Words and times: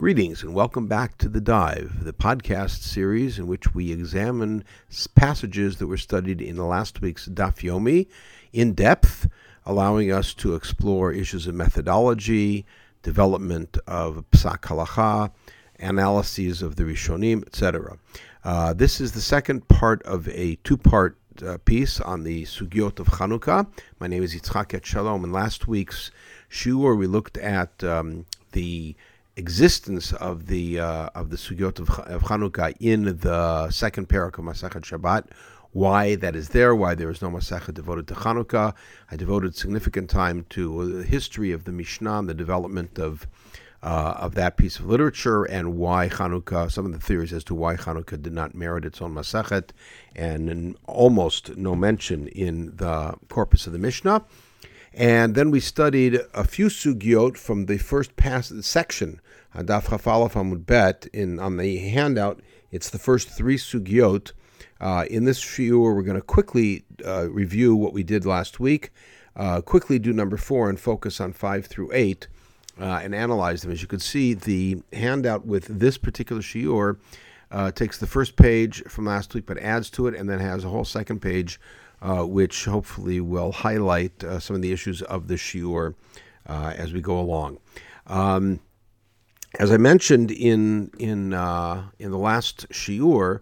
Greetings 0.00 0.42
and 0.42 0.54
welcome 0.54 0.86
back 0.86 1.18
to 1.18 1.28
The 1.28 1.42
Dive, 1.42 2.04
the 2.04 2.14
podcast 2.14 2.80
series 2.80 3.38
in 3.38 3.46
which 3.46 3.74
we 3.74 3.92
examine 3.92 4.64
passages 5.14 5.76
that 5.76 5.88
were 5.88 5.98
studied 5.98 6.40
in 6.40 6.56
last 6.56 7.02
week's 7.02 7.28
Daf 7.28 7.56
Yomi 7.56 8.06
in 8.50 8.72
depth, 8.72 9.28
allowing 9.66 10.10
us 10.10 10.32
to 10.32 10.54
explore 10.54 11.12
issues 11.12 11.46
of 11.46 11.54
methodology, 11.54 12.64
development 13.02 13.76
of 13.86 14.24
Psak 14.30 14.60
Halacha, 14.60 15.32
analyses 15.78 16.62
of 16.62 16.76
the 16.76 16.84
Rishonim, 16.84 17.46
etc. 17.46 17.98
Uh, 18.42 18.72
this 18.72 19.02
is 19.02 19.12
the 19.12 19.20
second 19.20 19.68
part 19.68 20.02
of 20.04 20.26
a 20.30 20.56
two 20.64 20.78
part 20.78 21.18
uh, 21.46 21.58
piece 21.66 22.00
on 22.00 22.22
the 22.24 22.44
Sugyot 22.44 23.00
of 23.00 23.08
Chanukah. 23.08 23.66
My 23.98 24.06
name 24.06 24.22
is 24.22 24.34
Yitzchak 24.34 24.82
Shalom. 24.82 25.24
and 25.24 25.32
last 25.34 25.68
week's 25.68 26.10
Shiur, 26.50 26.96
we 26.96 27.06
looked 27.06 27.36
at 27.36 27.84
um, 27.84 28.24
the 28.52 28.96
existence 29.40 30.06
of 30.30 30.46
the 30.52 30.64
uh, 30.78 31.08
of 31.20 31.24
the 31.32 31.38
sugyot 31.44 31.76
of, 31.82 31.88
of 32.14 32.20
Chanukah 32.28 32.74
in 32.78 33.00
the 33.26 33.70
second 33.70 34.04
parak 34.12 34.34
of 34.38 34.44
Masachet 34.44 34.84
Shabbat. 34.90 35.22
Why 35.72 36.02
that 36.16 36.34
is 36.36 36.50
there? 36.56 36.72
Why 36.82 36.94
there 36.94 37.10
is 37.14 37.22
no 37.22 37.30
Masachet 37.30 37.74
devoted 37.74 38.06
to 38.08 38.14
Chanukah? 38.14 38.74
I 39.10 39.16
devoted 39.16 39.56
significant 39.56 40.10
time 40.10 40.38
to 40.50 40.62
the 40.98 41.04
history 41.16 41.50
of 41.52 41.64
the 41.64 41.72
Mishnah, 41.72 42.18
and 42.20 42.28
the 42.28 42.34
development 42.34 42.98
of 42.98 43.26
uh, 43.82 44.14
of 44.24 44.34
that 44.34 44.56
piece 44.60 44.76
of 44.78 44.84
literature, 44.86 45.44
and 45.44 45.66
why 45.82 46.08
Chanukah. 46.08 46.70
Some 46.70 46.84
of 46.88 46.92
the 46.92 46.98
theories 47.08 47.32
as 47.32 47.44
to 47.44 47.54
why 47.54 47.76
Chanukah 47.76 48.20
did 48.20 48.34
not 48.40 48.54
merit 48.54 48.84
its 48.84 49.00
own 49.00 49.14
Masachet, 49.14 49.70
and 50.14 50.76
almost 50.86 51.56
no 51.56 51.74
mention 51.74 52.28
in 52.28 52.76
the 52.76 53.14
corpus 53.28 53.66
of 53.66 53.72
the 53.72 53.78
Mishnah. 53.88 54.24
And 54.92 55.34
then 55.36 55.50
we 55.50 55.60
studied 55.60 56.20
a 56.34 56.44
few 56.44 56.66
sugyot 56.66 57.36
from 57.36 57.66
the 57.66 57.78
first 57.78 58.16
pass 58.16 58.52
section, 58.62 59.20
Daf 59.54 59.86
Chafalaf 59.86 60.32
Amud 60.32 60.64
Bet. 60.64 61.06
In 61.12 61.38
on 61.38 61.56
the 61.56 61.78
handout, 61.78 62.40
it's 62.70 62.90
the 62.90 62.98
first 62.98 63.28
three 63.28 63.56
sugyot. 63.56 64.32
Uh, 64.80 65.04
in 65.10 65.24
this 65.24 65.42
shiur, 65.42 65.94
we're 65.94 66.02
going 66.02 66.16
to 66.16 66.22
quickly 66.22 66.84
uh, 67.04 67.28
review 67.30 67.76
what 67.76 67.92
we 67.92 68.02
did 68.02 68.24
last 68.24 68.60
week, 68.60 68.90
uh, 69.36 69.60
quickly 69.60 69.98
do 69.98 70.12
number 70.12 70.36
four, 70.36 70.70
and 70.70 70.80
focus 70.80 71.20
on 71.20 71.32
five 71.32 71.66
through 71.66 71.90
eight, 71.92 72.28
uh, 72.80 73.00
and 73.02 73.14
analyze 73.14 73.62
them. 73.62 73.72
As 73.72 73.82
you 73.82 73.88
can 73.88 74.00
see, 74.00 74.32
the 74.32 74.82
handout 74.92 75.44
with 75.44 75.66
this 75.66 75.98
particular 75.98 76.40
shiur 76.40 76.98
uh, 77.50 77.70
takes 77.72 77.98
the 77.98 78.06
first 78.06 78.36
page 78.36 78.82
from 78.84 79.06
last 79.06 79.34
week, 79.34 79.44
but 79.44 79.58
adds 79.58 79.90
to 79.90 80.06
it, 80.06 80.14
and 80.14 80.30
then 80.30 80.38
has 80.38 80.64
a 80.64 80.68
whole 80.68 80.84
second 80.84 81.20
page 81.20 81.60
uh, 82.00 82.24
which 82.24 82.64
hopefully 82.64 83.20
will 83.20 83.52
highlight 83.52 84.24
some 84.38 84.56
of 84.56 84.62
the 84.62 84.72
issues 84.72 85.02
of 85.02 85.28
the 85.28 85.34
shiur 85.34 85.94
as 86.46 86.92
we 86.92 87.00
go 87.02 87.18
along. 87.18 87.58
Um, 88.06 88.60
as 89.58 89.72
I 89.72 89.76
mentioned 89.76 90.30
in 90.30 90.90
in 90.98 91.34
uh, 91.34 91.88
in 91.98 92.10
the 92.10 92.18
last 92.18 92.68
shiur, 92.68 93.40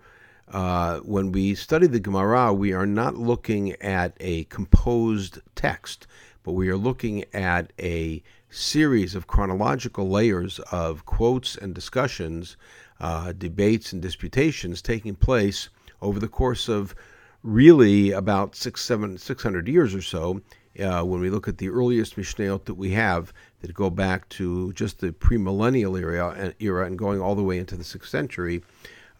uh, 0.48 0.98
when 1.00 1.32
we 1.32 1.54
study 1.54 1.86
the 1.86 2.00
Gemara, 2.00 2.52
we 2.52 2.72
are 2.72 2.86
not 2.86 3.16
looking 3.16 3.72
at 3.82 4.16
a 4.18 4.44
composed 4.44 5.40
text, 5.54 6.06
but 6.42 6.52
we 6.52 6.70
are 6.70 6.76
looking 6.76 7.24
at 7.34 7.72
a 7.78 8.22
series 8.48 9.14
of 9.14 9.26
chronological 9.26 10.08
layers 10.08 10.58
of 10.72 11.04
quotes 11.04 11.56
and 11.56 11.74
discussions, 11.74 12.56
uh, 13.00 13.32
debates 13.32 13.92
and 13.92 14.00
disputations 14.00 14.80
taking 14.80 15.14
place 15.14 15.68
over 16.00 16.18
the 16.18 16.28
course 16.28 16.68
of 16.68 16.94
really 17.42 18.12
about 18.12 18.56
six, 18.56 18.82
seven, 18.82 19.18
six 19.18 19.42
hundred 19.42 19.68
years 19.68 19.94
or 19.94 20.02
so. 20.02 20.40
Uh, 20.80 21.02
when 21.02 21.20
we 21.20 21.28
look 21.28 21.48
at 21.48 21.58
the 21.58 21.68
earliest 21.68 22.16
Mishnayot 22.16 22.64
that 22.66 22.74
we 22.74 22.90
have 22.92 23.32
that 23.60 23.74
go 23.74 23.90
back 23.90 24.28
to 24.28 24.72
just 24.74 25.00
the 25.00 25.10
premillennial 25.10 25.98
era, 25.98 26.54
era 26.60 26.86
and 26.86 26.96
going 26.96 27.20
all 27.20 27.34
the 27.34 27.42
way 27.42 27.58
into 27.58 27.76
the 27.76 27.84
sixth 27.84 28.10
century, 28.10 28.62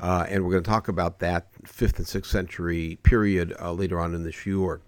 uh, 0.01 0.25
and 0.29 0.45
we're 0.45 0.53
going 0.53 0.63
to 0.63 0.71
talk 0.71 0.89
about 0.89 1.19
that 1.19 1.49
fifth 1.65 1.99
and 1.99 2.07
sixth 2.07 2.31
century 2.31 2.99
period 3.03 3.55
uh, 3.61 3.73
later 3.73 3.99
on 3.99 4.15
in 4.15 4.23
the 4.23 4.31
shiur. 4.31 4.81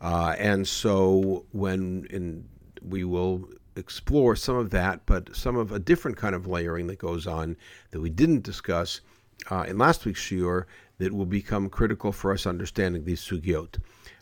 Uh, 0.00 0.34
and 0.38 0.66
so 0.66 1.44
when 1.52 2.06
in, 2.10 2.44
we 2.82 3.04
will 3.04 3.48
explore 3.76 4.34
some 4.34 4.56
of 4.56 4.70
that, 4.70 5.06
but 5.06 5.34
some 5.36 5.56
of 5.56 5.70
a 5.70 5.78
different 5.78 6.16
kind 6.16 6.34
of 6.34 6.46
layering 6.46 6.86
that 6.88 6.98
goes 6.98 7.26
on 7.26 7.56
that 7.90 8.00
we 8.00 8.10
didn't 8.10 8.42
discuss 8.42 9.00
uh, 9.50 9.64
in 9.68 9.78
last 9.78 10.04
week's 10.04 10.20
shiur 10.20 10.64
that 10.98 11.12
will 11.12 11.26
become 11.26 11.68
critical 11.68 12.12
for 12.12 12.32
us 12.32 12.46
understanding 12.46 13.04
these 13.04 13.20
sugyot. 13.20 13.78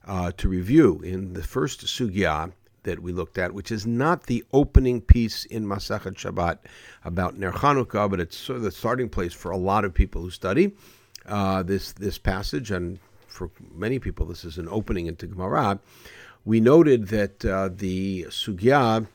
Uh, 0.09 0.33
to 0.39 0.49
review, 0.49 1.03
in 1.05 1.35
the 1.35 1.43
first 1.43 1.85
sugya 1.85 2.51
that 2.85 2.99
we 2.99 3.13
looked 3.13 3.37
at, 3.37 3.53
which 3.53 3.71
is 3.71 3.87
not 3.87 4.23
the 4.23 4.43
opening 4.55 5.03
piece 5.03 5.45
in 5.45 5.67
Masachet 5.67 6.15
Shabbat 6.15 6.61
about 7.05 7.37
Ner 7.37 7.53
Chanukah, 7.53 8.09
but 8.11 8.19
it's 8.19 8.35
sort 8.35 8.57
of 8.57 8.63
the 8.63 8.71
starting 8.71 9.11
place 9.11 9.35
for 9.35 9.51
a 9.51 9.57
lot 9.59 9.85
of 9.85 9.93
people 9.93 10.23
who 10.23 10.31
study 10.31 10.73
uh, 11.27 11.63
this 11.63 11.93
this 11.93 12.17
passage, 12.17 12.71
and 12.71 12.99
for 13.27 13.51
many 13.75 13.99
people, 13.99 14.25
this 14.25 14.47
is 14.47 14.57
an 14.57 14.67
opening 14.71 15.09
into 15.09 15.27
Gemara. 15.27 15.79
We 16.47 16.61
noted 16.61 17.09
that 17.09 17.45
uh, 17.45 17.69
the 17.71 18.25
sugya 18.31 19.07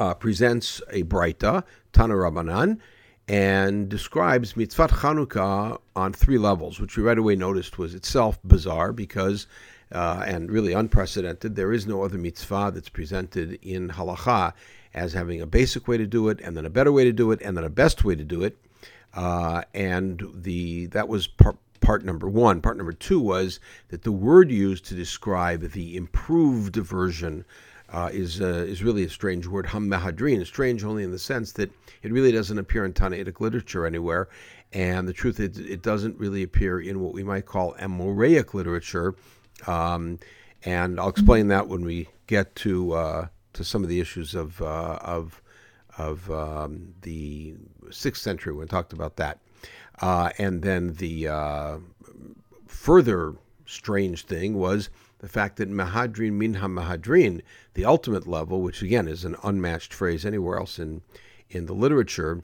uh, 0.00 0.14
presents 0.14 0.82
a 0.90 1.04
Braita, 1.04 1.62
Tana 1.92 2.14
Rabbanan, 2.14 2.80
and 3.28 3.88
describes 3.88 4.56
mitzvah 4.56 4.88
Chanukah 4.88 5.78
on 5.94 6.12
three 6.12 6.38
levels, 6.38 6.80
which 6.80 6.96
we 6.96 7.02
right 7.04 7.18
away 7.18 7.36
noticed 7.36 7.78
was 7.78 7.94
itself 7.94 8.38
bizarre 8.42 8.92
because, 8.92 9.46
uh, 9.92 10.24
and 10.26 10.50
really 10.50 10.72
unprecedented, 10.72 11.54
there 11.56 11.72
is 11.72 11.86
no 11.86 12.02
other 12.02 12.18
mitzvah 12.18 12.72
that's 12.74 12.88
presented 12.88 13.58
in 13.62 13.90
halacha 13.90 14.52
as 14.94 15.12
having 15.12 15.40
a 15.40 15.46
basic 15.46 15.86
way 15.86 15.96
to 15.96 16.06
do 16.06 16.28
it, 16.28 16.40
and 16.40 16.56
then 16.56 16.66
a 16.66 16.70
better 16.70 16.90
way 16.90 17.04
to 17.04 17.12
do 17.12 17.30
it, 17.30 17.40
and 17.42 17.56
then 17.56 17.64
a 17.64 17.70
best 17.70 18.04
way 18.04 18.14
to 18.14 18.24
do 18.24 18.42
it. 18.42 18.56
Uh, 19.14 19.62
and 19.74 20.22
the 20.34 20.86
that 20.86 21.08
was 21.08 21.26
part, 21.26 21.56
part 21.80 22.04
number 22.04 22.28
one. 22.28 22.60
Part 22.60 22.76
number 22.76 22.92
two 22.92 23.20
was 23.20 23.60
that 23.88 24.02
the 24.02 24.12
word 24.12 24.50
used 24.50 24.84
to 24.86 24.94
describe 24.94 25.70
the 25.70 25.96
improved 25.96 26.76
version 26.76 27.44
uh, 27.90 28.10
is 28.12 28.40
uh, 28.40 28.64
is 28.68 28.82
really 28.82 29.04
a 29.04 29.08
strange 29.08 29.46
word, 29.46 29.66
hammahadrin. 29.66 30.44
Strange 30.44 30.84
only 30.84 31.04
in 31.04 31.12
the 31.12 31.18
sense 31.18 31.52
that 31.52 31.70
it 32.02 32.12
really 32.12 32.32
doesn't 32.32 32.58
appear 32.58 32.84
in 32.84 32.92
Tannaitic 32.92 33.40
literature 33.40 33.86
anywhere, 33.86 34.28
and 34.72 35.06
the 35.06 35.12
truth 35.12 35.38
is 35.40 35.58
it 35.58 35.82
doesn't 35.82 36.18
really 36.18 36.42
appear 36.42 36.80
in 36.80 37.00
what 37.00 37.14
we 37.14 37.22
might 37.22 37.46
call 37.46 37.74
Amoraic 37.74 38.54
literature. 38.54 39.14
Um, 39.66 40.18
and 40.64 40.98
I'll 40.98 41.08
explain 41.08 41.48
that 41.48 41.68
when 41.68 41.84
we 41.84 42.08
get 42.26 42.54
to 42.56 42.92
uh, 42.92 43.26
to 43.52 43.64
some 43.64 43.82
of 43.82 43.88
the 43.88 44.00
issues 44.00 44.34
of 44.34 44.60
uh, 44.60 44.98
of 45.00 45.42
of 45.98 46.30
um, 46.30 46.94
the 47.02 47.54
sixth 47.90 48.22
century 48.22 48.52
when 48.52 48.62
we 48.62 48.66
talked 48.66 48.92
about 48.92 49.16
that, 49.16 49.38
uh, 50.00 50.30
and 50.38 50.62
then 50.62 50.94
the 50.94 51.28
uh, 51.28 51.78
further 52.66 53.34
strange 53.66 54.24
thing 54.24 54.54
was 54.54 54.90
the 55.18 55.28
fact 55.28 55.56
that 55.56 55.70
Mahadrin 55.70 56.32
Minha 56.32 56.68
Mahadrin, 56.68 57.42
the 57.74 57.84
ultimate 57.84 58.26
level, 58.26 58.60
which 58.62 58.82
again 58.82 59.08
is 59.08 59.24
an 59.24 59.36
unmatched 59.42 59.92
phrase 59.92 60.26
anywhere 60.26 60.58
else 60.58 60.78
in, 60.78 61.02
in 61.48 61.66
the 61.66 61.72
literature, 61.72 62.42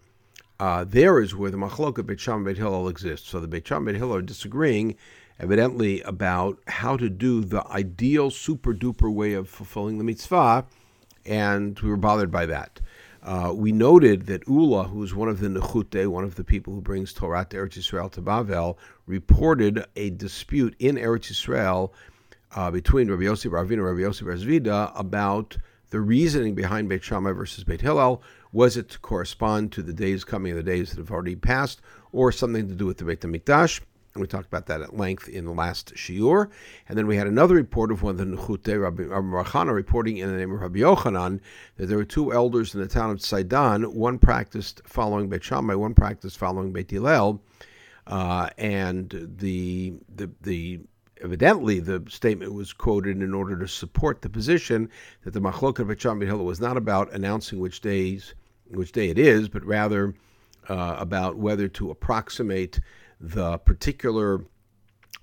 uh, 0.59 0.85
there 0.85 1.21
is 1.21 1.35
where 1.35 1.51
the 1.51 1.57
Machloka 1.57 2.05
Beit 2.05 2.21
Shammai 2.21 2.51
Beit 2.51 2.57
Hillel 2.59 2.89
exists. 2.89 3.29
So 3.29 3.41
the 3.41 3.49
Beit 3.49 3.67
Shammai 3.67 3.93
Beit 3.93 3.99
Hillel 3.99 4.17
are 4.17 4.23
disagreeing, 4.23 4.97
evidently, 5.43 6.01
about 6.03 6.59
how 6.69 6.97
to 6.97 7.11
do 7.11 7.43
the 7.43 7.67
ideal 7.69 8.31
super 8.31 8.73
duper 8.73 9.13
way 9.13 9.35
of 9.35 9.49
fulfilling 9.49 9.99
the 9.99 10.05
mitzvah, 10.05 10.65
and 11.27 11.79
we 11.81 11.91
were 11.91 11.97
bothered 11.97 12.31
by 12.31 12.47
that. 12.47 12.81
Uh, 13.23 13.53
we 13.55 13.71
noted 13.73 14.27
that 14.27 14.47
Ula, 14.49 14.85
who 14.85 15.03
is 15.03 15.15
one 15.15 15.29
of 15.29 15.41
the 15.41 15.49
Nechute, 15.49 16.07
one 16.07 16.25
of 16.25 16.37
the 16.37 16.45
people 16.45 16.73
who 16.73 16.81
brings 16.81 17.13
Torah 17.13 17.47
to 17.51 17.57
Eretz 17.57 17.79
Yisrael 17.79 18.11
to 18.13 18.23
Bavel, 18.23 18.77
reported 19.07 19.85
a 19.95 20.11
dispute 20.11 20.75
in 20.79 20.97
Eretz 20.97 21.31
Yisrael 21.31 21.91
uh, 22.55 22.71
between 22.71 23.11
Rabbi 23.11 23.25
Yossi 23.25 23.51
Ravina 23.51 23.73
and 23.73 23.85
Rabbi 23.85 24.01
Yossi 24.01 24.23
Razvida 24.23 24.93
about 24.99 25.57
the 25.91 26.01
reasoning 26.01 26.55
behind 26.55 26.89
Beit 26.89 27.05
Shammai 27.05 27.33
versus 27.33 27.65
Beit 27.65 27.83
Hillel. 27.83 28.23
Was 28.53 28.77
it 28.77 28.89
to 28.91 28.99
correspond 28.99 29.73
to 29.73 29.83
the 29.83 29.93
days 29.93 30.25
coming, 30.25 30.55
the 30.55 30.63
days 30.63 30.91
that 30.91 30.99
have 30.99 31.11
already 31.11 31.37
passed, 31.37 31.81
or 32.13 32.33
something 32.33 32.67
to 32.69 32.75
do 32.75 32.87
with 32.87 32.99
the 32.99 33.05
Beit 33.05 33.21
HaMikdash? 33.21 33.81
And 34.15 34.21
we 34.21 34.27
talked 34.27 34.47
about 34.47 34.67
that 34.67 34.83
at 34.83 34.97
length 34.97 35.29
in 35.29 35.45
the 35.45 35.53
last 35.53 35.95
shiur. 35.95 36.51
And 36.89 36.99
then 36.99 37.07
we 37.07 37.17
had 37.17 37.27
another 37.27 37.55
report 37.55 37.91
of 37.91 38.03
one 38.03 38.13
of 38.13 38.19
the 38.19 38.37
Nechute, 38.37 38.81
Rabbi 38.81 39.05
Rachana, 39.05 39.75
reporting 39.75 40.19
in 40.19 40.31
the 40.31 40.37
name 40.37 40.53
of 40.53 40.61
Rabbi 40.61 40.81
Yochanan 40.81 41.41
that 41.77 41.87
there 41.87 41.97
were 41.97 42.05
two 42.05 42.33
elders 42.33 42.75
in 42.75 42.81
the 42.81 42.89
town 42.89 43.11
of 43.11 43.23
Sidon. 43.23 43.95
One 43.95 44.19
practiced 44.19 44.83
following 44.85 45.29
Beit 45.29 45.45
Shammai, 45.45 45.75
one 45.75 45.95
practiced 45.95 46.37
following 46.37 46.73
Beit 46.73 46.91
Hillel. 46.91 47.43
Uh, 48.07 48.51
and 48.59 49.31
the, 49.39 49.95
the, 50.15 50.29
the 50.43 50.81
evidently 51.23 51.79
the 51.81 52.03
statement 52.09 52.53
was 52.53 52.73
quoted 52.73 53.23
in 53.23 53.33
order 53.33 53.59
to 53.59 53.69
support 53.69 54.23
the 54.23 54.29
position 54.29 54.91
that 55.25 55.33
the 55.33 55.41
Machloket 55.41 55.87
Becham 55.87 56.21
Hillel 56.21 56.45
was 56.45 56.61
not 56.61 56.77
about 56.77 57.13
announcing 57.13 57.61
which 57.61 57.81
days, 57.81 58.35
which 58.69 58.93
day 58.93 59.09
it 59.09 59.19
is, 59.19 59.49
but 59.49 59.65
rather 59.65 60.15
uh, 60.69 60.97
about 60.99 61.37
whether 61.37 61.69
to 61.69 61.91
approximate 61.91 62.81
the 63.23 63.59
particular 63.59 64.45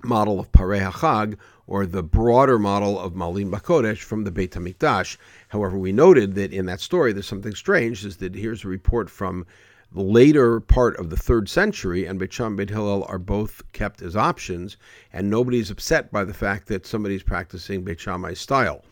model 0.03 0.39
of 0.39 0.51
Parei 0.51 0.89
HaChag, 0.89 1.37
or 1.67 1.85
the 1.85 2.01
broader 2.01 2.57
model 2.57 2.97
of 2.97 3.13
Malim 3.13 3.51
Bakodesh 3.51 3.99
from 3.99 4.23
the 4.23 4.31
Beit 4.31 4.51
HaMikdash. 4.51 5.17
However, 5.49 5.77
we 5.77 5.91
noted 5.91 6.33
that 6.35 6.51
in 6.51 6.65
that 6.65 6.79
story 6.79 7.13
there's 7.13 7.27
something 7.27 7.53
strange, 7.53 8.03
is 8.05 8.17
that 8.17 8.33
here's 8.33 8.63
a 8.63 8.69
report 8.69 9.09
from 9.09 9.45
the 9.91 10.01
later 10.01 10.59
part 10.59 10.97
of 10.97 11.09
the 11.09 11.17
third 11.17 11.49
century, 11.49 12.05
and 12.05 12.17
Beit 12.17 12.33
Sham 12.33 12.55
Beit 12.55 12.69
Hillel 12.69 13.03
are 13.09 13.19
both 13.19 13.61
kept 13.73 14.01
as 14.01 14.15
options, 14.15 14.77
and 15.11 15.29
nobody's 15.29 15.69
upset 15.69 16.11
by 16.11 16.23
the 16.23 16.33
fact 16.33 16.67
that 16.67 16.85
somebody's 16.85 17.23
practicing 17.23 17.83
Beit 17.83 17.99
Shammai 17.99 18.33
style. 18.33 18.83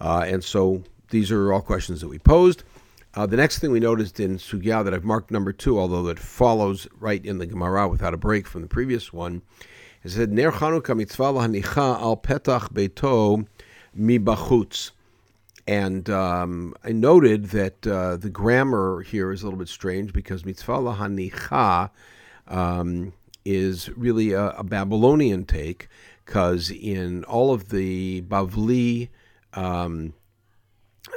Uh, 0.00 0.24
and 0.26 0.42
so 0.42 0.82
these 1.10 1.30
are 1.30 1.52
all 1.52 1.62
questions 1.62 2.00
that 2.00 2.08
we 2.08 2.18
posed. 2.18 2.64
Uh, 3.18 3.26
the 3.26 3.36
next 3.36 3.58
thing 3.58 3.72
we 3.72 3.80
noticed 3.80 4.20
in 4.20 4.38
Sugya 4.38 4.84
that 4.84 4.94
I've 4.94 5.02
marked 5.02 5.32
number 5.32 5.52
two, 5.52 5.76
although 5.76 6.06
it 6.06 6.20
follows 6.20 6.86
right 7.00 7.26
in 7.26 7.38
the 7.38 7.46
Gemara 7.46 7.88
without 7.88 8.14
a 8.14 8.16
break 8.16 8.46
from 8.46 8.62
the 8.62 8.68
previous 8.68 9.12
one, 9.12 9.42
is 10.04 10.14
said 10.14 10.30
Ner 10.30 10.52
Chanukah 10.52 10.96
mitzvah 10.96 11.32
lahanicha 11.32 12.00
al 12.00 12.16
petach 12.16 12.72
beito 12.72 13.44
mibachutz. 13.98 14.92
And 15.66 16.08
um, 16.08 16.74
I 16.84 16.92
noted 16.92 17.46
that 17.46 17.84
uh, 17.84 18.18
the 18.18 18.30
grammar 18.30 19.02
here 19.02 19.32
is 19.32 19.42
a 19.42 19.46
little 19.46 19.58
bit 19.58 19.66
strange 19.66 20.12
because 20.12 20.44
mitzvah 20.44 20.74
lahanicha 20.74 21.90
um, 22.46 23.12
is 23.44 23.90
really 23.96 24.30
a, 24.30 24.50
a 24.50 24.62
Babylonian 24.62 25.44
take 25.44 25.88
because 26.24 26.70
in 26.70 27.24
all 27.24 27.52
of 27.52 27.70
the 27.70 28.22
Bavli 28.22 29.08
um, 29.54 30.14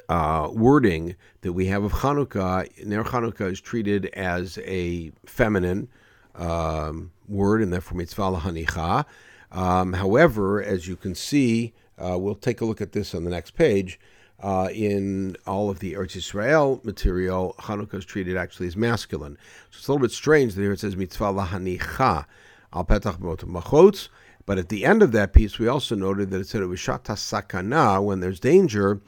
uh, 0.09 0.49
wording 0.51 1.15
that 1.41 1.53
we 1.53 1.67
have 1.67 1.83
of 1.83 1.93
Hanukkah, 1.93 2.85
Ner 2.85 3.03
Hanukkah 3.03 3.51
is 3.51 3.61
treated 3.61 4.07
as 4.07 4.57
a 4.59 5.11
feminine 5.25 5.87
um, 6.35 7.11
word, 7.27 7.61
and 7.61 7.71
therefore 7.71 7.97
mitzvah 7.97 8.21
lahanicha. 8.21 9.05
Um, 9.51 9.93
however, 9.93 10.61
as 10.63 10.87
you 10.87 10.95
can 10.95 11.15
see, 11.15 11.73
uh, 11.97 12.17
we'll 12.17 12.35
take 12.35 12.61
a 12.61 12.65
look 12.65 12.81
at 12.81 12.93
this 12.93 13.13
on 13.13 13.23
the 13.23 13.31
next 13.31 13.51
page. 13.51 13.99
Uh, 14.41 14.69
in 14.73 15.37
all 15.45 15.69
of 15.69 15.79
the 15.79 15.93
Eretz 15.93 16.15
Israel 16.15 16.81
material, 16.83 17.53
Hanukkah 17.59 17.95
is 17.95 18.05
treated 18.05 18.35
actually 18.35 18.65
as 18.67 18.75
masculine. 18.75 19.37
So 19.69 19.77
it's 19.77 19.87
a 19.87 19.91
little 19.91 20.01
bit 20.01 20.11
strange 20.11 20.55
that 20.55 20.61
here 20.61 20.71
it 20.71 20.79
says 20.79 20.97
mitzvah 20.97 21.25
lahanicha 21.25 22.25
al 22.73 22.85
petach 22.85 23.19
machotz. 23.19 24.09
But 24.47 24.57
at 24.57 24.69
the 24.69 24.85
end 24.85 25.03
of 25.03 25.11
that 25.11 25.33
piece, 25.33 25.59
we 25.59 25.67
also 25.67 25.95
noted 25.95 26.31
that 26.31 26.41
it 26.41 26.47
said 26.47 26.63
it 26.63 26.65
was 26.65 26.79
shata 26.79 27.13
sakana 27.13 28.03
when 28.03 28.19
there's 28.21 28.39
danger, 28.39 28.99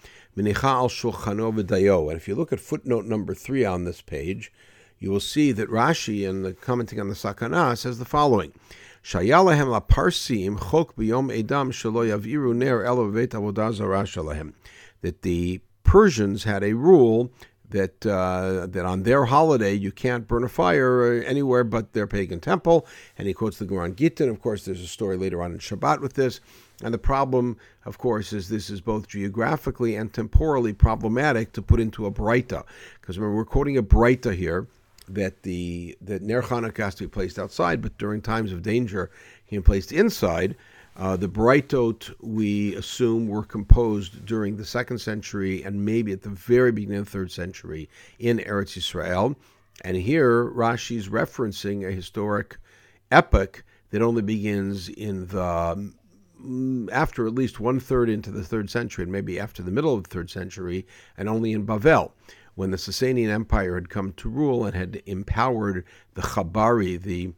al. 1.88 2.10
And 2.10 2.18
if 2.18 2.28
you 2.28 2.36
look 2.36 2.54
at 2.54 2.60
footnote 2.60 3.06
number 3.06 3.34
three 3.34 3.66
on 3.66 3.84
this 3.84 4.02
page, 4.02 4.52
you 5.00 5.12
will 5.12 5.20
see 5.20 5.52
that 5.52 5.70
Rashi, 5.70 6.28
in 6.28 6.44
the 6.44 6.54
commenting 6.54 7.00
on 7.00 7.10
the 7.10 7.16
Sakana, 7.16 7.78
says 7.78 8.00
the 8.00 8.06
following: 8.06 8.54
That 15.02 15.22
the 15.22 15.62
Persians 15.84 16.44
had 16.46 16.64
a 16.64 16.74
rule 16.74 17.32
that 17.74 18.06
uh, 18.06 18.68
that 18.68 18.86
on 18.86 19.04
their 19.04 19.26
holiday 19.26 19.74
you 19.74 19.92
can't 19.92 20.28
burn 20.28 20.44
a 20.44 20.50
fire 20.50 21.22
anywhere 21.24 21.64
but 21.64 21.94
their 21.94 22.08
pagan 22.08 22.40
temple. 22.40 22.88
And 23.18 23.28
he 23.28 23.34
quotes 23.34 23.60
the 23.60 23.66
Gemara 23.66 23.92
Gittin. 23.92 24.30
Of 24.30 24.42
course, 24.42 24.64
there's 24.64 24.82
a 24.82 24.88
story 24.88 25.18
later 25.18 25.44
on 25.44 25.52
in 25.52 25.60
Shabbat 25.60 26.00
with 26.00 26.14
this. 26.14 26.40
And 26.84 26.94
the 26.94 27.00
problem, 27.00 27.58
of 27.86 27.98
course, 27.98 28.34
is 28.34 28.50
this 28.50 28.70
is 28.70 28.82
both 28.82 29.08
geographically 29.08 29.96
and 29.96 30.14
temporally 30.14 30.74
problematic 30.74 31.54
to 31.54 31.62
put 31.62 31.80
into 31.80 32.06
a 32.06 32.12
breita. 32.12 32.64
Because 33.00 33.18
remember, 33.18 33.38
we're 33.38 33.46
quoting 33.46 33.78
a 33.78 33.84
breita 33.84 34.36
here 34.36 34.68
that 35.08 35.44
the 35.44 35.98
that 36.02 36.22
Ner 36.22 36.42
Chanukah 36.42 36.84
has 36.84 36.96
to 36.96 37.04
be 37.04 37.10
placed 37.10 37.38
outside, 37.40 37.82
but 37.82 37.98
during 37.98 38.22
times 38.22 38.52
of 38.52 38.62
danger, 38.62 39.12
can 39.48 39.60
be 39.60 39.66
placed 39.66 39.92
inside. 39.92 40.56
Uh, 40.96 41.18
the 41.18 41.28
Breitot, 41.28 42.14
we 42.22 42.76
assume, 42.76 43.28
were 43.28 43.44
composed 43.44 44.26
during 44.26 44.58
the 44.58 44.66
second 44.66 45.00
century 45.00 45.64
and 45.64 45.84
maybe 45.84 46.12
at 46.12 46.22
the 46.22 46.30
very 46.30 46.72
beginning 46.72 47.00
of 47.00 47.06
the 47.06 47.12
third 47.12 47.32
century 47.32 47.90
in 48.20 48.38
Eretz 48.40 48.78
Israel. 48.78 49.36
And 49.84 49.98
here 49.98 50.46
Rashi 50.46 50.98
is 50.98 51.10
referencing 51.10 51.88
a 51.88 51.92
historic 51.92 52.58
epic 53.12 53.64
that 53.90 54.04
only 54.04 54.22
begins 54.22 54.90
in 54.90 55.28
the 55.28 55.94
after 56.92 57.26
at 57.26 57.34
least 57.34 57.60
one 57.60 57.80
third 57.80 58.10
into 58.10 58.32
the 58.32 58.44
third 58.44 58.70
century, 58.70 59.04
and 59.04 59.12
maybe 59.12 59.40
after 59.40 59.64
the 59.64 59.72
middle 59.72 59.94
of 59.94 60.04
the 60.04 60.10
third 60.10 60.30
century, 60.30 60.86
and 61.18 61.30
only 61.30 61.52
in 61.52 61.66
Bavel 61.66 62.12
when 62.56 62.72
the 62.72 62.78
Sasanian 62.78 63.30
Empire 63.30 63.76
had 63.76 63.90
come 63.90 64.14
to 64.14 64.30
rule 64.30 64.66
and 64.66 64.76
had 64.76 65.02
empowered 65.06 65.86
the 66.14 66.22
Chabari, 66.22 67.02
the 67.02 67.34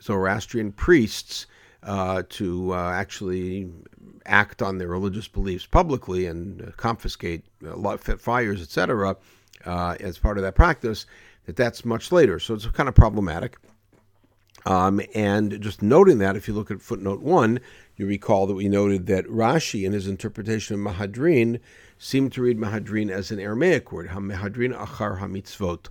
Zoroastrian 0.00 0.72
priests, 0.72 1.46
uh, 1.82 2.22
to 2.28 2.72
uh, 2.74 2.90
actually 2.90 3.70
act 4.26 4.62
on 4.62 4.78
their 4.78 4.88
religious 4.88 5.26
beliefs 5.26 5.66
publicly 5.66 6.26
and 6.26 6.62
uh, 6.62 6.70
confiscate 6.76 7.44
uh, 7.66 7.96
fires, 7.96 8.62
etc., 8.62 9.16
uh, 9.66 9.96
as 10.00 10.18
part 10.18 10.38
of 10.38 10.44
that 10.44 10.54
practice, 10.54 11.06
that 11.46 11.56
that's 11.56 11.84
much 11.84 12.12
later. 12.12 12.38
So 12.38 12.54
it's 12.54 12.66
kind 12.66 12.88
of 12.88 12.94
problematic. 12.94 13.56
Um, 14.66 15.00
and 15.14 15.60
just 15.60 15.82
noting 15.82 16.18
that, 16.18 16.36
if 16.36 16.46
you 16.46 16.54
look 16.54 16.70
at 16.70 16.82
footnote 16.82 17.20
one, 17.20 17.60
you 18.00 18.06
recall 18.06 18.46
that 18.46 18.54
we 18.54 18.68
noted 18.68 19.06
that 19.06 19.26
Rashi, 19.26 19.84
in 19.84 19.92
his 19.92 20.06
interpretation 20.06 20.74
of 20.74 20.94
Mahadrin, 20.94 21.60
seemed 21.98 22.32
to 22.32 22.42
read 22.42 22.58
Mahadrin 22.58 23.10
as 23.10 23.30
an 23.30 23.38
Aramaic 23.38 23.92
word, 23.92 24.08
Mahadrin 24.08 24.76
Achar 24.76 25.20
HaMitzvot. 25.20 25.88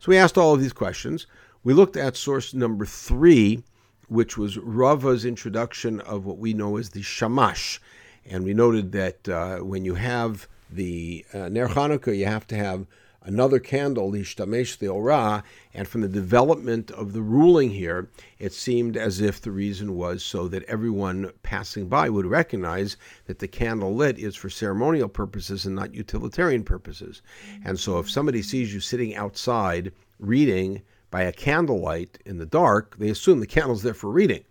So 0.00 0.06
we 0.08 0.16
asked 0.16 0.36
all 0.36 0.54
of 0.54 0.60
these 0.60 0.72
questions. 0.72 1.26
We 1.62 1.72
looked 1.72 1.96
at 1.96 2.16
source 2.16 2.52
number 2.52 2.84
three, 2.84 3.62
which 4.08 4.36
was 4.36 4.58
Rava's 4.58 5.24
introduction 5.24 6.00
of 6.00 6.26
what 6.26 6.38
we 6.38 6.52
know 6.52 6.76
as 6.76 6.90
the 6.90 7.02
Shamash. 7.02 7.80
And 8.26 8.44
we 8.44 8.54
noted 8.54 8.92
that 8.92 9.28
uh, 9.28 9.58
when 9.58 9.84
you 9.84 9.94
have 9.94 10.48
the 10.70 11.24
uh, 11.32 11.48
Ner 11.48 11.68
Hanukkah, 11.68 12.16
you 12.16 12.26
have 12.26 12.46
to 12.48 12.56
have 12.56 12.86
another 13.24 13.58
candle, 13.58 14.10
the 14.10 14.20
Ishtamesh 14.20 14.78
the 14.78 14.88
Ora, 14.88 15.42
and 15.74 15.86
from 15.86 16.00
the 16.00 16.08
development 16.08 16.90
of 16.90 17.12
the 17.12 17.22
ruling 17.22 17.70
here, 17.70 18.10
it 18.38 18.52
seemed 18.52 18.96
as 18.96 19.20
if 19.20 19.40
the 19.40 19.50
reason 19.50 19.94
was 19.96 20.22
so 20.22 20.48
that 20.48 20.64
everyone 20.64 21.30
passing 21.42 21.88
by 21.88 22.08
would 22.08 22.26
recognize 22.26 22.96
that 23.26 23.38
the 23.38 23.48
candle 23.48 23.94
lit 23.94 24.18
is 24.18 24.36
for 24.36 24.50
ceremonial 24.50 25.08
purposes 25.08 25.66
and 25.66 25.76
not 25.76 25.94
utilitarian 25.94 26.64
purposes. 26.64 27.22
And 27.64 27.78
so 27.78 27.98
if 27.98 28.10
somebody 28.10 28.42
sees 28.42 28.74
you 28.74 28.80
sitting 28.80 29.14
outside 29.14 29.92
reading 30.18 30.82
by 31.10 31.22
a 31.22 31.32
candlelight 31.32 32.18
in 32.24 32.38
the 32.38 32.46
dark, 32.46 32.96
they 32.98 33.10
assume 33.10 33.40
the 33.40 33.46
candle's 33.46 33.82
there 33.82 33.94
for 33.94 34.10
reading. 34.10 34.44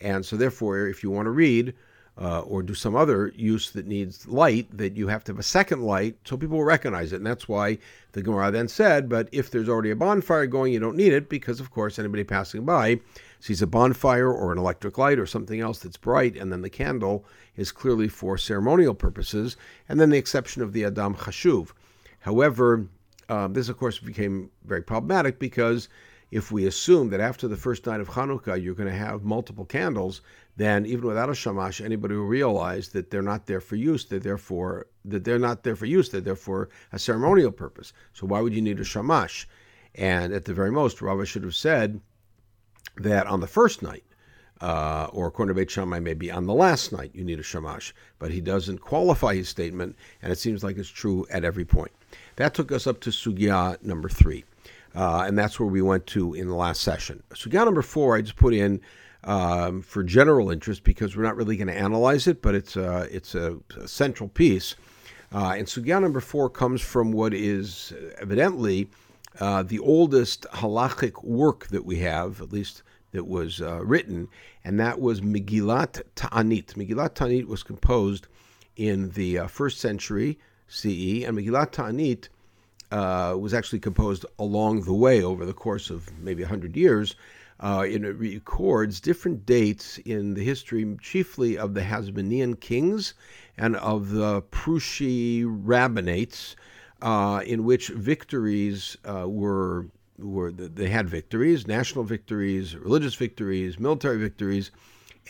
And 0.00 0.24
so 0.26 0.36
therefore, 0.36 0.88
if 0.88 1.02
you 1.02 1.10
want 1.10 1.26
to 1.26 1.30
read, 1.30 1.74
uh, 2.18 2.40
or 2.40 2.62
do 2.62 2.74
some 2.74 2.94
other 2.94 3.32
use 3.34 3.70
that 3.70 3.86
needs 3.86 4.26
light, 4.28 4.68
that 4.76 4.96
you 4.96 5.08
have 5.08 5.24
to 5.24 5.32
have 5.32 5.38
a 5.38 5.42
second 5.42 5.82
light 5.82 6.16
so 6.24 6.36
people 6.36 6.58
will 6.58 6.64
recognize 6.64 7.12
it. 7.12 7.16
And 7.16 7.26
that's 7.26 7.48
why 7.48 7.78
the 8.12 8.22
Gemara 8.22 8.50
then 8.50 8.68
said, 8.68 9.08
but 9.08 9.28
if 9.32 9.50
there's 9.50 9.68
already 9.68 9.90
a 9.90 9.96
bonfire 9.96 10.46
going, 10.46 10.72
you 10.72 10.80
don't 10.80 10.96
need 10.96 11.12
it 11.12 11.28
because, 11.28 11.58
of 11.58 11.70
course, 11.70 11.98
anybody 11.98 12.24
passing 12.24 12.64
by 12.64 13.00
sees 13.40 13.62
a 13.62 13.66
bonfire 13.66 14.32
or 14.32 14.52
an 14.52 14.58
electric 14.58 14.98
light 14.98 15.18
or 15.18 15.26
something 15.26 15.60
else 15.60 15.78
that's 15.78 15.96
bright, 15.96 16.36
and 16.36 16.52
then 16.52 16.62
the 16.62 16.70
candle 16.70 17.24
is 17.56 17.72
clearly 17.72 18.08
for 18.08 18.38
ceremonial 18.38 18.94
purposes, 18.94 19.56
and 19.88 19.98
then 19.98 20.10
the 20.10 20.18
exception 20.18 20.62
of 20.62 20.72
the 20.72 20.84
Adam 20.84 21.14
Chashuv. 21.14 21.70
However, 22.20 22.86
uh, 23.28 23.48
this, 23.48 23.68
of 23.68 23.78
course, 23.78 23.98
became 23.98 24.50
very 24.64 24.82
problematic 24.82 25.38
because 25.38 25.88
if 26.32 26.50
we 26.50 26.66
assume 26.66 27.10
that 27.10 27.20
after 27.20 27.46
the 27.46 27.58
first 27.58 27.84
night 27.84 28.00
of 28.00 28.08
Hanukkah 28.08 28.60
you're 28.60 28.74
going 28.74 28.88
to 28.88 28.96
have 28.96 29.22
multiple 29.22 29.66
candles, 29.66 30.22
then 30.56 30.86
even 30.86 31.06
without 31.06 31.28
a 31.28 31.34
shamash, 31.34 31.80
anybody 31.80 32.14
will 32.14 32.24
realize 32.24 32.88
that 32.88 33.10
they're 33.10 33.20
not 33.20 33.46
there 33.46 33.60
for 33.60 33.76
use. 33.76 34.06
They're 34.06 34.18
therefore 34.18 34.86
that 35.04 35.24
they're 35.24 35.38
not 35.38 35.62
there 35.62 35.76
for 35.76 35.84
use. 35.84 36.08
They're 36.08 36.22
there 36.22 36.34
for 36.34 36.70
a 36.90 36.98
ceremonial 36.98 37.52
purpose. 37.52 37.92
So 38.14 38.26
why 38.26 38.40
would 38.40 38.54
you 38.54 38.62
need 38.62 38.80
a 38.80 38.84
shamash? 38.84 39.46
And 39.94 40.32
at 40.32 40.46
the 40.46 40.54
very 40.54 40.72
most, 40.72 41.02
Rava 41.02 41.26
should 41.26 41.44
have 41.44 41.54
said 41.54 42.00
that 42.96 43.26
on 43.26 43.40
the 43.40 43.46
first 43.46 43.82
night, 43.82 44.04
uh, 44.62 45.08
or 45.12 45.26
according 45.26 45.54
to 45.54 45.60
Beit 45.60 45.70
Shammai, 45.70 45.98
maybe 46.00 46.30
on 46.30 46.46
the 46.46 46.54
last 46.54 46.92
night 46.92 47.10
you 47.14 47.24
need 47.24 47.40
a 47.40 47.42
shamash. 47.42 47.94
But 48.18 48.30
he 48.30 48.40
doesn't 48.40 48.78
qualify 48.78 49.34
his 49.34 49.50
statement, 49.50 49.96
and 50.22 50.32
it 50.32 50.38
seems 50.38 50.64
like 50.64 50.78
it's 50.78 50.88
true 50.88 51.26
at 51.30 51.44
every 51.44 51.66
point. 51.66 51.92
That 52.36 52.54
took 52.54 52.72
us 52.72 52.86
up 52.86 53.00
to 53.00 53.10
sugya 53.10 53.82
number 53.82 54.08
three. 54.08 54.44
Uh, 54.94 55.24
and 55.26 55.38
that's 55.38 55.58
where 55.58 55.68
we 55.68 55.82
went 55.82 56.06
to 56.06 56.34
in 56.34 56.48
the 56.48 56.54
last 56.54 56.82
session. 56.82 57.22
Sugya 57.34 57.64
number 57.64 57.82
four, 57.82 58.16
I 58.16 58.20
just 58.22 58.36
put 58.36 58.52
in 58.52 58.80
um, 59.24 59.82
for 59.82 60.02
general 60.02 60.50
interest 60.50 60.84
because 60.84 61.16
we're 61.16 61.22
not 61.22 61.36
really 61.36 61.56
going 61.56 61.68
to 61.68 61.76
analyze 61.76 62.26
it, 62.26 62.42
but 62.42 62.54
it's 62.54 62.76
a, 62.76 63.08
it's 63.10 63.34
a, 63.34 63.58
a 63.76 63.88
central 63.88 64.28
piece. 64.28 64.74
Uh, 65.34 65.54
and 65.56 65.66
Sugya 65.66 66.00
number 66.00 66.20
four 66.20 66.50
comes 66.50 66.82
from 66.82 67.12
what 67.12 67.32
is 67.32 67.92
evidently 68.18 68.90
uh, 69.40 69.62
the 69.62 69.78
oldest 69.78 70.42
halachic 70.52 71.24
work 71.24 71.68
that 71.68 71.84
we 71.86 71.98
have, 72.00 72.42
at 72.42 72.52
least 72.52 72.82
that 73.12 73.26
was 73.26 73.60
uh, 73.60 73.82
written, 73.84 74.28
and 74.64 74.78
that 74.80 75.00
was 75.00 75.20
Megillat 75.20 76.02
Ta'anit. 76.14 76.74
Megillat 76.74 77.14
Ta'anit 77.14 77.46
was 77.46 77.62
composed 77.62 78.26
in 78.76 79.10
the 79.10 79.38
uh, 79.38 79.46
first 79.46 79.80
century 79.80 80.38
CE, 80.66 81.24
and 81.24 81.36
Megillat 81.36 81.72
Ta'anit 81.72 82.28
uh, 82.92 83.34
was 83.36 83.52
actually 83.52 83.80
composed 83.80 84.24
along 84.38 84.82
the 84.82 84.94
way 84.94 85.22
over 85.22 85.44
the 85.44 85.52
course 85.52 85.90
of 85.90 86.08
maybe 86.20 86.42
100 86.42 86.76
years 86.76 87.16
uh, 87.62 87.86
and 87.88 88.04
it 88.04 88.18
records 88.18 89.00
different 89.00 89.46
dates 89.46 89.98
in 89.98 90.34
the 90.34 90.42
history, 90.42 90.96
chiefly 91.00 91.56
of 91.56 91.74
the 91.74 91.80
Hasmonean 91.80 92.58
kings 92.58 93.14
and 93.56 93.76
of 93.76 94.10
the 94.10 94.42
Prushi 94.42 95.44
rabbinates, 95.44 96.56
uh, 97.00 97.42
in 97.46 97.64
which 97.64 97.88
victories 97.88 98.96
uh, 99.04 99.28
were 99.28 99.86
were 100.18 100.52
they 100.52 100.88
had 100.88 101.08
victories, 101.08 101.66
national 101.66 102.04
victories, 102.04 102.76
religious 102.76 103.14
victories, 103.14 103.78
military 103.78 104.18
victories, 104.18 104.70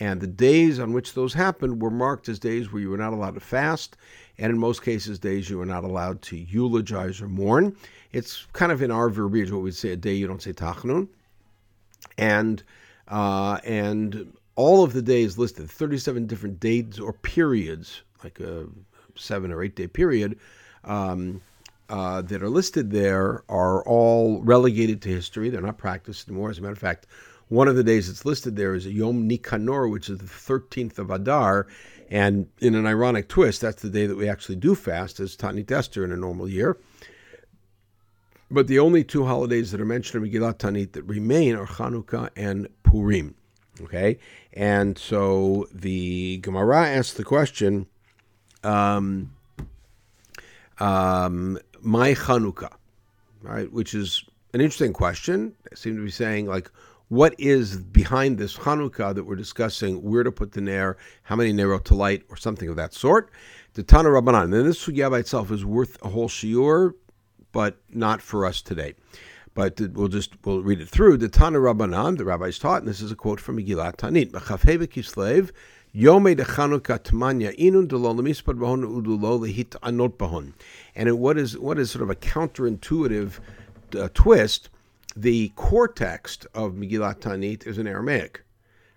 and 0.00 0.20
the 0.20 0.26
days 0.26 0.78
on 0.78 0.92
which 0.92 1.14
those 1.14 1.34
happened 1.34 1.82
were 1.82 1.90
marked 1.90 2.28
as 2.28 2.38
days 2.38 2.72
where 2.72 2.82
you 2.82 2.90
were 2.90 2.98
not 2.98 3.12
allowed 3.12 3.34
to 3.34 3.40
fast, 3.40 3.96
and 4.42 4.50
in 4.50 4.58
most 4.58 4.82
cases, 4.82 5.20
days 5.20 5.48
you 5.48 5.60
are 5.60 5.66
not 5.66 5.84
allowed 5.84 6.20
to 6.22 6.36
eulogize 6.36 7.22
or 7.22 7.28
mourn. 7.28 7.76
It's 8.10 8.44
kind 8.52 8.72
of 8.72 8.82
in 8.82 8.90
our 8.90 9.08
verbiage 9.08 9.52
what 9.52 9.62
we'd 9.62 9.76
say 9.76 9.90
a 9.90 9.96
day 9.96 10.14
you 10.14 10.26
don't 10.26 10.42
say 10.42 10.52
tachnun, 10.52 11.06
and 12.18 12.60
uh, 13.06 13.60
and 13.64 14.32
all 14.56 14.82
of 14.82 14.94
the 14.94 15.00
days 15.00 15.38
listed, 15.38 15.70
37 15.70 16.26
different 16.26 16.58
dates 16.58 16.98
or 16.98 17.12
periods, 17.12 18.02
like 18.24 18.40
a 18.40 18.66
seven 19.14 19.52
or 19.52 19.62
eight 19.62 19.76
day 19.76 19.86
period. 19.86 20.36
Um, 20.84 21.40
uh, 21.88 22.22
that 22.22 22.42
are 22.42 22.48
listed 22.48 22.90
there 22.90 23.44
are 23.48 23.84
all 23.84 24.40
relegated 24.42 25.02
to 25.02 25.08
history. 25.08 25.50
They're 25.50 25.60
not 25.60 25.78
practiced 25.78 26.26
anymore. 26.26 26.50
As 26.50 26.58
a 26.58 26.62
matter 26.62 26.72
of 26.72 26.78
fact, 26.78 27.06
one 27.48 27.68
of 27.68 27.76
the 27.76 27.84
days 27.84 28.08
that's 28.08 28.24
listed 28.24 28.56
there 28.56 28.74
is 28.74 28.86
Yom 28.86 29.28
Nikanor, 29.28 29.90
which 29.90 30.08
is 30.08 30.18
the 30.18 30.24
13th 30.24 30.98
of 30.98 31.10
Adar. 31.10 31.66
And 32.12 32.48
in 32.58 32.74
an 32.74 32.86
ironic 32.86 33.26
twist, 33.26 33.62
that's 33.62 33.80
the 33.80 33.88
day 33.88 34.06
that 34.06 34.18
we 34.18 34.28
actually 34.28 34.56
do 34.56 34.74
fast 34.74 35.18
as 35.18 35.34
Ta'anit 35.34 35.70
Esther 35.70 36.04
in 36.04 36.12
a 36.12 36.16
normal 36.16 36.46
year. 36.46 36.76
But 38.50 38.66
the 38.66 38.80
only 38.80 39.02
two 39.02 39.24
holidays 39.24 39.70
that 39.70 39.80
are 39.80 39.86
mentioned 39.86 40.22
in 40.22 40.30
Megillat 40.30 40.58
Ta'anit 40.58 40.92
that 40.92 41.04
remain 41.04 41.56
are 41.56 41.66
Chanukah 41.66 42.28
and 42.36 42.68
Purim. 42.82 43.34
Okay? 43.80 44.18
And 44.52 44.98
so 44.98 45.66
the 45.72 46.36
Gemara 46.42 46.86
asks 46.86 47.14
the 47.14 47.24
question, 47.24 47.86
um, 48.62 49.32
um, 50.80 51.58
my 51.80 52.12
Chanukah, 52.12 52.74
right? 53.40 53.72
Which 53.72 53.94
is 53.94 54.22
an 54.52 54.60
interesting 54.60 54.92
question. 54.92 55.54
I 55.72 55.76
seem 55.76 55.96
to 55.96 56.04
be 56.04 56.10
saying, 56.10 56.44
like, 56.44 56.70
what 57.12 57.34
is 57.38 57.76
behind 57.76 58.38
this 58.38 58.56
Hanukkah 58.56 59.14
that 59.14 59.24
we're 59.24 59.36
discussing, 59.36 60.02
where 60.02 60.22
to 60.22 60.32
put 60.32 60.52
the 60.52 60.62
Nair, 60.62 60.96
how 61.24 61.36
many 61.36 61.52
Nerot 61.52 61.84
to 61.84 61.94
light, 61.94 62.22
or 62.30 62.38
something 62.38 62.70
of 62.70 62.76
that 62.76 62.94
sort. 62.94 63.30
The 63.74 63.82
Tana 63.82 64.08
Rabbanan. 64.08 64.44
And 64.44 64.66
this 64.66 64.82
sugya 64.82 65.10
by 65.10 65.18
itself 65.18 65.50
is 65.50 65.62
worth 65.62 66.02
a 66.02 66.08
whole 66.08 66.30
shiur, 66.30 66.94
but 67.52 67.82
not 67.90 68.22
for 68.22 68.46
us 68.46 68.62
today. 68.62 68.94
But 69.52 69.78
we'll 69.92 70.08
just 70.08 70.32
we'll 70.46 70.62
read 70.62 70.80
it 70.80 70.88
through. 70.88 71.18
The 71.18 71.28
Tana 71.28 71.58
Rabbanan, 71.58 72.16
the 72.16 72.24
rabbis 72.24 72.58
taught, 72.58 72.80
and 72.80 72.88
this 72.88 73.02
is 73.02 73.12
a 73.12 73.14
quote 73.14 73.40
from 73.40 73.58
Megillat. 73.58 73.96
Kislev, 74.88 75.50
Yome 75.94 76.34
de. 76.34 76.46
And 80.96 81.18
what 81.18 81.36
is 81.36 81.58
what 81.58 81.78
is 81.78 81.90
sort 81.90 82.02
of 82.02 82.08
a 82.08 82.16
counterintuitive 82.16 83.32
uh, 84.00 84.08
twist, 84.14 84.70
the 85.16 85.48
core 85.56 85.88
text 85.88 86.46
of 86.54 86.72
Megillat 86.72 87.20
Ta'anit 87.20 87.66
is 87.66 87.78
in 87.78 87.86
Aramaic. 87.86 88.42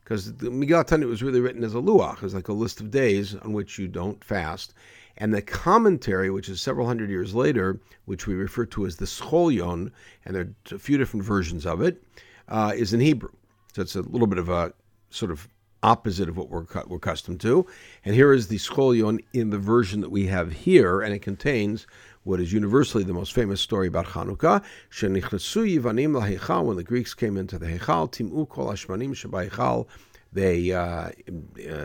Because 0.03 0.33
Megillat 0.33 0.87
Ta'anit 0.87 1.07
was 1.07 1.23
really 1.23 1.41
written 1.41 1.63
as 1.63 1.73
a 1.73 1.79
luach, 1.79 2.23
as 2.23 2.33
like 2.33 2.47
a 2.47 2.53
list 2.53 2.79
of 2.79 2.91
days 2.91 3.35
on 3.35 3.53
which 3.53 3.79
you 3.79 3.87
don't 3.87 4.23
fast. 4.23 4.73
And 5.17 5.33
the 5.33 5.41
commentary, 5.41 6.29
which 6.29 6.49
is 6.49 6.61
several 6.61 6.85
hundred 6.85 7.09
years 7.09 7.33
later, 7.33 7.79
which 8.05 8.27
we 8.27 8.33
refer 8.35 8.65
to 8.67 8.85
as 8.85 8.97
the 8.97 9.05
Scholion, 9.05 9.91
and 10.25 10.35
there 10.35 10.43
are 10.43 10.75
a 10.75 10.79
few 10.79 10.97
different 10.97 11.25
versions 11.25 11.65
of 11.65 11.81
it, 11.81 12.03
uh, 12.49 12.73
is 12.75 12.93
in 12.93 12.99
Hebrew. 12.99 13.31
So 13.73 13.81
it's 13.81 13.95
a 13.95 14.01
little 14.01 14.27
bit 14.27 14.39
of 14.39 14.49
a 14.49 14.73
sort 15.09 15.31
of 15.31 15.47
opposite 15.85 16.27
of 16.27 16.35
what 16.35 16.49
we're, 16.49 16.65
we're 16.87 16.97
accustomed 16.97 17.39
to. 17.41 17.67
And 18.03 18.15
here 18.15 18.33
is 18.33 18.47
the 18.47 18.57
Scholion 18.57 19.23
in 19.33 19.51
the 19.51 19.59
version 19.59 20.01
that 20.01 20.09
we 20.09 20.25
have 20.27 20.51
here, 20.51 21.01
and 21.01 21.13
it 21.13 21.21
contains 21.21 21.85
what 22.23 22.41
is 22.41 22.51
universally 22.51 23.03
the 23.03 23.13
most 23.13 23.33
famous 23.33 23.61
story 23.61 23.87
about 23.87 24.07
Hanukkah. 24.07 24.63
When 26.65 26.75
the 26.75 26.83
Greeks 26.83 27.13
came 27.13 27.37
into 27.37 27.59
the 27.59 27.67
hashmanim 27.67 29.85
they 30.33 30.71
uh, 30.73 30.81
uh, 30.81 31.11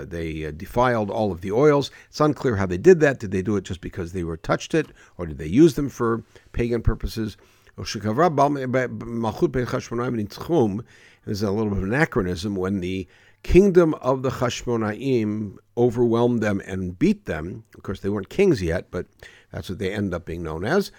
they 0.06 0.44
uh, 0.44 0.50
defiled 0.50 1.08
all 1.08 1.30
of 1.30 1.40
the 1.40 1.52
oils. 1.52 1.92
It's 2.08 2.20
unclear 2.20 2.56
how 2.56 2.66
they 2.66 2.78
did 2.78 2.98
that. 3.00 3.20
Did 3.20 3.30
they 3.30 3.42
do 3.42 3.54
it 3.56 3.62
just 3.62 3.80
because 3.80 4.12
they 4.12 4.24
were 4.24 4.36
touched 4.36 4.74
it, 4.74 4.88
or 5.16 5.26
did 5.26 5.38
they 5.38 5.46
use 5.46 5.74
them 5.74 5.88
for 5.88 6.24
pagan 6.52 6.82
purposes? 6.82 7.36
There's 7.76 7.94
a 11.42 11.50
little 11.50 11.70
bit 11.70 11.78
of 11.78 11.84
anachronism 11.84 12.56
when 12.56 12.80
the 12.80 13.06
kingdom 13.42 13.94
of 13.94 14.22
the 14.22 14.30
Chashmonaim 14.30 15.56
overwhelmed 15.76 16.42
them 16.42 16.60
and 16.66 16.98
beat 16.98 17.24
them. 17.24 17.64
Of 17.74 17.82
course, 17.82 18.00
they 18.00 18.08
weren't 18.08 18.28
kings 18.28 18.62
yet, 18.62 18.90
but 18.90 19.06
that's 19.50 19.68
what 19.68 19.78
they 19.78 19.92
end 19.92 20.14
up 20.14 20.24
being 20.24 20.42
known 20.42 20.64
as. 20.64 20.92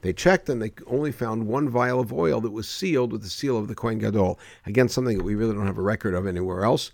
They 0.00 0.12
checked 0.12 0.48
and 0.48 0.62
they 0.62 0.72
only 0.86 1.12
found 1.12 1.46
one 1.46 1.68
vial 1.68 2.00
of 2.00 2.12
oil 2.12 2.40
that 2.40 2.50
was 2.50 2.68
sealed 2.68 3.12
with 3.12 3.22
the 3.22 3.28
seal 3.28 3.56
of 3.56 3.68
the 3.68 3.74
Kohen 3.74 3.98
Gadol. 3.98 4.38
Again, 4.66 4.88
something 4.88 5.18
that 5.18 5.24
we 5.24 5.34
really 5.34 5.54
don't 5.54 5.66
have 5.66 5.78
a 5.78 5.82
record 5.82 6.14
of 6.14 6.26
anywhere 6.26 6.64
else. 6.64 6.92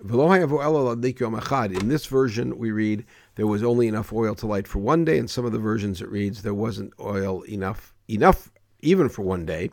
In 0.00 1.88
this 1.88 2.06
version, 2.06 2.56
we 2.58 2.70
read 2.70 3.04
there 3.34 3.46
was 3.46 3.62
only 3.64 3.88
enough 3.88 4.12
oil 4.12 4.34
to 4.36 4.46
light 4.46 4.68
for 4.68 4.78
one 4.78 5.04
day. 5.04 5.18
In 5.18 5.26
some 5.26 5.44
of 5.44 5.52
the 5.52 5.58
versions, 5.58 6.00
it 6.00 6.08
reads 6.08 6.42
there 6.42 6.54
wasn't 6.54 6.92
oil 7.00 7.42
enough 7.42 7.94
enough 8.08 8.50
even 8.80 9.08
for 9.08 9.22
one 9.22 9.46
day. 9.46 9.70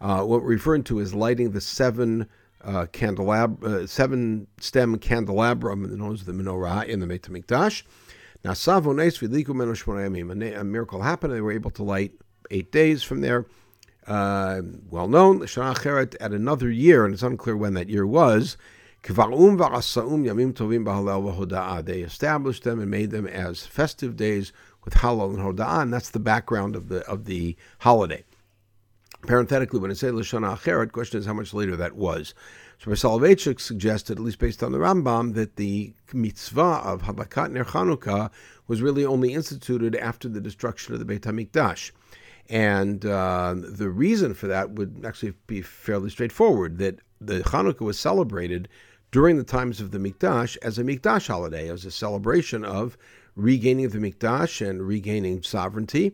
Uh, 0.00 0.22
what 0.22 0.42
we're 0.42 0.48
referring 0.48 0.84
to 0.84 0.98
is 0.98 1.14
lighting 1.14 1.50
the 1.50 1.60
seven 1.60 2.26
uh, 2.62 2.86
candelab- 2.92 3.62
uh, 3.62 3.86
seven 3.86 4.46
stem 4.60 4.98
candelabrum 4.98 5.96
known 5.96 6.14
as 6.14 6.24
the 6.24 6.32
menorah 6.32 6.86
in 6.86 7.00
the 7.00 7.06
Beit 7.06 7.22
Hamikdash. 7.22 7.82
Now, 8.44 8.54
a 10.54 10.64
miracle 10.64 11.02
happened, 11.02 11.34
they 11.34 11.40
were 11.40 11.52
able 11.52 11.70
to 11.72 11.82
light 11.82 12.12
eight 12.50 12.72
days 12.72 13.02
from 13.02 13.20
there. 13.20 13.46
Uh, 14.06 14.62
well 14.88 15.08
known, 15.08 15.46
at 16.20 16.32
another 16.32 16.70
year, 16.70 17.04
and 17.04 17.12
it's 17.12 17.22
unclear 17.22 17.56
when 17.56 17.74
that 17.74 17.90
year 17.90 18.06
was. 18.06 18.56
They 19.02 19.14
established 22.00 22.64
them 22.64 22.80
and 22.80 22.90
made 22.90 23.10
them 23.10 23.26
as 23.26 23.66
festive 23.66 24.16
days 24.16 24.52
with 24.84 24.94
Hallel 24.94 25.30
and 25.30 25.38
Hoda'ah, 25.38 25.82
and 25.82 25.92
that's 25.92 26.10
the 26.10 26.18
background 26.18 26.76
of 26.76 26.88
the 26.88 27.06
of 27.06 27.26
the 27.26 27.56
holiday. 27.80 28.24
Parenthetically, 29.22 29.80
when 29.80 29.90
I 29.90 29.94
say 29.94 30.08
Lashana 30.08 30.56
Acheret, 30.56 30.92
question 30.92 31.20
is 31.20 31.26
how 31.26 31.34
much 31.34 31.52
later 31.52 31.76
that 31.76 31.94
was. 31.94 32.34
So 32.78 32.90
Soloveitchik 32.92 33.60
suggested, 33.60 34.18
at 34.18 34.24
least 34.24 34.38
based 34.38 34.62
on 34.62 34.72
the 34.72 34.78
Rambam, 34.78 35.34
that 35.34 35.56
the 35.56 35.92
mitzvah 36.14 36.80
of 36.82 37.02
Hadlakat 37.02 37.52
Ner 37.52 37.64
Chanukah 37.64 38.30
was 38.66 38.80
really 38.80 39.04
only 39.04 39.34
instituted 39.34 39.94
after 39.96 40.28
the 40.28 40.40
destruction 40.40 40.94
of 40.94 40.98
the 40.98 41.04
Beit 41.04 41.22
HaMikdash. 41.22 41.90
And 42.48 43.04
uh, 43.04 43.54
the 43.56 43.90
reason 43.90 44.32
for 44.32 44.46
that 44.46 44.70
would 44.70 45.04
actually 45.04 45.34
be 45.46 45.60
fairly 45.60 46.08
straightforward, 46.08 46.78
that 46.78 47.00
the 47.20 47.40
Chanukah 47.40 47.82
was 47.82 47.98
celebrated 47.98 48.68
during 49.12 49.36
the 49.36 49.44
times 49.44 49.80
of 49.80 49.90
the 49.90 49.98
Mikdash 49.98 50.56
as 50.62 50.78
a 50.78 50.82
Mikdash 50.82 51.26
holiday, 51.26 51.68
as 51.68 51.84
a 51.84 51.90
celebration 51.90 52.64
of 52.64 52.96
regaining 53.36 53.90
the 53.90 53.98
Mikdash 53.98 54.66
and 54.66 54.82
regaining 54.82 55.42
sovereignty. 55.42 56.12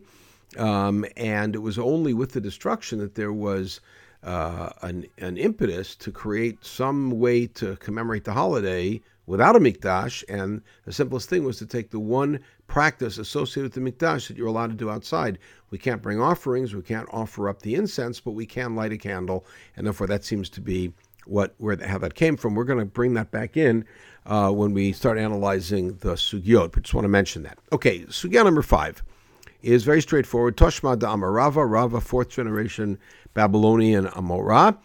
Um, 0.55 1.05
and 1.17 1.55
it 1.55 1.59
was 1.59 1.77
only 1.77 2.13
with 2.13 2.31
the 2.31 2.41
destruction 2.41 2.99
that 2.99 3.15
there 3.15 3.33
was 3.33 3.81
uh, 4.23 4.69
an, 4.81 5.05
an 5.17 5.37
impetus 5.37 5.95
to 5.95 6.11
create 6.11 6.63
some 6.63 7.19
way 7.19 7.47
to 7.47 7.75
commemorate 7.77 8.23
the 8.23 8.33
holiday 8.33 9.01
without 9.25 9.55
a 9.55 9.59
mikdash. 9.59 10.23
And 10.29 10.61
the 10.85 10.93
simplest 10.93 11.29
thing 11.29 11.43
was 11.43 11.57
to 11.57 11.65
take 11.65 11.91
the 11.91 11.99
one 11.99 12.39
practice 12.67 13.17
associated 13.17 13.75
with 13.75 13.83
the 13.83 13.91
mikdash 13.91 14.27
that 14.27 14.37
you're 14.37 14.47
allowed 14.47 14.71
to 14.71 14.75
do 14.75 14.89
outside. 14.89 15.37
We 15.69 15.77
can't 15.77 16.01
bring 16.01 16.19
offerings, 16.19 16.73
we 16.73 16.81
can't 16.81 17.09
offer 17.11 17.49
up 17.49 17.61
the 17.61 17.75
incense, 17.75 18.19
but 18.19 18.31
we 18.31 18.45
can 18.45 18.75
light 18.75 18.93
a 18.93 18.97
candle, 18.97 19.45
and 19.75 19.85
therefore 19.85 20.07
that 20.07 20.23
seems 20.23 20.49
to 20.51 20.61
be 20.61 20.93
what 21.25 21.53
where 21.57 21.77
how 21.85 21.97
that 21.97 22.15
came 22.15 22.37
from. 22.37 22.55
We're 22.55 22.63
going 22.63 22.79
to 22.79 22.85
bring 22.85 23.13
that 23.15 23.31
back 23.31 23.57
in 23.57 23.85
uh, 24.25 24.49
when 24.51 24.73
we 24.73 24.93
start 24.93 25.17
analyzing 25.17 25.97
the 25.97 26.13
sugyot. 26.13 26.71
But 26.71 26.83
just 26.83 26.93
want 26.93 27.03
to 27.03 27.09
mention 27.09 27.43
that. 27.43 27.59
Okay, 27.73 28.01
sugya 28.05 28.45
number 28.45 28.61
five 28.61 29.03
is 29.61 29.83
very 29.83 30.01
straightforward. 30.01 30.57
Toshma 30.57 30.97
da 30.97 31.15
Amarava, 31.15 31.69
Rava, 31.69 32.01
fourth 32.01 32.29
generation 32.29 32.97
Babylonian 33.33 34.07
Amorah. 34.07 34.77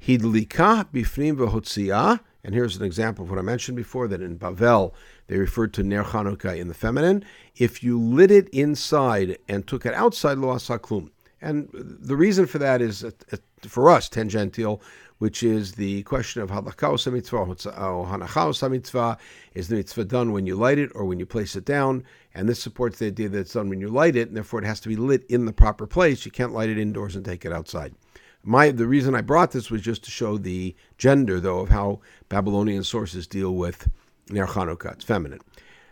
Hidlika 0.00 0.90
bifnim 0.92 1.36
v'hotzia. 1.36 2.20
And 2.42 2.54
here's 2.54 2.76
an 2.76 2.84
example 2.84 3.24
of 3.24 3.30
what 3.30 3.38
I 3.38 3.42
mentioned 3.42 3.76
before 3.76 4.08
that 4.08 4.22
in 4.22 4.38
Bavel 4.38 4.94
they 5.26 5.36
referred 5.38 5.74
to 5.74 5.82
Ner 5.82 6.04
Chanukah 6.04 6.58
in 6.58 6.68
the 6.68 6.74
feminine. 6.74 7.24
If 7.54 7.82
you 7.82 8.00
lit 8.00 8.30
it 8.30 8.48
inside 8.48 9.38
and 9.48 9.66
took 9.66 9.84
it 9.84 9.94
outside, 9.94 10.38
lo 10.38 10.54
asaklum. 10.54 11.10
And 11.42 11.68
the 11.72 12.16
reason 12.16 12.46
for 12.46 12.58
that 12.58 12.82
is, 12.82 13.04
uh, 13.04 13.10
uh, 13.32 13.36
for 13.62 13.88
us, 13.88 14.08
tangential, 14.08 14.82
which 15.18 15.42
is 15.42 15.72
the 15.72 16.02
question 16.04 16.42
of 16.42 16.50
halakha 16.50 17.12
mitzvah 17.12 17.36
or 17.36 18.06
hanacha 18.06 18.70
mitzvah. 18.70 19.18
Is 19.54 19.68
the 19.68 19.76
mitzvah 19.76 20.04
done 20.04 20.32
when 20.32 20.46
you 20.46 20.56
light 20.56 20.78
it 20.78 20.90
or 20.94 21.04
when 21.04 21.18
you 21.18 21.26
place 21.26 21.56
it 21.56 21.64
down? 21.64 22.04
And 22.34 22.48
this 22.48 22.62
supports 22.62 22.98
the 22.98 23.06
idea 23.06 23.28
that 23.28 23.38
it's 23.38 23.52
done 23.52 23.68
when 23.68 23.80
you 23.80 23.88
light 23.88 24.16
it, 24.16 24.28
and 24.28 24.36
therefore 24.36 24.60
it 24.60 24.66
has 24.66 24.80
to 24.80 24.88
be 24.88 24.96
lit 24.96 25.24
in 25.28 25.44
the 25.46 25.52
proper 25.52 25.86
place. 25.86 26.24
You 26.24 26.30
can't 26.30 26.52
light 26.52 26.68
it 26.68 26.78
indoors 26.78 27.16
and 27.16 27.24
take 27.24 27.44
it 27.44 27.52
outside. 27.52 27.94
My 28.42 28.70
the 28.70 28.86
reason 28.86 29.14
I 29.14 29.20
brought 29.20 29.52
this 29.52 29.70
was 29.70 29.82
just 29.82 30.04
to 30.04 30.10
show 30.10 30.38
the 30.38 30.74
gender, 30.96 31.40
though, 31.40 31.60
of 31.60 31.68
how 31.68 32.00
Babylonian 32.28 32.84
sources 32.84 33.26
deal 33.26 33.54
with 33.54 33.88
Ner 34.30 34.46
Chanukah. 34.46 34.92
It's 34.92 35.04
feminine. 35.04 35.40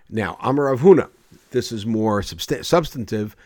Now, 0.09 0.39
Amar 0.41 0.67
Rav 0.67 0.81
Huna. 0.81 1.11
This 1.51 1.73
is 1.73 1.85
more 1.85 2.23
subst- 2.23 2.65
substantive. 2.65 3.37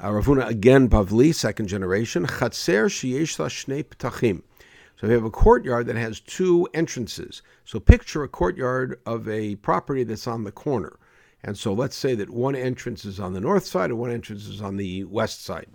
Uh, 0.00 0.12
Rav 0.12 0.26
Huna 0.26 0.46
again, 0.46 0.88
Bavli, 0.88 1.34
second 1.34 1.66
generation. 1.66 2.26
Chatzer 2.26 2.86
sheyesh 2.86 3.36
shnei 3.36 3.84
ptachim. 3.84 4.42
So 4.96 5.08
we 5.08 5.14
have 5.14 5.24
a 5.24 5.30
courtyard 5.30 5.86
that 5.86 5.96
has 5.96 6.20
two 6.20 6.68
entrances. 6.74 7.42
So 7.64 7.80
picture 7.80 8.22
a 8.22 8.28
courtyard 8.28 9.00
of 9.04 9.28
a 9.28 9.56
property 9.56 10.04
that's 10.04 10.26
on 10.26 10.44
the 10.44 10.52
corner. 10.52 10.98
And 11.42 11.58
so 11.58 11.72
let's 11.72 11.96
say 11.96 12.14
that 12.14 12.30
one 12.30 12.54
entrance 12.54 13.04
is 13.04 13.18
on 13.18 13.32
the 13.32 13.40
north 13.40 13.66
side 13.66 13.90
and 13.90 13.98
one 13.98 14.12
entrance 14.12 14.46
is 14.46 14.62
on 14.62 14.76
the 14.76 15.02
west 15.04 15.44
side 15.44 15.66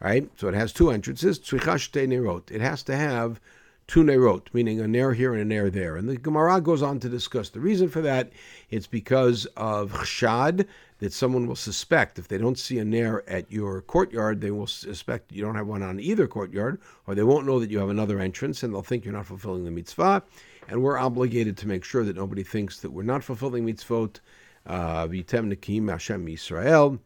right? 0.00 0.30
So 0.36 0.48
it 0.48 0.54
has 0.54 0.72
two 0.72 0.90
entrances. 0.90 1.38
nerot. 1.38 2.50
It 2.50 2.60
has 2.60 2.82
to 2.84 2.96
have 2.96 3.40
two 3.86 4.02
nerot, 4.02 4.52
meaning 4.52 4.80
a 4.80 4.88
ner 4.88 5.12
here 5.12 5.32
and 5.32 5.40
a 5.40 5.44
ner 5.44 5.70
there. 5.70 5.96
And 5.96 6.08
the 6.08 6.16
Gemara 6.16 6.60
goes 6.60 6.82
on 6.82 7.00
to 7.00 7.08
discuss 7.08 7.50
the 7.50 7.60
reason 7.60 7.88
for 7.88 8.02
that. 8.02 8.32
It's 8.70 8.86
because 8.86 9.46
of 9.56 9.92
chshad 9.92 10.66
that 10.98 11.12
someone 11.12 11.46
will 11.46 11.56
suspect 11.56 12.18
if 12.18 12.28
they 12.28 12.38
don't 12.38 12.58
see 12.58 12.78
a 12.78 12.84
Nair 12.84 13.28
at 13.28 13.50
your 13.50 13.82
courtyard, 13.82 14.40
they 14.40 14.50
will 14.50 14.66
suspect 14.66 15.32
you 15.32 15.42
don't 15.42 15.54
have 15.54 15.66
one 15.66 15.82
on 15.82 16.00
either 16.00 16.26
courtyard, 16.26 16.80
or 17.06 17.14
they 17.14 17.22
won't 17.22 17.46
know 17.46 17.60
that 17.60 17.70
you 17.70 17.78
have 17.78 17.90
another 17.90 18.18
entrance, 18.18 18.62
and 18.62 18.72
they'll 18.72 18.82
think 18.82 19.04
you're 19.04 19.14
not 19.14 19.26
fulfilling 19.26 19.64
the 19.64 19.70
mitzvah. 19.70 20.22
And 20.68 20.82
we're 20.82 20.98
obligated 20.98 21.56
to 21.58 21.68
make 21.68 21.84
sure 21.84 22.04
that 22.04 22.16
nobody 22.16 22.42
thinks 22.42 22.80
that 22.80 22.90
we're 22.90 23.02
not 23.02 23.22
fulfilling 23.22 23.66
mitzvot. 23.66 24.20
Uh, 24.66 25.06
Vitem 25.06 25.52
Nekim 25.52 25.88
Hashem 25.90 26.26
Yisrael 26.26 26.98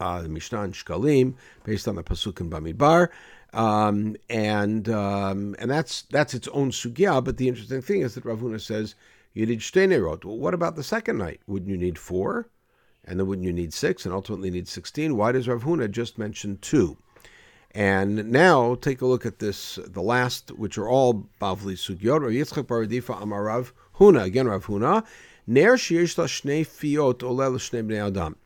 uh, 0.00 0.22
the 0.22 0.28
Mishnah 0.28 0.62
and 0.62 0.74
Shkalim, 0.74 1.34
based 1.64 1.88
on 1.88 1.96
the 1.96 2.02
pasuk 2.02 2.40
in 2.40 2.50
Bamidbar. 2.50 3.08
Um, 3.54 4.16
and 4.28 4.88
um, 4.90 5.56
and 5.58 5.70
that's 5.70 6.02
that's 6.02 6.34
its 6.34 6.48
own 6.48 6.70
sugya. 6.70 7.24
But 7.24 7.38
the 7.38 7.48
interesting 7.48 7.80
thing 7.80 8.02
is 8.02 8.14
that 8.14 8.24
Ravuna 8.24 8.60
says 8.60 8.94
you 9.32 9.46
need. 9.46 9.62
Well, 10.24 10.38
what 10.38 10.54
about 10.54 10.76
the 10.76 10.82
second 10.82 11.18
night? 11.18 11.40
Wouldn't 11.46 11.70
you 11.70 11.78
need 11.78 11.98
four? 11.98 12.48
And 13.08 13.18
then 13.18 13.26
wouldn't 13.26 13.46
you 13.46 13.54
need 13.54 13.72
six? 13.72 14.04
And 14.04 14.14
ultimately 14.14 14.50
need 14.50 14.68
sixteen? 14.68 15.16
Why 15.16 15.32
does 15.32 15.46
Ravuna 15.46 15.90
just 15.90 16.18
mention 16.18 16.58
two? 16.60 16.98
And 17.70 18.30
now 18.30 18.74
take 18.74 19.00
a 19.00 19.06
look 19.06 19.24
at 19.24 19.38
this, 19.38 19.78
the 19.82 20.02
last, 20.02 20.50
which 20.52 20.76
are 20.76 20.88
all 20.88 21.28
Bavli 21.40 21.74
Sugyot, 21.74 22.22
or 22.22 22.30
Yitzchak 22.30 22.64
Baradifa 22.64 23.20
Amarav 23.22 23.72
Huna, 23.96 24.24
again 24.24 24.46
Rav 24.46 24.66
Huna, 24.66 25.06
Ner 25.46 25.76
Fiot 25.76 27.18
Bnei 27.18 28.06
Adam. 28.06 28.36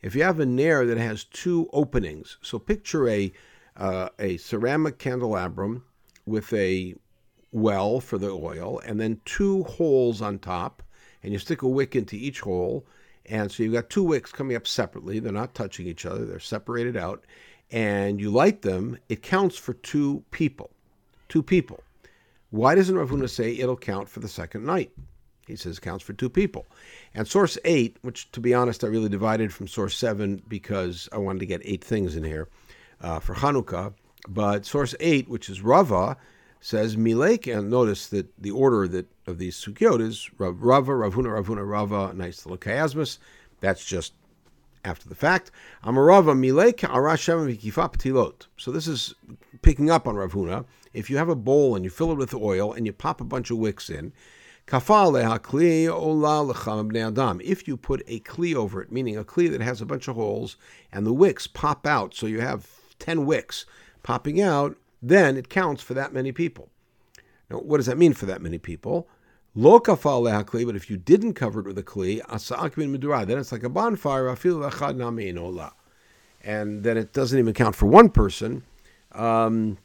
If 0.00 0.14
you 0.14 0.22
have 0.22 0.38
a 0.38 0.46
nair 0.46 0.86
that 0.86 0.98
has 0.98 1.24
two 1.24 1.68
openings, 1.72 2.36
so 2.40 2.58
picture 2.58 3.08
a 3.08 3.32
uh, 3.76 4.10
a 4.18 4.36
ceramic 4.36 4.98
candelabrum 4.98 5.82
with 6.26 6.52
a 6.52 6.94
well 7.50 8.00
for 8.00 8.18
the 8.18 8.30
oil, 8.30 8.80
and 8.86 9.00
then 9.00 9.20
two 9.24 9.64
holes 9.64 10.22
on 10.22 10.38
top, 10.38 10.82
and 11.22 11.32
you 11.32 11.38
stick 11.38 11.62
a 11.62 11.68
wick 11.68 11.96
into 11.96 12.16
each 12.16 12.40
hole, 12.40 12.86
and 13.26 13.50
so 13.50 13.62
you've 13.62 13.72
got 13.72 13.90
two 13.90 14.02
wicks 14.02 14.32
coming 14.32 14.56
up 14.56 14.66
separately. 14.66 15.18
They're 15.18 15.32
not 15.32 15.54
touching 15.54 15.86
each 15.86 16.06
other; 16.06 16.24
they're 16.24 16.40
separated 16.40 16.96
out, 16.96 17.24
and 17.70 18.20
you 18.20 18.30
light 18.30 18.62
them. 18.62 18.98
It 19.08 19.22
counts 19.22 19.56
for 19.56 19.74
two 19.74 20.24
people. 20.30 20.70
Two 21.28 21.42
people. 21.42 21.82
Why 22.50 22.74
doesn't 22.74 22.94
Ravuna 22.94 23.28
say 23.28 23.56
it'll 23.56 23.76
count 23.76 24.08
for 24.08 24.20
the 24.20 24.28
second 24.28 24.64
night? 24.64 24.92
He 25.46 25.56
says 25.56 25.78
it 25.78 25.82
counts 25.82 26.04
for 26.04 26.12
two 26.12 26.30
people. 26.30 26.66
And 27.14 27.26
source 27.26 27.58
eight, 27.64 27.96
which 28.02 28.30
to 28.32 28.40
be 28.40 28.54
honest, 28.54 28.84
I 28.84 28.86
really 28.86 29.08
divided 29.08 29.52
from 29.52 29.68
source 29.68 29.96
seven 29.96 30.42
because 30.48 31.08
I 31.12 31.18
wanted 31.18 31.40
to 31.40 31.46
get 31.46 31.62
eight 31.64 31.84
things 31.84 32.16
in 32.16 32.24
here 32.24 32.48
uh, 33.00 33.18
for 33.18 33.34
Hanukkah. 33.34 33.92
But 34.28 34.64
source 34.64 34.94
eight, 35.00 35.28
which 35.28 35.50
is 35.50 35.60
Rava, 35.60 36.16
says 36.64 36.96
Milek, 36.96 37.54
and 37.54 37.68
notice 37.68 38.06
that 38.06 38.26
the 38.40 38.50
order 38.50 38.88
that 38.88 39.04
of 39.26 39.36
these 39.36 39.54
sugyot 39.54 40.00
is 40.00 40.30
Rava, 40.38 40.92
Ravuna, 40.92 41.38
Ravuna, 41.38 41.68
Rava, 41.68 42.14
nice 42.14 42.46
little 42.46 42.56
chiasmus. 42.56 43.18
That's 43.60 43.84
just 43.84 44.14
after 44.82 45.06
the 45.06 45.14
fact. 45.14 45.50
Amarava 45.84 46.34
Milek 46.34 46.78
Arashem 46.88 47.54
Ptilot. 47.54 48.46
So 48.56 48.72
this 48.72 48.88
is 48.88 49.14
picking 49.60 49.90
up 49.90 50.08
on 50.08 50.14
Ravuna. 50.14 50.64
If 50.94 51.10
you 51.10 51.18
have 51.18 51.28
a 51.28 51.36
bowl 51.36 51.76
and 51.76 51.84
you 51.84 51.90
fill 51.90 52.12
it 52.12 52.16
with 52.16 52.32
oil 52.32 52.72
and 52.72 52.86
you 52.86 52.94
pop 52.94 53.20
a 53.20 53.24
bunch 53.24 53.50
of 53.50 53.58
wicks 53.58 53.90
in, 53.90 54.14
if 54.66 54.88
you 54.88 55.90
put 57.76 58.02
a 58.06 58.20
kli 58.20 58.54
over 58.54 58.80
it, 58.80 58.90
meaning 58.90 59.18
a 59.18 59.24
kli 59.24 59.50
that 59.50 59.60
has 59.60 59.82
a 59.82 59.86
bunch 59.86 60.08
of 60.08 60.16
holes 60.16 60.56
and 60.90 61.04
the 61.04 61.12
wicks 61.12 61.46
pop 61.46 61.86
out, 61.86 62.14
so 62.14 62.24
you 62.24 62.40
have 62.40 62.66
10 63.00 63.26
wicks 63.26 63.66
popping 64.02 64.40
out, 64.40 64.78
then 65.08 65.36
it 65.36 65.48
counts 65.48 65.82
for 65.82 65.94
that 65.94 66.12
many 66.12 66.32
people. 66.32 66.70
Now, 67.50 67.58
what 67.58 67.76
does 67.76 67.86
that 67.86 67.98
mean 67.98 68.14
for 68.14 68.26
that 68.26 68.40
many 68.40 68.58
people? 68.58 69.08
Lo 69.54 69.78
kafal 69.78 70.22
lehakli, 70.22 70.64
but 70.66 70.74
if 70.74 70.90
you 70.90 70.96
didn't 70.96 71.34
cover 71.34 71.60
it 71.60 71.66
with 71.66 71.78
a 71.78 71.82
kli, 71.82 72.20
asa'ak 72.22 72.76
min 72.76 72.98
then 73.26 73.38
it's 73.38 73.52
like 73.52 73.62
a 73.62 73.68
bonfire, 73.68 74.24
afil 74.24 74.68
lechad 74.68 74.96
nami 74.96 75.32
And 76.42 76.82
then 76.82 76.96
it 76.96 77.12
doesn't 77.12 77.38
even 77.38 77.52
count 77.52 77.76
for 77.76 77.86
one 77.86 78.08
person, 78.08 78.64
um, 79.12 79.78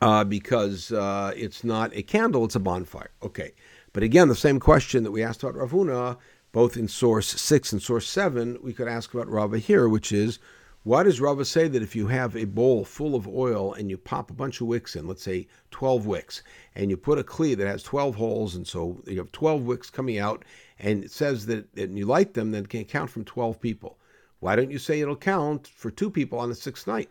uh, 0.00 0.24
because 0.24 0.90
uh, 0.90 1.32
it's 1.36 1.62
not 1.62 1.94
a 1.94 2.02
candle, 2.02 2.44
it's 2.44 2.56
a 2.56 2.60
bonfire. 2.60 3.10
Okay. 3.22 3.52
But 3.92 4.02
again, 4.02 4.28
the 4.28 4.34
same 4.34 4.58
question 4.58 5.04
that 5.04 5.10
we 5.10 5.22
asked 5.22 5.42
about 5.42 5.54
Ravuna, 5.54 6.16
both 6.50 6.76
in 6.76 6.88
source 6.88 7.28
six 7.28 7.72
and 7.72 7.82
source 7.82 8.08
seven, 8.08 8.58
we 8.62 8.72
could 8.72 8.88
ask 8.88 9.12
about 9.12 9.28
Rava 9.28 9.58
here, 9.58 9.88
which 9.88 10.10
is 10.10 10.38
why 10.84 11.04
does 11.04 11.20
Rava 11.20 11.44
say 11.44 11.68
that 11.68 11.82
if 11.82 11.94
you 11.94 12.08
have 12.08 12.36
a 12.36 12.44
bowl 12.44 12.84
full 12.84 13.14
of 13.14 13.28
oil 13.28 13.72
and 13.74 13.88
you 13.88 13.96
pop 13.96 14.30
a 14.30 14.34
bunch 14.34 14.60
of 14.60 14.66
wicks 14.66 14.96
in, 14.96 15.06
let's 15.06 15.22
say 15.22 15.46
12 15.70 16.06
wicks, 16.06 16.42
and 16.74 16.90
you 16.90 16.96
put 16.96 17.20
a 17.20 17.24
kli 17.24 17.56
that 17.56 17.68
has 17.68 17.84
12 17.84 18.16
holes, 18.16 18.56
and 18.56 18.66
so 18.66 19.00
you 19.06 19.18
have 19.18 19.30
12 19.30 19.62
wicks 19.62 19.90
coming 19.90 20.18
out, 20.18 20.44
and 20.80 21.04
it 21.04 21.12
says 21.12 21.46
that 21.46 21.72
and 21.76 21.96
you 21.96 22.04
light 22.04 22.34
them, 22.34 22.50
then 22.50 22.64
it 22.64 22.68
can 22.68 22.84
count 22.84 23.10
from 23.10 23.24
12 23.24 23.60
people. 23.60 23.98
Why 24.40 24.56
don't 24.56 24.72
you 24.72 24.78
say 24.78 25.00
it'll 25.00 25.14
count 25.14 25.68
for 25.68 25.90
two 25.92 26.10
people 26.10 26.40
on 26.40 26.48
the 26.48 26.54
sixth 26.56 26.88
night? 26.88 27.10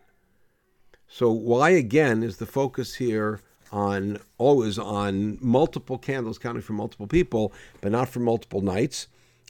So 1.08 1.32
why 1.32 1.70
again 1.70 2.24
is 2.24 2.38
the 2.38 2.46
focus 2.46 2.96
here 2.96 3.40
on 3.72 4.20
always 4.38 4.78
on 4.78 5.38
multiple 5.40 5.98
candles 5.98 6.38
counting 6.38 6.62
for 6.62 6.74
multiple 6.74 7.08
people, 7.08 7.54
but 7.80 7.94
not 7.94 8.10
for 8.10 8.20
multiple 8.20 8.60
nights. 8.60 9.08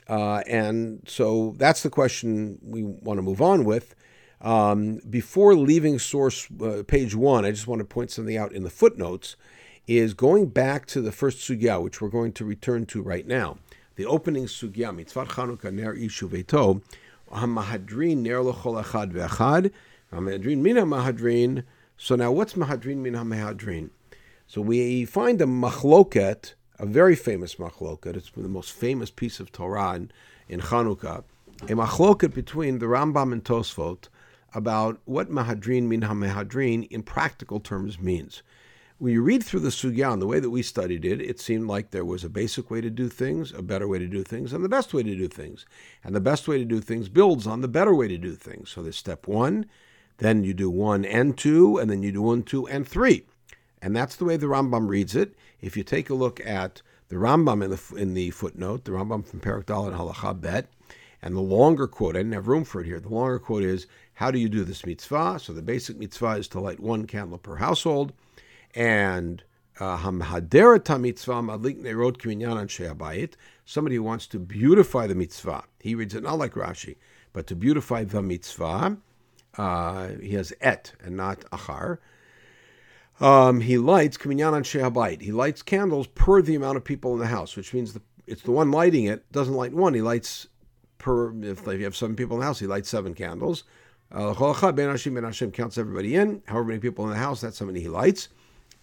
Uh, 0.08 0.44
and 0.48 1.02
so 1.08 1.56
that's 1.58 1.82
the 1.82 1.90
question 1.90 2.60
we 2.62 2.84
want 2.84 3.18
to 3.18 3.24
move 3.24 3.42
on 3.42 3.64
with. 3.64 3.96
Um, 4.42 5.00
before 5.10 5.54
leaving 5.54 6.00
source 6.00 6.48
uh, 6.62 6.84
page 6.88 7.16
one, 7.16 7.46
I 7.46 7.52
just 7.52 7.68
want 7.68 7.80
to 7.80 7.86
point 7.86 8.12
something 8.12 8.38
out 8.38 8.52
in 8.52 8.64
the 8.64 8.70
footnotes. 8.70 9.36
Is 9.88 10.14
going 10.14 10.46
back 10.48 10.86
to 10.88 11.02
the 11.02 11.12
first 11.12 11.40
sugya, 11.40 11.82
which 11.82 12.02
we're 12.02 12.10
going 12.10 12.34
to 12.34 12.46
return 12.46 12.86
to 12.88 13.02
right 13.02 13.26
now. 13.28 13.58
The 13.96 14.06
opening 14.06 14.46
sugya, 14.46 14.96
mitzvah 14.96 15.26
Chanukah 15.26 15.74
ner 15.74 15.96
ishu 15.96 16.30
veto, 16.30 16.82
hamahadrin 17.32 18.18
ner 18.18 18.38
lechol 18.38 18.82
echad 18.82 19.12
ve'echad, 19.12 19.72
hamahadrin 20.14 20.60
min 20.60 20.78
hamahadrin. 20.78 21.64
So 21.98 22.16
now, 22.16 22.32
what's 22.32 22.54
mahadrin 22.54 22.98
min 22.98 23.16
hamahadrin? 23.16 23.90
So 24.48 24.62
we 24.62 25.04
find 25.06 25.42
a 25.42 25.46
machloket, 25.46 26.54
a 26.78 26.86
very 26.86 27.16
famous 27.16 27.56
machloket. 27.56 28.16
It's 28.16 28.32
the 28.32 28.48
most 28.48 28.72
famous 28.72 29.10
piece 29.10 29.40
of 29.40 29.52
Torah 29.52 29.96
in, 29.96 30.12
in 30.48 30.62
Chanukah. 30.62 31.24
A 31.64 31.74
machloket 31.74 32.34
between 32.34 32.80
the 32.80 32.86
Rambam 32.86 33.34
and 33.34 33.44
Tosfot 33.44 34.10
about 34.54 35.00
what 35.06 35.30
mahadrin 35.30 35.84
min 35.84 36.02
ha-mahadrin 36.02 36.88
in 36.90 37.04
practical 37.04 37.60
terms 37.60 38.00
means. 38.00 38.44
When 38.98 39.14
you 39.14 39.24
read 39.24 39.44
through 39.44 39.62
the 39.62 39.70
sugya, 39.70 40.14
and 40.14 40.22
the 40.22 40.28
way 40.28 40.40
that 40.40 40.52
we 40.52 40.62
studied 40.62 41.06
it, 41.06 41.22
it 41.22 41.40
seemed 41.40 41.68
like 41.68 41.90
there 41.90 42.06
was 42.06 42.24
a 42.24 42.30
basic 42.30 42.70
way 42.70 42.82
to 42.82 42.90
do 42.92 43.10
things, 43.10 43.52
a 43.52 43.64
better 43.64 43.88
way 43.88 43.98
to 43.98 44.08
do 44.08 44.24
things, 44.24 44.54
and 44.54 44.64
the 44.64 44.70
best 44.70 44.94
way 44.94 45.02
to 45.02 45.16
do 45.16 45.28
things. 45.28 45.66
And 46.04 46.14
the 46.14 46.20
best 46.20 46.48
way 46.48 46.60
to 46.60 46.66
do 46.66 46.80
things 46.80 47.10
builds 47.10 47.48
on 47.48 47.62
the 47.62 47.68
better 47.68 47.96
way 47.96 48.08
to 48.08 48.18
do 48.20 48.36
things. 48.36 48.70
So 48.70 48.84
there's 48.84 48.98
step 48.98 49.28
one, 49.28 49.66
then 50.20 50.44
you 50.44 50.54
do 50.54 50.70
one 50.70 51.04
and 51.04 51.36
two, 51.36 51.80
and 51.80 51.90
then 51.90 52.04
you 52.04 52.12
do 52.12 52.22
one, 52.22 52.44
two, 52.44 52.68
and 52.68 52.88
three. 52.88 53.26
And 53.82 53.96
that's 53.96 54.16
the 54.16 54.26
way 54.26 54.38
the 54.38 54.46
Rambam 54.46 54.88
reads 54.88 55.16
it. 55.16 55.34
If 55.62 55.76
you 55.76 55.84
take 55.84 56.12
a 56.12 56.14
look 56.14 56.40
at 56.46 56.84
the 57.10 57.16
Rambam 57.16 57.64
in 57.64 57.72
the, 57.72 58.00
in 58.00 58.14
the 58.14 58.30
footnote, 58.30 58.86
the 58.86 58.92
Rambam 58.92 59.26
from 59.26 59.40
Perak 59.40 59.66
Dal 59.66 59.88
and 59.88 59.98
Halacha 59.98 60.40
Bet, 60.40 60.68
and 61.24 61.36
the 61.36 61.42
longer 61.42 61.88
quote, 61.88 62.16
I 62.16 62.20
didn't 62.20 62.34
have 62.34 62.48
room 62.48 62.64
for 62.64 62.82
it 62.82 62.86
here. 62.86 63.00
The 63.00 63.10
longer 63.10 63.40
quote 63.40 63.64
is, 63.64 63.88
How 64.22 64.30
do 64.30 64.38
you 64.38 64.50
do 64.50 64.64
this 64.64 64.86
mitzvah? 64.86 65.40
So 65.40 65.52
the 65.52 65.64
basic 65.64 65.98
mitzvah 65.98 66.34
is 66.34 66.48
to 66.50 66.60
light 66.60 66.80
one 66.80 67.08
candle 67.08 67.40
per 67.40 67.56
household. 67.56 68.14
And 68.76 69.44
uh, 69.80 69.98
Hamhaderata 69.98 71.02
mitzvah 71.02 71.42
madlik 71.42 71.82
nerot 71.82 72.18
kiminyan 72.18 72.68
sheabayit. 72.68 73.34
Somebody 73.66 73.96
who 73.96 74.04
wants 74.04 74.28
to 74.28 74.38
beautify 74.38 75.08
the 75.08 75.16
mitzvah. 75.16 75.64
He 75.80 75.96
reads 75.96 76.14
it 76.14 76.22
not 76.22 76.38
like 76.38 76.54
Rashi, 76.54 76.98
but 77.34 77.48
to 77.48 77.56
beautify 77.56 78.04
the 78.04 78.22
mitzvah. 78.22 78.98
Uh, 79.58 80.08
he 80.22 80.36
has 80.36 80.54
et 80.62 80.94
and 81.04 81.18
not 81.18 81.40
achar. 81.52 81.98
Um, 83.20 83.62
he 83.62 83.80
lights 83.80 84.18
Kaminyan 84.18 84.54
on 84.54 84.64
Shehabait. 84.64 85.24
He 85.24 85.32
lights 85.32 85.64
candles 85.64 86.06
per 86.06 86.44
the 86.44 86.54
amount 86.54 86.78
of 86.78 86.84
people 86.84 87.14
in 87.14 87.20
the 87.20 87.26
house, 87.26 87.56
which 87.56 87.74
means 87.74 87.94
the, 87.94 88.04
it's 88.28 88.44
the 88.44 88.52
one 88.52 88.70
lighting 88.70 89.06
it 89.06 89.32
doesn't 89.32 89.56
light 89.56 89.74
one. 89.74 89.96
He 89.96 90.04
lights 90.04 90.46
per, 91.00 91.34
if 91.42 91.66
you 91.66 91.86
have 91.86 91.96
seven 91.96 92.16
people 92.16 92.38
in 92.38 92.42
the 92.42 92.46
house, 92.46 92.60
he 92.60 92.68
lights 92.68 92.90
seven 92.90 93.16
candles. 93.16 93.64
Uh, 94.12 94.72
ben 94.72 94.90
Hashem, 94.90 95.14
Ben 95.14 95.24
Hashem 95.24 95.52
counts 95.52 95.78
everybody 95.78 96.16
in. 96.16 96.42
However 96.48 96.66
many 96.66 96.80
people 96.80 97.06
in 97.06 97.12
the 97.12 97.18
house, 97.18 97.40
that's 97.40 97.60
how 97.60 97.66
many 97.66 97.80
he 97.80 97.88
lights. 97.88 98.30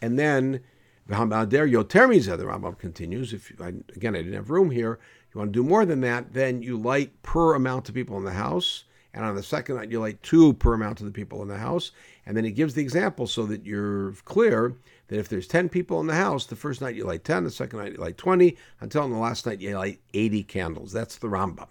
And 0.00 0.18
then, 0.18 0.60
there 1.06 1.16
Yotermiza, 1.16 2.38
the 2.38 2.44
Rambam 2.44 2.78
continues. 2.78 3.32
If 3.32 3.52
I, 3.60 3.68
Again, 3.94 4.14
I 4.14 4.18
didn't 4.18 4.34
have 4.34 4.50
room 4.50 4.70
here. 4.70 4.98
You 5.32 5.38
want 5.38 5.52
to 5.52 5.58
do 5.58 5.68
more 5.68 5.84
than 5.84 6.00
that, 6.00 6.32
then 6.32 6.62
you 6.62 6.78
light 6.78 7.22
per 7.22 7.54
amount 7.54 7.88
of 7.88 7.94
people 7.94 8.16
in 8.16 8.24
the 8.24 8.32
house. 8.32 8.84
And 9.12 9.24
on 9.24 9.34
the 9.34 9.42
second 9.42 9.76
night, 9.76 9.90
you 9.90 10.00
light 10.00 10.22
two 10.22 10.54
per 10.54 10.74
amount 10.74 11.00
of 11.00 11.06
the 11.06 11.12
people 11.12 11.42
in 11.42 11.48
the 11.48 11.58
house. 11.58 11.92
And 12.24 12.36
then 12.36 12.44
he 12.44 12.50
gives 12.50 12.74
the 12.74 12.82
example 12.82 13.26
so 13.26 13.46
that 13.46 13.64
you're 13.66 14.12
clear 14.24 14.74
that 15.08 15.18
if 15.18 15.28
there's 15.28 15.46
10 15.46 15.68
people 15.68 16.00
in 16.00 16.06
the 16.06 16.14
house, 16.14 16.46
the 16.46 16.56
first 16.56 16.80
night 16.80 16.94
you 16.94 17.04
light 17.04 17.24
10, 17.24 17.44
the 17.44 17.50
second 17.50 17.78
night 17.78 17.92
you 17.92 17.98
light 17.98 18.18
20, 18.18 18.56
until 18.80 19.02
on 19.02 19.10
the 19.10 19.18
last 19.18 19.46
night 19.46 19.60
you 19.60 19.76
light 19.76 20.00
80 20.14 20.44
candles. 20.44 20.92
That's 20.92 21.16
the 21.16 21.28
Rambam. 21.28 21.68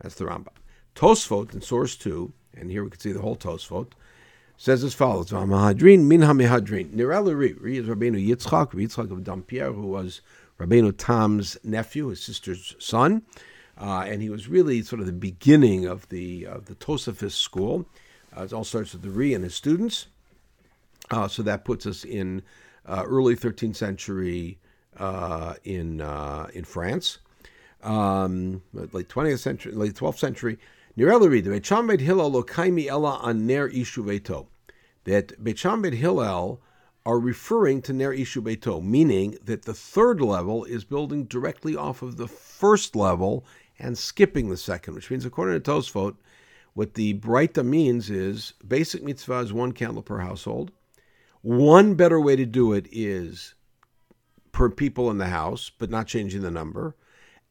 That's 0.00 0.14
the 0.14 0.24
Rambam. 0.24 0.54
Tosfot 0.94 1.52
in 1.52 1.60
source 1.60 1.96
2, 1.96 2.32
and 2.56 2.70
here 2.70 2.84
we 2.84 2.90
can 2.90 3.00
see 3.00 3.12
the 3.12 3.20
whole 3.20 3.36
Tosfot, 3.36 3.92
says 4.56 4.84
as 4.84 4.94
follows: 4.94 5.30
Mahadrin 5.30 6.04
min 6.04 6.20
hamihadrin. 6.20 6.90
Nirel 6.90 7.34
Ri 7.34 7.78
is 7.78 7.86
Rabbeinu 7.86 8.24
Yitzchak, 8.26 8.72
Yitzchak 8.72 9.10
of 9.10 9.24
Dampierre, 9.24 9.74
who 9.74 9.86
was 9.86 10.20
Rabbeinu 10.58 10.94
Tam's 10.96 11.56
nephew, 11.64 12.08
his 12.08 12.22
sister's 12.22 12.76
son, 12.78 13.22
uh, 13.78 14.04
and 14.06 14.22
he 14.22 14.30
was 14.30 14.48
really 14.48 14.82
sort 14.82 15.00
of 15.00 15.06
the 15.06 15.12
beginning 15.12 15.86
of 15.86 16.08
the 16.08 16.46
of 16.46 16.66
the 16.66 16.74
Tosafist 16.74 17.32
school. 17.32 17.86
Uh, 18.36 18.42
it 18.42 18.52
all 18.52 18.64
starts 18.64 18.92
with 18.92 19.02
the 19.02 19.10
Ri 19.10 19.34
and 19.34 19.44
his 19.44 19.54
students. 19.54 20.06
Uh, 21.10 21.28
so 21.28 21.42
that 21.42 21.64
puts 21.64 21.84
us 21.84 22.04
in 22.04 22.42
uh, 22.86 23.04
early 23.06 23.36
13th 23.36 23.76
century 23.76 24.58
uh, 24.98 25.54
in 25.64 26.00
uh, 26.00 26.48
in 26.54 26.64
France, 26.64 27.18
um, 27.82 28.62
late 28.72 29.08
20th 29.08 29.38
century, 29.38 29.72
late 29.72 29.94
12th 29.94 30.18
century. 30.18 30.58
Nirel 30.96 31.30
Ri, 31.30 31.40
the 31.40 32.02
Hillel 32.02 32.30
lo 32.30 32.42
kaimi 32.42 32.86
ella 32.86 33.20
an 33.22 33.46
ner 33.46 33.68
ishu 33.70 34.46
that 35.04 35.42
Beit 35.42 35.94
Hillel 35.94 36.60
are 37.04 37.18
referring 37.18 37.82
to 37.82 37.92
Ner 37.92 38.14
Ishu 38.14 38.42
Beito, 38.42 38.84
meaning 38.84 39.36
that 39.42 39.62
the 39.62 39.74
third 39.74 40.20
level 40.20 40.64
is 40.64 40.84
building 40.84 41.24
directly 41.24 41.74
off 41.74 42.02
of 42.02 42.16
the 42.16 42.28
first 42.28 42.94
level 42.94 43.44
and 43.78 43.98
skipping 43.98 44.50
the 44.50 44.56
second, 44.56 44.94
which 44.94 45.10
means, 45.10 45.24
according 45.24 45.60
to 45.60 45.70
Tosfot, 45.70 46.14
what 46.74 46.94
the 46.94 47.14
Breita 47.14 47.64
means 47.64 48.08
is 48.10 48.52
basic 48.66 49.02
mitzvah 49.02 49.40
is 49.40 49.52
one 49.52 49.72
candle 49.72 50.02
per 50.02 50.18
household. 50.18 50.70
One 51.40 51.94
better 51.94 52.20
way 52.20 52.36
to 52.36 52.46
do 52.46 52.72
it 52.72 52.86
is 52.92 53.54
per 54.52 54.70
people 54.70 55.10
in 55.10 55.18
the 55.18 55.26
house, 55.26 55.70
but 55.76 55.90
not 55.90 56.06
changing 56.06 56.42
the 56.42 56.50
number. 56.50 56.94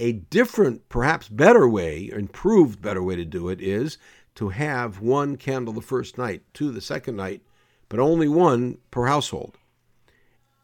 A 0.02 0.12
different, 0.14 0.90
perhaps 0.90 1.30
better 1.30 1.70
way, 1.70 2.10
improved 2.12 2.82
better 2.82 3.04
way 3.04 3.16
to 3.16 3.24
do 3.24 3.50
it 3.50 3.62
is 3.62 4.00
to 4.34 4.50
have 4.50 5.00
one 5.00 5.38
candle 5.38 5.76
the 5.76 5.82
first 5.82 6.18
night, 6.18 6.42
two 6.56 6.72
the 6.72 6.82
second 6.82 7.18
night, 7.18 7.44
but 7.88 8.00
only 8.00 8.28
one 8.28 8.80
per 8.90 9.06
household. 9.06 9.60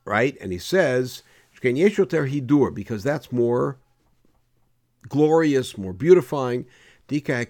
Right? 0.06 0.36
And 0.42 0.52
he 0.52 0.58
says, 0.58 1.22
because 1.62 3.04
that's 3.04 3.32
more 3.32 3.78
glorious, 5.08 5.78
more 5.78 5.94
beautifying. 5.94 6.66
Because 7.08 7.46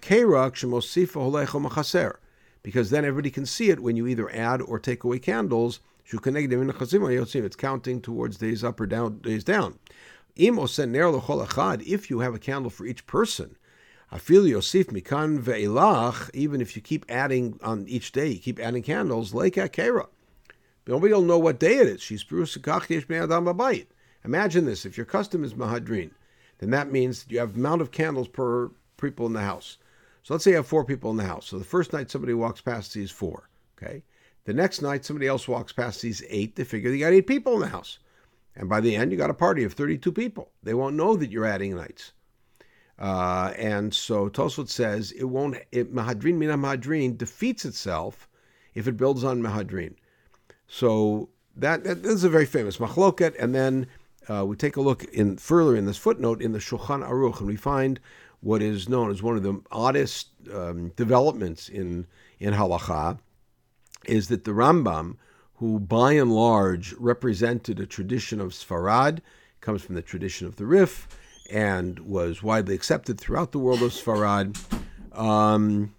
then 2.89 3.05
everybody 3.05 3.31
can 3.31 3.45
see 3.45 3.69
it 3.69 3.79
when 3.79 3.95
you 3.95 4.07
either 4.07 4.29
add 4.35 4.61
or 4.61 4.77
take 4.77 5.05
away 5.05 5.19
candles. 5.19 5.79
It's 6.11 7.55
counting 7.55 8.01
towards 8.01 8.37
days 8.37 8.65
up 8.65 8.81
or 8.81 8.87
down, 8.87 9.19
days 9.19 9.45
down. 9.45 9.79
If 10.37 12.09
you 12.09 12.19
have 12.19 12.35
a 12.35 12.39
candle 12.39 12.69
for 12.69 12.85
each 12.85 13.07
person, 13.07 13.55
even 14.11 14.61
if 16.61 16.75
you 16.75 16.81
keep 16.81 17.05
adding 17.09 17.59
on 17.61 17.85
each 17.87 18.11
day, 18.11 18.27
you 18.27 18.39
keep 18.39 18.59
adding 18.59 18.83
candles, 18.83 19.33
like 19.33 19.55
Akera. 19.55 20.07
Nobody 20.85 21.13
will 21.13 21.21
know 21.21 21.39
what 21.39 21.59
day 21.59 21.79
it 21.79 21.87
is. 21.87 22.01
She's 22.01 22.25
Imagine 24.25 24.65
this 24.65 24.85
if 24.85 24.97
your 24.97 25.05
custom 25.05 25.43
is 25.43 25.53
Mahadrin, 25.53 26.11
then 26.59 26.69
that 26.71 26.91
means 26.91 27.25
you 27.29 27.39
have 27.39 27.55
amount 27.55 27.81
of 27.81 27.91
candles 27.91 28.27
per 28.27 28.71
people 28.97 29.25
in 29.25 29.33
the 29.33 29.41
house. 29.41 29.77
So 30.23 30.33
let's 30.33 30.43
say 30.43 30.51
you 30.51 30.57
have 30.57 30.67
four 30.67 30.83
people 30.83 31.11
in 31.11 31.17
the 31.17 31.23
house. 31.23 31.47
So 31.47 31.57
the 31.57 31.65
first 31.65 31.93
night 31.93 32.11
somebody 32.11 32.33
walks 32.33 32.61
past 32.61 32.91
sees 32.91 33.11
four. 33.11 33.49
Okay. 33.77 34.03
The 34.45 34.53
next 34.53 34.81
night 34.81 35.05
somebody 35.05 35.27
else 35.27 35.47
walks 35.47 35.71
past 35.71 35.99
sees 35.99 36.23
eight. 36.29 36.55
They 36.55 36.63
figure 36.63 36.91
you 36.91 36.99
got 36.99 37.13
eight 37.13 37.27
people 37.27 37.53
in 37.53 37.61
the 37.61 37.67
house. 37.67 37.99
And 38.57 38.67
by 38.67 38.81
the 38.81 38.95
end, 38.95 39.11
you 39.11 39.17
got 39.17 39.29
a 39.29 39.35
party 39.35 39.63
of 39.63 39.73
32 39.73 40.11
people. 40.11 40.51
They 40.63 40.73
won't 40.73 40.95
know 40.95 41.15
that 41.15 41.31
you're 41.31 41.45
adding 41.45 41.75
nights. 41.75 42.11
Uh, 42.99 43.53
and 43.55 43.93
so 43.93 44.27
Tosfot 44.27 44.67
says 44.67 45.11
it 45.11 45.25
won't. 45.25 45.57
It, 45.71 45.93
Mahadrin 45.93 46.35
mina 46.35 46.57
Mahadrin 46.57 47.15
defeats 47.15 47.63
itself 47.63 48.27
if 48.73 48.87
it 48.87 48.97
builds 48.97 49.23
on 49.23 49.41
Mahadrin. 49.41 49.93
So 50.67 51.29
that, 51.55 51.83
that 51.83 52.03
is 52.03 52.23
a 52.23 52.29
very 52.29 52.47
famous 52.47 52.77
machloket. 52.77 53.35
And 53.39 53.53
then 53.53 53.85
uh, 54.27 54.45
we 54.45 54.55
take 54.55 54.75
a 54.75 54.81
look 54.81 55.03
in 55.05 55.37
further 55.37 55.75
in 55.75 55.85
this 55.85 55.97
footnote 55.97 56.41
in 56.41 56.51
the 56.51 56.59
Shulchan 56.59 57.07
Aruch, 57.07 57.37
and 57.37 57.47
we 57.47 57.55
find 57.55 57.99
what 58.41 58.63
is 58.63 58.89
known 58.89 59.11
as 59.11 59.21
one 59.21 59.37
of 59.37 59.43
the 59.43 59.61
oddest 59.71 60.29
um, 60.51 60.89
developments 60.95 61.69
in 61.69 62.07
in 62.39 62.53
halacha 62.53 63.19
is 64.05 64.27
that 64.27 64.43
the 64.43 64.51
Rambam, 64.51 65.17
who 65.57 65.79
by 65.79 66.13
and 66.13 66.31
large 66.31 66.93
represented 66.93 67.79
a 67.79 67.85
tradition 67.85 68.39
of 68.39 68.51
Sfarad, 68.51 69.19
comes 69.61 69.81
from 69.81 69.95
the 69.95 70.01
tradition 70.01 70.47
of 70.47 70.55
the 70.55 70.65
Rif 70.65 71.07
and 71.51 71.99
was 71.99 72.43
widely 72.43 72.75
accepted 72.75 73.19
throughout 73.19 73.51
the 73.51 73.59
world 73.59 73.81
of 73.81 73.91
Sfarad. 73.91 74.57
Um, 75.17 75.95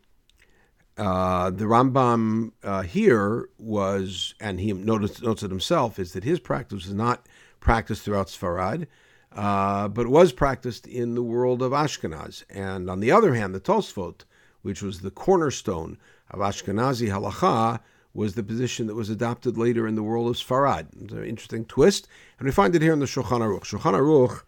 uh, 0.96 1.50
the 1.50 1.64
Rambam 1.64 2.52
uh, 2.62 2.82
here 2.82 3.48
was, 3.58 4.34
and 4.40 4.60
he 4.60 4.72
noticed, 4.72 5.22
notes 5.22 5.42
it 5.42 5.50
himself, 5.50 5.98
is 5.98 6.12
that 6.12 6.24
his 6.24 6.40
practice 6.40 6.86
was 6.86 6.94
not 6.94 7.26
practiced 7.60 8.02
throughout 8.02 8.28
Sfarad, 8.28 8.86
uh, 9.32 9.88
but 9.88 10.06
was 10.06 10.32
practiced 10.32 10.86
in 10.86 11.14
the 11.14 11.22
world 11.22 11.62
of 11.62 11.72
Ashkenaz. 11.72 12.44
And 12.50 12.88
on 12.88 13.00
the 13.00 13.10
other 13.10 13.34
hand, 13.34 13.54
the 13.54 13.60
Tosfot, 13.60 14.24
which 14.62 14.82
was 14.82 15.00
the 15.00 15.10
cornerstone 15.10 15.98
of 16.30 16.40
Ashkenazi 16.40 17.08
halacha, 17.08 17.80
was 18.14 18.34
the 18.34 18.42
position 18.42 18.86
that 18.86 18.94
was 18.94 19.10
adopted 19.10 19.56
later 19.56 19.86
in 19.86 19.94
the 19.94 20.02
world 20.02 20.28
of 20.28 20.36
Sfarad. 20.36 20.88
It's 21.00 21.12
an 21.12 21.24
interesting 21.24 21.64
twist, 21.64 22.08
and 22.38 22.46
we 22.46 22.52
find 22.52 22.74
it 22.74 22.82
here 22.82 22.92
in 22.92 23.00
the 23.00 23.06
Shulchan 23.06 23.40
Aruch. 23.40 23.64
Shulchan 23.64 23.94
Aruch 23.94 24.42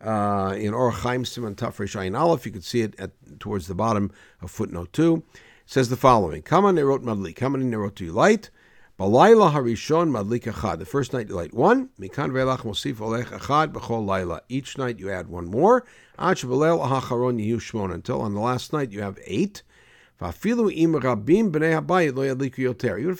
uh, 0.00 0.54
in 0.54 0.72
Orach 0.72 1.00
Chaim 1.00 1.24
Simon 1.24 1.54
Tafresh 1.54 1.96
Ayin 1.96 2.18
Aleph. 2.18 2.46
You 2.46 2.52
can 2.52 2.62
see 2.62 2.82
it 2.82 2.98
at, 2.98 3.12
towards 3.40 3.66
the 3.66 3.74
bottom 3.74 4.10
of 4.40 4.50
footnote 4.50 4.92
2. 4.92 5.16
It 5.16 5.40
says 5.66 5.88
the 5.88 5.96
following 5.96 6.42
Kama 6.42 6.72
Nerot 6.72 7.02
Madlik. 7.02 7.36
Kama 7.36 7.58
Nerot 7.58 7.98
you 8.00 8.12
light? 8.12 8.50
Balayla 8.98 9.52
Harishon 9.52 10.10
Madlik 10.10 10.44
Achad. 10.44 10.78
The 10.78 10.86
first 10.86 11.12
night 11.12 11.28
you 11.28 11.34
light 11.34 11.52
one. 11.52 11.90
Mikan 12.00 12.30
Velach 12.30 12.60
Mosif 12.60 12.96
Olech 12.96 13.26
Achad 13.26 13.72
B'chol 13.72 14.06
Laila. 14.06 14.40
Each 14.48 14.78
night 14.78 14.98
you 14.98 15.10
add 15.10 15.28
one 15.28 15.46
more. 15.46 15.84
Ach 16.18 16.42
Belel 16.42 16.86
Ahacharon 16.86 17.38
Yehu 17.38 17.56
Shmon. 17.56 17.92
Until 17.92 18.22
on 18.22 18.34
the 18.34 18.40
last 18.40 18.72
night 18.72 18.92
you 18.92 19.02
have 19.02 19.18
eight. 19.24 19.62
Even 20.20 20.32
if 20.32 20.44
you 20.44 20.56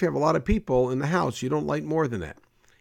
have 0.07 0.15
a 0.15 0.19
lot 0.19 0.37
of 0.37 0.45
people 0.45 0.91
in 0.91 0.99
the 0.99 1.07
house, 1.07 1.43
you 1.43 1.49
don't 1.49 1.67
light 1.67 1.85
more 1.85 2.09
than 2.09 2.21
that. 2.21 2.39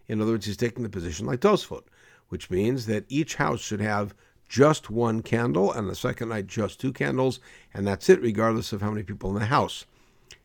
In 0.08 0.22
other 0.22 0.34
words, 0.34 0.46
he's 0.46 0.58
taking 0.58 0.84
the 0.84 0.90
position 0.90 1.26
like 1.26 1.42
Tosfot 1.42 1.84
which 2.30 2.50
means 2.50 2.86
that 2.86 3.06
each 3.08 3.36
house 3.36 3.62
should 3.62 3.82
have 3.82 4.16
just 4.48 4.90
one 4.90 5.22
candle, 5.22 5.72
and 5.72 5.90
the 5.90 5.96
second 5.96 6.30
night 6.30 6.48
just 6.48 6.80
two 6.80 6.94
candles, 6.94 7.40
and 7.74 7.86
that's 7.86 8.10
it, 8.10 8.22
regardless 8.22 8.74
of 8.74 8.82
how 8.82 8.92
many 8.92 9.04
people 9.04 9.30
in 9.30 9.40
the 9.40 9.48
house. 9.48 9.86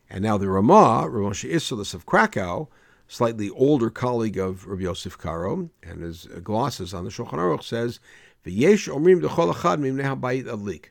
And 0.09 0.23
now 0.23 0.37
the 0.37 0.49
Ramah, 0.49 1.07
Ramosha 1.09 1.51
Isserles 1.51 1.93
of 1.93 2.05
Krakow, 2.05 2.67
slightly 3.07 3.49
older 3.51 3.89
colleague 3.89 4.37
of 4.37 4.65
Rabbi 4.65 4.83
Yosef 4.83 5.17
Karo, 5.17 5.69
and 5.83 6.01
his 6.01 6.25
glosses 6.43 6.93
on 6.93 7.05
the 7.05 7.11
Shulchan 7.11 7.33
Aruch 7.33 7.63
says, 7.63 7.99
"V'yesh 8.45 8.91
omrim 8.91 9.21
habayit 9.21 10.45
adlik." 10.45 10.85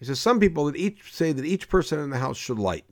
He 0.00 0.06
says 0.06 0.18
some 0.18 0.40
people 0.40 0.64
that 0.64 0.76
each 0.76 1.12
say 1.14 1.30
that 1.30 1.44
each 1.44 1.68
person 1.68 2.00
in 2.00 2.10
the 2.10 2.18
house 2.18 2.36
should 2.36 2.58
light. 2.58 2.84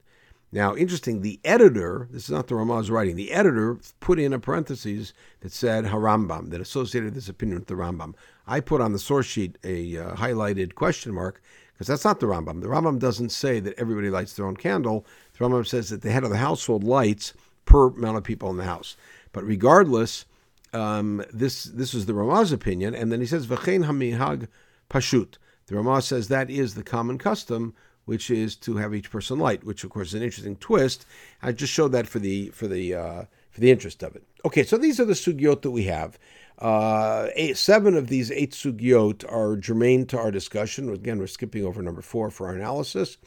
Now, 0.51 0.75
interesting, 0.75 1.21
the 1.21 1.41
editor, 1.45 2.09
this 2.11 2.25
is 2.25 2.31
not 2.31 2.47
the 2.47 2.55
Ramah's 2.55 2.91
writing, 2.91 3.17
the 3.17 3.33
editor 3.33 3.79
put 4.01 4.19
in 4.19 4.33
a 4.33 4.39
parenthesis 4.39 5.13
that 5.41 5.53
said 5.53 5.87
Harambam, 5.87 6.51
that 6.51 6.61
associated 6.61 7.15
this 7.15 7.29
opinion 7.29 7.59
with 7.59 7.69
the 7.69 7.75
Rambam. 7.75 8.15
I 8.47 8.61
put 8.61 8.81
on 8.81 8.93
the 8.93 8.99
source 8.99 9.27
sheet 9.27 9.59
a 9.63 9.99
uh, 9.99 10.15
highlighted 10.15 10.75
question 10.75 11.13
mark 11.13 11.43
because 11.73 11.87
that's 11.87 12.05
not 12.05 12.21
the 12.21 12.27
Rambam. 12.27 12.63
The 12.63 12.69
Rambam 12.69 12.99
doesn't 12.99 13.29
say 13.29 13.61
that 13.61 13.79
everybody 13.79 14.09
lights 14.09 14.35
their 14.35 14.47
own 14.47 14.57
candle. 14.57 15.05
The 15.35 15.45
Rambam 15.45 15.67
says 15.67 15.91
that 15.91 16.01
the 16.01 16.11
head 16.11 16.25
of 16.25 16.31
the 16.31 16.39
household 16.39 16.83
lights 16.83 17.35
per 17.67 17.89
amount 17.89 18.17
of 18.17 18.25
people 18.25 18.51
in 18.51 18.57
the 18.57 18.65
house. 18.65 18.97
But 19.33 19.45
regardless, 19.45 20.25
um, 20.73 21.23
this 21.33 21.65
this 21.65 21.95
is 21.95 22.07
the 22.07 22.15
Ramah's 22.15 22.53
opinion, 22.53 22.95
and 22.95 23.13
then 23.13 23.21
he 23.21 23.27
says 23.27 23.47
V'chein 23.47 23.85
hamihag 23.85 24.49
pashut. 24.91 25.37
The 25.69 25.77
Ramah 25.77 26.03
says 26.03 26.29
that 26.29 26.51
is 26.51 26.75
the 26.75 26.83
common 26.83 27.19
custom 27.19 27.75
which 28.09 28.31
is 28.31 28.57
to 28.57 28.79
have 28.79 28.95
each 28.95 29.11
person 29.11 29.39
light, 29.39 29.65
which 29.65 29.85
of 29.85 29.91
course 29.91 30.09
is 30.09 30.15
an 30.15 30.23
interesting 30.23 30.57
twist. 30.57 31.05
I 31.43 31.53
just 31.53 31.71
showed 31.71 31.93
that 31.93 32.07
for 32.07 32.19
the 32.19 32.49
for 32.49 32.67
the 32.67 32.95
uh, 32.95 33.25
for 33.51 33.61
the 33.61 33.71
interest 33.71 34.03
of 34.03 34.17
it. 34.17 34.25
Okay, 34.47 34.63
so 34.63 34.79
these 34.79 34.99
are 34.99 35.05
the 35.05 35.13
sugyot 35.13 35.61
that 35.61 35.73
we 35.73 35.85
have. 35.85 36.19
Uh, 36.59 37.29
eight, 37.35 37.59
seven 37.59 37.95
of 37.95 38.09
these 38.09 38.31
eight 38.31 38.53
sugyot 38.53 39.31
are 39.31 39.57
germane 39.57 40.07
to 40.07 40.19
our 40.19 40.31
discussion. 40.31 40.89
Again, 40.89 41.19
we're 41.19 41.27
skipping 41.27 41.67
over 41.67 41.83
number 41.83 42.01
four 42.01 42.31
for 42.31 42.47
our 42.47 42.55
analysis 42.55 43.19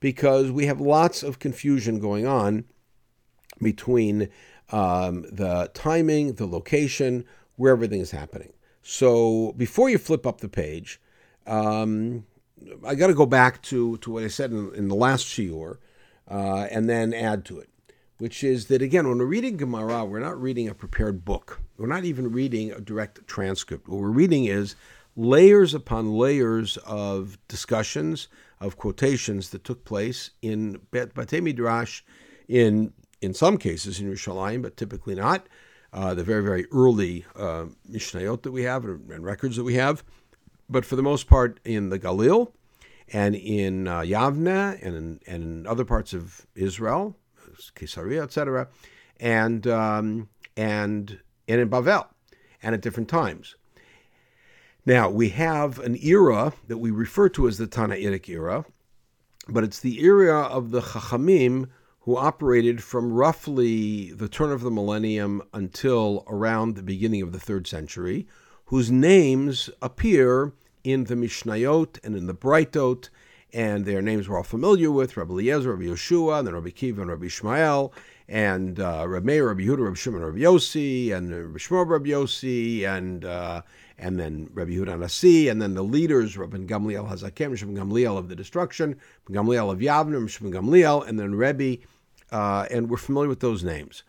because 0.00 0.50
we 0.50 0.64
have 0.64 0.80
lots 0.80 1.22
of 1.22 1.38
confusion 1.38 2.00
going 2.00 2.26
on 2.26 2.64
between 3.60 4.30
um, 4.70 5.26
the 5.30 5.70
timing, 5.74 6.32
the 6.36 6.46
location, 6.46 7.26
where 7.56 7.72
everything 7.72 8.00
is 8.00 8.12
happening. 8.12 8.54
So 8.82 9.52
before 9.58 9.90
you 9.90 9.98
flip 9.98 10.26
up 10.26 10.40
the 10.40 10.48
page, 10.48 10.98
um, 11.46 12.24
I 12.86 12.94
got 12.94 13.08
to 13.08 13.14
go 13.14 13.26
back 13.26 13.62
to, 13.62 13.96
to 13.98 14.10
what 14.10 14.24
I 14.24 14.28
said 14.28 14.50
in, 14.50 14.74
in 14.74 14.88
the 14.88 14.94
last 14.94 15.26
shiur 15.26 15.78
uh, 16.30 16.66
and 16.70 16.88
then 16.88 17.12
add 17.12 17.44
to 17.46 17.58
it, 17.58 17.68
which 18.18 18.44
is 18.44 18.66
that, 18.66 18.82
again, 18.82 19.08
when 19.08 19.18
we're 19.18 19.24
reading 19.24 19.56
Gemara, 19.56 20.04
we're 20.04 20.20
not 20.20 20.40
reading 20.40 20.68
a 20.68 20.74
prepared 20.74 21.24
book. 21.24 21.60
We're 21.76 21.86
not 21.86 22.04
even 22.04 22.32
reading 22.32 22.70
a 22.70 22.80
direct 22.80 23.26
transcript. 23.26 23.88
What 23.88 24.00
we're 24.00 24.08
reading 24.08 24.44
is 24.44 24.76
layers 25.16 25.74
upon 25.74 26.16
layers 26.16 26.76
of 26.78 27.38
discussions, 27.48 28.28
of 28.60 28.76
quotations 28.76 29.50
that 29.50 29.64
took 29.64 29.84
place 29.84 30.30
in 30.40 30.80
Bet 30.90 31.14
Batei 31.14 31.42
Midrash, 31.42 32.02
in 32.48 32.92
in 33.20 33.34
some 33.34 33.56
cases 33.56 34.00
in 34.00 34.10
Yerushalayim, 34.10 34.62
but 34.62 34.76
typically 34.76 35.14
not. 35.14 35.46
Uh, 35.92 36.14
the 36.14 36.24
very 36.24 36.42
very 36.42 36.66
early 36.72 37.24
uh, 37.36 37.66
Mishnayot 37.90 38.42
that 38.42 38.52
we 38.52 38.62
have 38.62 38.84
and, 38.84 39.10
and, 39.10 39.24
records 39.24 39.56
that 39.56 39.64
we 39.64 39.74
have, 39.74 40.02
but 40.72 40.84
for 40.84 40.96
the 40.96 41.02
most 41.02 41.26
part 41.26 41.60
in 41.64 41.90
the 41.90 41.98
Galil 41.98 42.52
and 43.12 43.34
in 43.34 43.86
uh, 43.86 44.00
Yavne 44.00 44.82
and 44.82 44.96
in, 44.96 45.20
and 45.26 45.42
in 45.42 45.66
other 45.66 45.84
parts 45.84 46.12
of 46.14 46.46
Israel, 46.54 47.16
Caesarea, 47.74 48.22
etc., 48.22 48.68
and 49.20 49.66
um, 49.66 50.28
and 50.56 51.20
and 51.46 51.60
in 51.60 51.68
Bavel, 51.68 52.06
and 52.62 52.74
at 52.74 52.80
different 52.80 53.08
times. 53.08 53.56
Now, 54.84 55.08
we 55.10 55.28
have 55.28 55.78
an 55.78 55.96
era 56.02 56.54
that 56.66 56.78
we 56.78 56.90
refer 56.90 57.28
to 57.30 57.46
as 57.46 57.58
the 57.58 57.68
Tannaitic 57.68 58.28
era, 58.28 58.64
but 59.48 59.62
it's 59.62 59.78
the 59.78 60.02
era 60.02 60.42
of 60.42 60.70
the 60.70 60.80
Chachamim 60.80 61.68
who 62.00 62.16
operated 62.16 62.82
from 62.82 63.12
roughly 63.12 64.10
the 64.12 64.28
turn 64.28 64.50
of 64.50 64.62
the 64.62 64.72
millennium 64.72 65.40
until 65.52 66.24
around 66.26 66.74
the 66.74 66.82
beginning 66.82 67.22
of 67.22 67.30
the 67.30 67.38
third 67.38 67.68
century, 67.68 68.26
whose 68.66 68.90
names 68.90 69.70
appear 69.80 70.52
in 70.84 71.04
the 71.04 71.14
Mishnayot 71.14 71.98
and 72.04 72.16
in 72.16 72.26
the 72.26 72.34
Breitot, 72.34 73.08
and 73.52 73.84
their 73.84 74.00
names 74.00 74.28
we're 74.28 74.38
all 74.38 74.42
familiar 74.42 74.90
with 74.90 75.16
Rabbi 75.16 75.32
Eliezer, 75.32 75.74
Rabbi 75.74 75.84
Yeshua, 75.84 76.38
and 76.38 76.46
then 76.46 76.54
Rabbi 76.54 76.70
Kiva 76.70 77.02
and 77.02 77.10
Rabbi 77.10 77.26
Ishmael, 77.26 77.92
and 78.28 78.80
uh, 78.80 79.04
Rabbi 79.06 79.26
Meir, 79.26 79.48
Rabbi 79.48 79.62
Yehuda, 79.62 79.84
Rabbi 79.84 79.96
Shimon, 79.96 80.22
Rabbi 80.22 80.38
Yossi, 80.38 81.12
and 81.12 81.30
Rabbi 81.30 81.58
Shmuel, 81.58 81.88
Rabbi 81.88 82.10
Yossi, 82.10 82.84
and 82.84 83.24
uh, 83.24 83.62
and 83.98 84.18
then 84.18 84.48
Rabbi 84.54 84.72
Yehuda 84.72 84.98
Nasi, 84.98 85.48
and 85.48 85.60
then 85.60 85.74
the 85.74 85.84
leaders, 85.84 86.36
Rabbi 86.36 86.58
Gamliel 86.58 87.08
Hazaken, 87.08 87.50
Rabbi 87.50 87.80
Gamliel 87.80 88.18
of 88.18 88.28
the 88.28 88.34
destruction, 88.34 88.98
Gamliel 89.30 89.70
of 89.70 89.78
Yavne, 89.80 90.14
Rabbi 90.14 90.56
Gamliel, 90.56 91.06
and 91.06 91.20
then 91.20 91.34
Rabbi, 91.34 91.76
uh, 92.32 92.66
and 92.70 92.90
we're 92.90 92.96
familiar 92.96 93.28
with 93.28 93.40
those 93.40 93.62
names. 93.62 94.02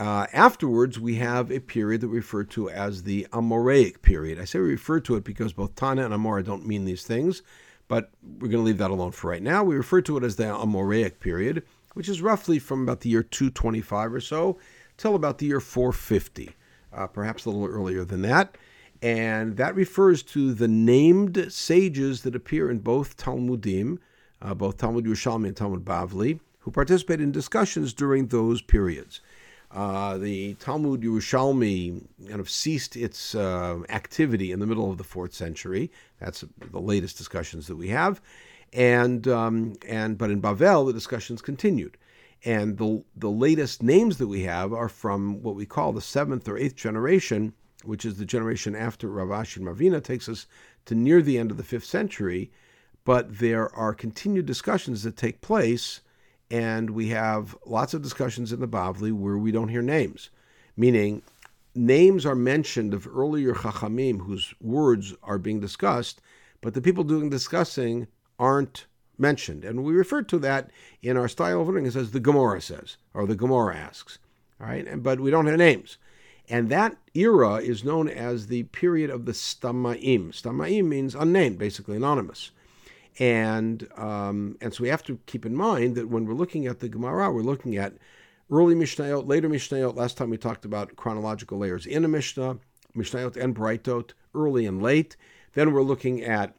Uh, 0.00 0.26
afterwards, 0.32 0.98
we 0.98 1.16
have 1.16 1.52
a 1.52 1.60
period 1.60 2.00
that 2.00 2.08
we 2.08 2.16
refer 2.16 2.42
to 2.42 2.70
as 2.70 3.02
the 3.02 3.26
Amoraic 3.34 4.00
period. 4.00 4.40
I 4.40 4.46
say 4.46 4.58
we 4.58 4.70
refer 4.70 4.98
to 5.00 5.16
it 5.16 5.24
because 5.24 5.52
both 5.52 5.74
Tana 5.74 6.06
and 6.06 6.14
Amora 6.14 6.42
don't 6.42 6.66
mean 6.66 6.86
these 6.86 7.04
things, 7.04 7.42
but 7.86 8.10
we're 8.22 8.48
going 8.48 8.62
to 8.62 8.66
leave 8.66 8.78
that 8.78 8.90
alone 8.90 9.12
for 9.12 9.28
right 9.28 9.42
now. 9.42 9.62
We 9.62 9.76
refer 9.76 10.00
to 10.00 10.16
it 10.16 10.24
as 10.24 10.36
the 10.36 10.44
Amoraic 10.44 11.20
period, 11.20 11.64
which 11.92 12.08
is 12.08 12.22
roughly 12.22 12.58
from 12.58 12.82
about 12.82 13.02
the 13.02 13.10
year 13.10 13.22
225 13.22 14.14
or 14.14 14.20
so 14.22 14.58
till 14.96 15.14
about 15.14 15.36
the 15.36 15.44
year 15.44 15.60
450, 15.60 16.56
uh, 16.94 17.06
perhaps 17.08 17.44
a 17.44 17.50
little 17.50 17.66
earlier 17.66 18.02
than 18.02 18.22
that. 18.22 18.56
And 19.02 19.58
that 19.58 19.74
refers 19.74 20.22
to 20.22 20.54
the 20.54 20.68
named 20.68 21.52
sages 21.52 22.22
that 22.22 22.34
appear 22.34 22.70
in 22.70 22.78
both 22.78 23.18
Talmudim, 23.18 23.98
uh, 24.40 24.54
both 24.54 24.78
Talmud 24.78 25.04
Yerushalmi 25.04 25.48
and 25.48 25.56
Talmud 25.56 25.84
Bavli, 25.84 26.40
who 26.60 26.70
participate 26.70 27.20
in 27.20 27.32
discussions 27.32 27.92
during 27.92 28.28
those 28.28 28.62
periods. 28.62 29.20
Uh, 29.72 30.18
the 30.18 30.54
Talmud 30.54 31.02
Yerushalmi 31.02 32.02
kind 32.26 32.40
of 32.40 32.50
ceased 32.50 32.96
its 32.96 33.36
uh, 33.36 33.78
activity 33.88 34.50
in 34.50 34.58
the 34.58 34.66
middle 34.66 34.90
of 34.90 34.98
the 34.98 35.04
fourth 35.04 35.32
century. 35.32 35.92
That's 36.18 36.44
the 36.72 36.80
latest 36.80 37.16
discussions 37.16 37.68
that 37.68 37.76
we 37.76 37.88
have, 37.88 38.20
and 38.72 39.28
um, 39.28 39.74
and 39.86 40.18
but 40.18 40.30
in 40.30 40.42
Bavel 40.42 40.86
the 40.86 40.92
discussions 40.92 41.40
continued, 41.40 41.96
and 42.44 42.78
the 42.78 43.04
the 43.14 43.30
latest 43.30 43.80
names 43.80 44.18
that 44.18 44.26
we 44.26 44.42
have 44.42 44.72
are 44.72 44.88
from 44.88 45.40
what 45.40 45.54
we 45.54 45.66
call 45.66 45.92
the 45.92 46.00
seventh 46.00 46.48
or 46.48 46.58
eighth 46.58 46.74
generation, 46.74 47.52
which 47.84 48.04
is 48.04 48.18
the 48.18 48.24
generation 48.24 48.74
after 48.74 49.08
Rav 49.08 49.28
Ashi 49.28 49.58
and 49.58 49.66
Ravina 49.66 50.02
takes 50.02 50.28
us 50.28 50.46
to 50.86 50.96
near 50.96 51.22
the 51.22 51.38
end 51.38 51.52
of 51.52 51.56
the 51.56 51.62
fifth 51.62 51.84
century, 51.84 52.50
but 53.04 53.38
there 53.38 53.72
are 53.76 53.94
continued 53.94 54.46
discussions 54.46 55.04
that 55.04 55.16
take 55.16 55.40
place 55.40 56.00
and 56.50 56.90
we 56.90 57.08
have 57.08 57.56
lots 57.64 57.94
of 57.94 58.02
discussions 58.02 58.52
in 58.52 58.60
the 58.60 58.68
Bavli 58.68 59.12
where 59.12 59.38
we 59.38 59.52
don't 59.52 59.68
hear 59.68 59.82
names, 59.82 60.30
meaning 60.76 61.22
names 61.74 62.26
are 62.26 62.34
mentioned 62.34 62.92
of 62.92 63.06
earlier 63.06 63.54
Chachamim 63.54 64.26
whose 64.26 64.54
words 64.60 65.14
are 65.22 65.38
being 65.38 65.60
discussed, 65.60 66.20
but 66.60 66.74
the 66.74 66.82
people 66.82 67.04
doing 67.04 67.30
discussing 67.30 68.08
aren't 68.38 68.86
mentioned. 69.16 69.64
And 69.64 69.84
we 69.84 69.92
refer 69.92 70.22
to 70.22 70.38
that 70.40 70.70
in 71.02 71.16
our 71.16 71.28
style 71.28 71.60
of 71.60 71.68
learning 71.68 71.86
as 71.86 72.10
the 72.10 72.20
Gemara 72.20 72.60
says, 72.60 72.96
or 73.14 73.26
the 73.26 73.36
Gemara 73.36 73.76
asks. 73.76 74.18
All 74.60 74.66
right, 74.66 74.86
and, 74.86 75.02
but 75.02 75.20
we 75.20 75.30
don't 75.30 75.46
have 75.46 75.58
names. 75.58 75.98
And 76.48 76.68
that 76.70 76.96
era 77.14 77.56
is 77.56 77.84
known 77.84 78.08
as 78.08 78.48
the 78.48 78.64
period 78.64 79.08
of 79.08 79.24
the 79.24 79.32
Stamaim. 79.32 80.32
Stamaim 80.32 80.86
means 80.86 81.14
unnamed, 81.14 81.58
basically 81.58 81.96
anonymous. 81.96 82.50
And 83.18 83.88
um, 83.96 84.56
and 84.60 84.72
so 84.72 84.82
we 84.82 84.88
have 84.88 85.02
to 85.04 85.18
keep 85.26 85.44
in 85.44 85.54
mind 85.54 85.96
that 85.96 86.08
when 86.08 86.26
we're 86.26 86.34
looking 86.34 86.66
at 86.66 86.80
the 86.80 86.88
Gemara, 86.88 87.30
we're 87.32 87.42
looking 87.42 87.76
at 87.76 87.94
early 88.50 88.74
Mishnayot, 88.74 89.28
later 89.28 89.48
Mishnayot. 89.48 89.96
Last 89.96 90.16
time 90.16 90.30
we 90.30 90.38
talked 90.38 90.64
about 90.64 90.96
chronological 90.96 91.58
layers 91.58 91.86
in 91.86 92.04
a 92.04 92.08
Mishnah, 92.08 92.58
Mishnayot 92.96 93.36
and 93.36 93.54
Breitot, 93.54 94.12
early 94.34 94.66
and 94.66 94.82
late. 94.82 95.16
Then 95.54 95.72
we're 95.72 95.82
looking 95.82 96.22
at 96.22 96.54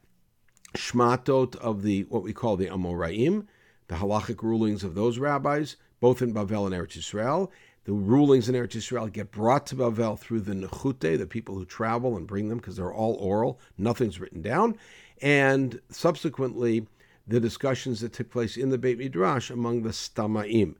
Shmatot 0.74 1.56
of 1.56 1.82
the 1.82 2.02
what 2.04 2.22
we 2.22 2.32
call 2.32 2.56
the 2.56 2.68
Amoraim, 2.68 3.46
the 3.88 3.96
halachic 3.96 4.42
rulings 4.42 4.84
of 4.84 4.94
those 4.94 5.18
rabbis, 5.18 5.76
both 6.00 6.22
in 6.22 6.32
Bavel 6.32 6.66
and 6.66 6.74
Eretz 6.74 6.98
Yisrael. 6.98 7.50
The 7.84 7.92
rulings 7.92 8.48
in 8.48 8.54
Eretz 8.54 8.76
Yisrael 8.76 9.12
get 9.12 9.32
brought 9.32 9.66
to 9.66 9.74
Bavel 9.74 10.18
through 10.18 10.40
the 10.40 10.54
Nechute, 10.54 11.18
the 11.18 11.26
people 11.26 11.56
who 11.56 11.64
travel 11.64 12.16
and 12.16 12.26
bring 12.26 12.48
them 12.48 12.58
because 12.58 12.76
they're 12.76 12.92
all 12.92 13.14
oral, 13.14 13.58
nothing's 13.76 14.20
written 14.20 14.40
down 14.40 14.76
and 15.22 15.80
subsequently 15.88 16.86
the 17.26 17.40
discussions 17.40 18.00
that 18.00 18.12
took 18.12 18.30
place 18.30 18.56
in 18.56 18.70
the 18.70 18.78
Beit 18.78 18.98
Midrash 18.98 19.48
among 19.48 19.82
the 19.82 19.90
Stamaim. 19.90 20.74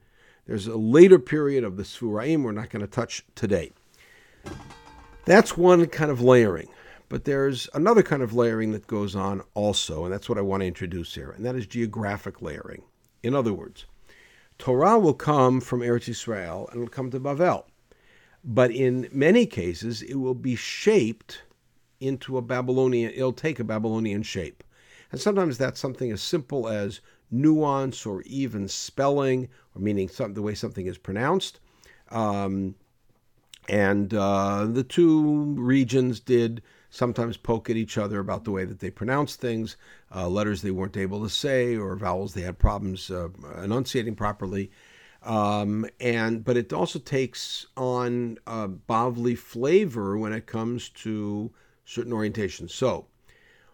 There's 0.45 0.67
a 0.67 0.75
later 0.75 1.17
period 1.17 1.63
of 1.63 1.77
the 1.77 1.83
Sfuraim 1.83 2.43
we're 2.43 2.51
not 2.51 2.69
going 2.69 2.81
to 2.81 2.87
touch 2.87 3.25
today. 3.33 3.71
That's 5.25 5.57
one 5.57 5.85
kind 5.87 6.11
of 6.11 6.21
layering. 6.21 6.67
But 7.07 7.25
there's 7.25 7.69
another 7.73 8.03
kind 8.03 8.21
of 8.23 8.33
layering 8.33 8.71
that 8.71 8.87
goes 8.87 9.15
on 9.15 9.43
also, 9.53 10.03
and 10.03 10.13
that's 10.13 10.27
what 10.27 10.37
I 10.37 10.41
want 10.41 10.61
to 10.61 10.67
introduce 10.67 11.13
here, 11.13 11.31
and 11.31 11.45
that 11.45 11.55
is 11.55 11.67
geographic 11.67 12.41
layering. 12.41 12.83
In 13.21 13.35
other 13.35 13.53
words, 13.53 13.85
Torah 14.57 14.99
will 14.99 15.13
come 15.13 15.61
from 15.61 15.81
Eretz 15.81 16.09
Israel 16.09 16.67
and 16.71 16.77
it 16.77 16.79
will 16.81 16.89
come 16.89 17.11
to 17.11 17.19
Bavel. 17.19 17.65
But 18.43 18.71
in 18.71 19.07
many 19.11 19.45
cases, 19.45 20.01
it 20.01 20.15
will 20.15 20.33
be 20.33 20.55
shaped 20.55 21.43
into 22.03 22.37
a 22.37 22.41
Babylonian, 22.41 23.11
it'll 23.11 23.33
take 23.33 23.59
a 23.59 23.63
Babylonian 23.63 24.23
shape. 24.23 24.63
And 25.11 25.21
sometimes 25.21 25.57
that's 25.57 25.79
something 25.79 26.11
as 26.11 26.21
simple 26.21 26.67
as 26.67 27.01
nuance 27.31 28.05
or 28.05 28.21
even 28.23 28.67
spelling, 28.67 29.49
or 29.75 29.81
meaning 29.81 30.09
some, 30.09 30.33
the 30.33 30.41
way 30.41 30.55
something 30.55 30.85
is 30.85 30.97
pronounced. 30.97 31.59
Um, 32.11 32.75
and 33.69 34.13
uh, 34.13 34.65
the 34.65 34.83
two 34.83 35.55
regions 35.57 36.19
did 36.19 36.61
sometimes 36.89 37.37
poke 37.37 37.69
at 37.69 37.75
each 37.75 37.97
other 37.97 38.19
about 38.19 38.43
the 38.43 38.51
way 38.51 38.65
that 38.65 38.79
they 38.79 38.91
pronounced 38.91 39.39
things, 39.39 39.77
uh, 40.13 40.27
letters 40.27 40.61
they 40.61 40.71
weren't 40.71 40.97
able 40.97 41.23
to 41.23 41.29
say, 41.29 41.75
or 41.75 41.95
vowels 41.95 42.33
they 42.33 42.41
had 42.41 42.59
problems 42.59 43.09
uh, 43.09 43.29
enunciating 43.63 44.15
properly. 44.15 44.69
Um, 45.23 45.87
and 45.99 46.43
but 46.43 46.57
it 46.57 46.73
also 46.73 46.99
takes 46.99 47.65
on 47.77 48.37
a 48.45 48.67
Bavli 48.67 49.37
flavor 49.37 50.17
when 50.17 50.33
it 50.33 50.45
comes 50.45 50.89
to 50.89 51.51
certain 51.85 52.13
orientations. 52.13 52.71
So, 52.71 53.07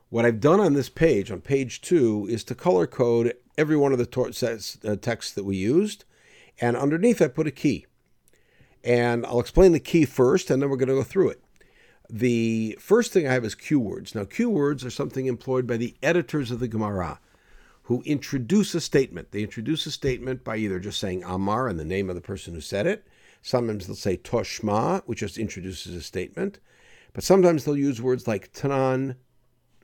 what 0.09 0.25
I've 0.25 0.39
done 0.39 0.59
on 0.59 0.73
this 0.73 0.89
page, 0.89 1.31
on 1.31 1.41
page 1.41 1.81
two, 1.81 2.27
is 2.29 2.43
to 2.45 2.55
color 2.55 2.87
code 2.87 3.35
every 3.57 3.77
one 3.77 3.91
of 3.91 3.99
the 3.99 4.05
tor- 4.05 4.31
uh, 4.41 4.95
texts 4.95 5.33
that 5.33 5.43
we 5.43 5.55
used, 5.55 6.05
and 6.59 6.75
underneath 6.75 7.21
I 7.21 7.27
put 7.27 7.47
a 7.47 7.51
key. 7.51 7.85
And 8.83 9.25
I'll 9.25 9.39
explain 9.39 9.71
the 9.71 9.79
key 9.79 10.05
first, 10.05 10.49
and 10.49 10.61
then 10.61 10.69
we're 10.69 10.77
going 10.77 10.89
to 10.89 10.95
go 10.95 11.03
through 11.03 11.29
it. 11.29 11.43
The 12.09 12.75
first 12.79 13.13
thing 13.13 13.27
I 13.27 13.33
have 13.33 13.45
is 13.45 13.53
Q 13.53 13.79
words. 13.79 14.15
Now, 14.15 14.23
Q 14.23 14.49
words 14.49 14.83
are 14.83 14.89
something 14.89 15.27
employed 15.27 15.67
by 15.67 15.77
the 15.77 15.95
editors 16.01 16.49
of 16.49 16.59
the 16.59 16.67
Gemara 16.67 17.19
who 17.83 18.01
introduce 18.03 18.73
a 18.73 18.81
statement. 18.81 19.31
They 19.31 19.41
introduce 19.41 19.85
a 19.85 19.91
statement 19.91 20.43
by 20.43 20.57
either 20.57 20.79
just 20.79 20.99
saying 20.99 21.23
Amar 21.23 21.67
and 21.67 21.79
the 21.79 21.85
name 21.85 22.09
of 22.09 22.15
the 22.15 22.21
person 22.21 22.53
who 22.53 22.61
said 22.61 22.87
it. 22.87 23.05
Sometimes 23.41 23.87
they'll 23.87 23.95
say 23.95 24.17
Toshma, 24.17 25.03
which 25.05 25.19
just 25.19 25.37
introduces 25.37 25.95
a 25.95 26.01
statement. 26.01 26.59
But 27.13 27.23
sometimes 27.23 27.65
they'll 27.65 27.77
use 27.77 28.01
words 28.01 28.27
like 28.27 28.53
Tanan, 28.53 29.15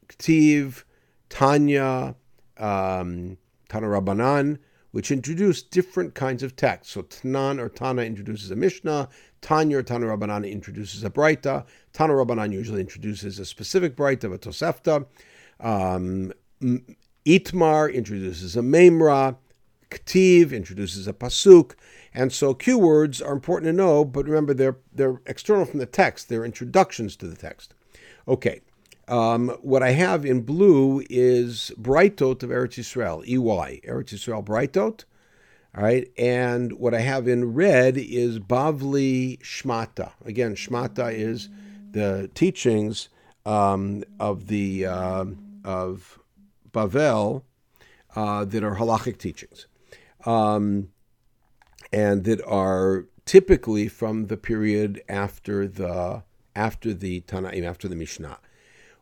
Ktiv, 0.07 0.83
Tanya, 1.29 2.15
um, 2.57 3.37
Tana 3.69 3.87
Rabbanan, 3.87 4.59
which 4.91 5.11
introduce 5.11 5.61
different 5.61 6.15
kinds 6.15 6.43
of 6.43 6.55
texts. 6.55 6.93
So 6.93 7.03
Tanan 7.03 7.59
or 7.59 7.67
Tana 7.67 8.03
introduces 8.03 8.51
a 8.51 8.55
Mishnah, 8.55 9.09
Tanya 9.41 9.79
or 9.79 9.83
Tana 9.83 10.05
Rabbanan 10.05 10.49
introduces 10.49 11.03
a 11.03 11.09
Braita, 11.09 11.65
Tana 11.91 12.13
Rabbanan 12.13 12.53
usually 12.53 12.81
introduces 12.81 13.37
a 13.39 13.45
specific 13.45 13.95
Braita, 13.95 14.33
a 14.33 14.37
Tosefta, 14.37 15.05
um, 15.59 16.31
Itmar 17.25 17.93
introduces 17.93 18.55
a 18.55 18.61
Memra, 18.61 19.35
Ktiv 19.91 20.51
introduces 20.51 21.07
a 21.07 21.13
Pasuk, 21.13 21.73
and 22.15 22.31
so 22.31 22.53
cue 22.53 22.77
words 22.77 23.21
are 23.21 23.33
important 23.33 23.69
to 23.69 23.73
know, 23.73 24.05
but 24.05 24.25
remember 24.25 24.53
they're, 24.53 24.77
they're 24.93 25.21
external 25.25 25.65
from 25.65 25.79
the 25.79 25.85
text, 25.85 26.29
they're 26.29 26.45
introductions 26.45 27.15
to 27.17 27.27
the 27.27 27.35
text. 27.35 27.73
Okay, 28.27 28.61
um, 29.09 29.49
what 29.61 29.83
I 29.83 29.91
have 29.91 30.25
in 30.25 30.41
blue 30.41 31.03
is 31.09 31.71
Breitot 31.79 32.41
of 32.41 32.49
Eretz 32.49 32.79
Yisrael, 32.79 33.23
EY, 33.27 33.81
Eretz 33.85 34.13
Yisrael 34.13 34.43
Breitot. 34.43 35.03
All 35.77 35.83
right, 35.83 36.09
and 36.17 36.71
what 36.79 36.93
I 36.93 37.01
have 37.01 37.27
in 37.27 37.53
red 37.53 37.97
is 37.97 38.39
Bavli 38.39 39.37
Shmata. 39.41 40.13
Again, 40.23 40.55
Shmata 40.55 41.13
is 41.13 41.49
the 41.91 42.31
teachings 42.33 43.09
um, 43.45 44.05
of 44.17 44.47
the 44.47 44.85
uh, 44.85 45.25
of 45.65 46.17
Bavel 46.71 47.43
uh, 48.15 48.45
that 48.45 48.63
are 48.63 48.75
halachic 48.75 49.17
teachings, 49.17 49.67
um, 50.25 50.89
and 51.95 52.25
that 52.25 52.45
are 52.45 53.05
typically 53.25 53.87
from 53.87 54.27
the 54.27 54.35
period 54.35 55.01
after 55.07 55.65
the 55.65 56.21
after 56.53 56.93
the 56.93 57.21
Tanaim, 57.21 57.63
after 57.63 57.87
the 57.87 57.95
Mishnah. 57.95 58.37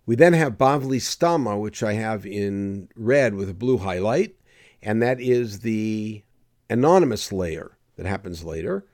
We 0.06 0.16
then 0.16 0.34
have 0.34 0.60
Bavli 0.60 0.98
Stama, 0.98 1.60
which 1.60 1.82
I 1.82 1.94
have 1.94 2.26
in 2.26 2.90
red 2.96 3.34
with 3.34 3.50
a 3.50 3.54
blue 3.54 3.80
highlight, 3.80 4.36
and 4.82 5.02
that 5.02 5.20
is 5.20 5.60
the 5.62 6.24
anonymous 6.70 7.32
layer 7.32 7.78
that 7.96 8.06
happens 8.06 8.44
later. 8.44 8.86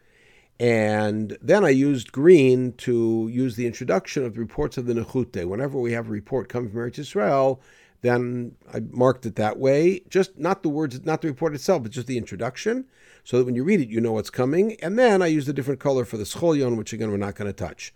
And 0.62 1.38
then 1.42 1.66
I 1.66 1.70
used 1.70 2.12
green 2.12 2.74
to 2.74 3.30
use 3.32 3.56
the 3.56 3.68
introduction 3.68 4.24
of 4.24 4.34
the 4.34 4.40
reports 4.40 4.78
of 4.78 4.86
the 4.86 4.94
Nechute. 4.94 5.46
Whenever 5.46 5.78
we 5.78 5.92
have 5.92 6.08
a 6.08 6.12
report 6.12 6.48
coming 6.48 6.70
from 6.70 6.80
Eretz 6.80 7.00
Israel, 7.00 7.62
then 8.02 8.56
I 8.74 8.80
marked 8.80 9.26
it 9.26 9.36
that 9.36 9.58
way. 9.58 10.02
Just 10.10 10.38
not 10.38 10.64
the 10.64 10.70
words, 10.70 11.04
not 11.04 11.22
the 11.22 11.28
report 11.28 11.54
itself, 11.54 11.84
but 11.84 11.92
just 11.92 12.08
the 12.08 12.18
introduction, 12.18 12.86
so 13.24 13.38
that 13.38 13.46
when 13.46 13.56
you 13.56 13.64
read 13.64 13.82
it, 13.82 13.90
you 13.90 14.00
know 14.00 14.14
what's 14.14 14.30
coming. 14.30 14.78
And 14.82 14.98
then 14.98 15.22
I 15.22 15.28
used 15.28 15.50
a 15.50 15.54
different 15.54 15.80
color 15.80 16.06
for 16.06 16.18
the 16.18 16.24
scholion, 16.24 16.78
which 16.78 16.94
again 16.94 17.12
we're 17.12 17.18
not 17.18 17.36
going 17.36 17.50
to 17.50 17.54
touch. 17.54 17.94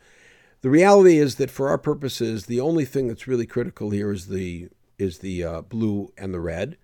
The 0.62 0.70
reality 0.70 1.18
is 1.18 1.36
that 1.36 1.52
for 1.52 1.70
our 1.70 1.78
purposes, 1.78 2.46
the 2.46 2.60
only 2.60 2.86
thing 2.86 3.08
that's 3.08 3.28
really 3.28 3.46
critical 3.46 3.90
here 3.90 4.12
is 4.12 4.28
the 4.28 4.70
is 4.98 5.20
the 5.20 5.44
uh, 5.44 5.62
blue 5.62 6.14
and 6.18 6.34
the 6.34 6.40
red. 6.40 6.78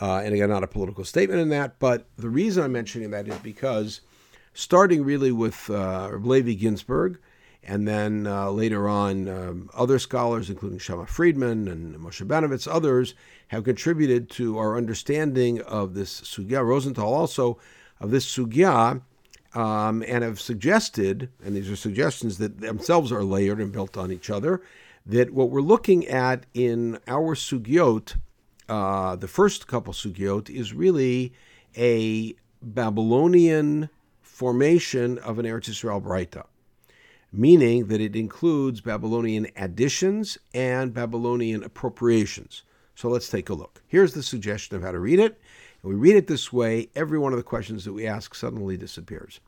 Uh, 0.00 0.22
and 0.24 0.34
again, 0.34 0.48
not 0.48 0.64
a 0.64 0.68
political 0.68 1.04
statement 1.04 1.40
in 1.40 1.50
that, 1.50 1.78
but 1.78 2.08
the 2.16 2.30
reason 2.30 2.64
I'm 2.64 2.72
mentioning 2.72 3.10
that 3.10 3.28
is 3.28 3.36
because 3.38 4.00
starting 4.54 5.04
really 5.04 5.32
with 5.32 5.68
uh, 5.68 6.08
Ginzberg, 6.10 7.18
and 7.64 7.86
then 7.86 8.26
uh, 8.26 8.50
later 8.50 8.88
on, 8.88 9.28
um, 9.28 9.70
other 9.74 9.98
scholars, 9.98 10.50
including 10.50 10.78
Shamma 10.78 11.06
Friedman 11.06 11.68
and 11.68 11.94
Moshe 11.96 12.26
Benovitz, 12.26 12.66
others, 12.66 13.14
have 13.48 13.64
contributed 13.64 14.28
to 14.30 14.58
our 14.58 14.76
understanding 14.76 15.60
of 15.62 15.94
this 15.94 16.22
sugya. 16.22 16.64
Rosenthal 16.64 17.12
also 17.12 17.58
of 18.00 18.10
this 18.10 18.26
sugya 18.26 19.02
um, 19.54 20.02
and 20.08 20.24
have 20.24 20.40
suggested, 20.40 21.28
and 21.44 21.54
these 21.54 21.70
are 21.70 21.76
suggestions 21.76 22.38
that 22.38 22.60
themselves 22.60 23.12
are 23.12 23.22
layered 23.22 23.60
and 23.60 23.72
built 23.72 23.96
on 23.96 24.10
each 24.10 24.30
other, 24.30 24.62
that 25.06 25.32
what 25.32 25.50
we're 25.50 25.60
looking 25.60 26.06
at 26.06 26.46
in 26.54 26.98
our 27.06 27.34
sugyot, 27.34 28.16
uh, 28.68 29.16
the 29.16 29.28
first 29.28 29.66
couple 29.66 29.92
sugyot, 29.92 30.48
is 30.48 30.72
really 30.72 31.32
a 31.76 32.34
Babylonian 32.62 33.88
formation 34.20 35.18
of 35.18 35.38
an 35.38 35.46
Eretz 35.46 35.68
Yisrael 35.68 36.02
Braita, 36.02 36.46
meaning 37.32 37.86
that 37.86 38.00
it 38.00 38.14
includes 38.14 38.80
Babylonian 38.80 39.48
additions 39.56 40.38
and 40.52 40.92
Babylonian 40.92 41.64
appropriations. 41.64 42.62
So 42.94 43.08
let's 43.08 43.28
take 43.28 43.48
a 43.48 43.54
look. 43.54 43.82
Here's 43.86 44.12
the 44.12 44.22
suggestion 44.22 44.76
of 44.76 44.82
how 44.82 44.92
to 44.92 44.98
read 44.98 45.18
it 45.18 45.40
and 45.82 45.90
we 45.92 45.98
read 45.98 46.16
it 46.16 46.26
this 46.26 46.52
way, 46.52 46.88
every 46.94 47.18
one 47.18 47.32
of 47.32 47.38
the 47.38 47.42
questions 47.42 47.84
that 47.84 47.92
we 47.92 48.06
ask 48.06 48.34
suddenly 48.34 48.76
disappears. 48.76 49.40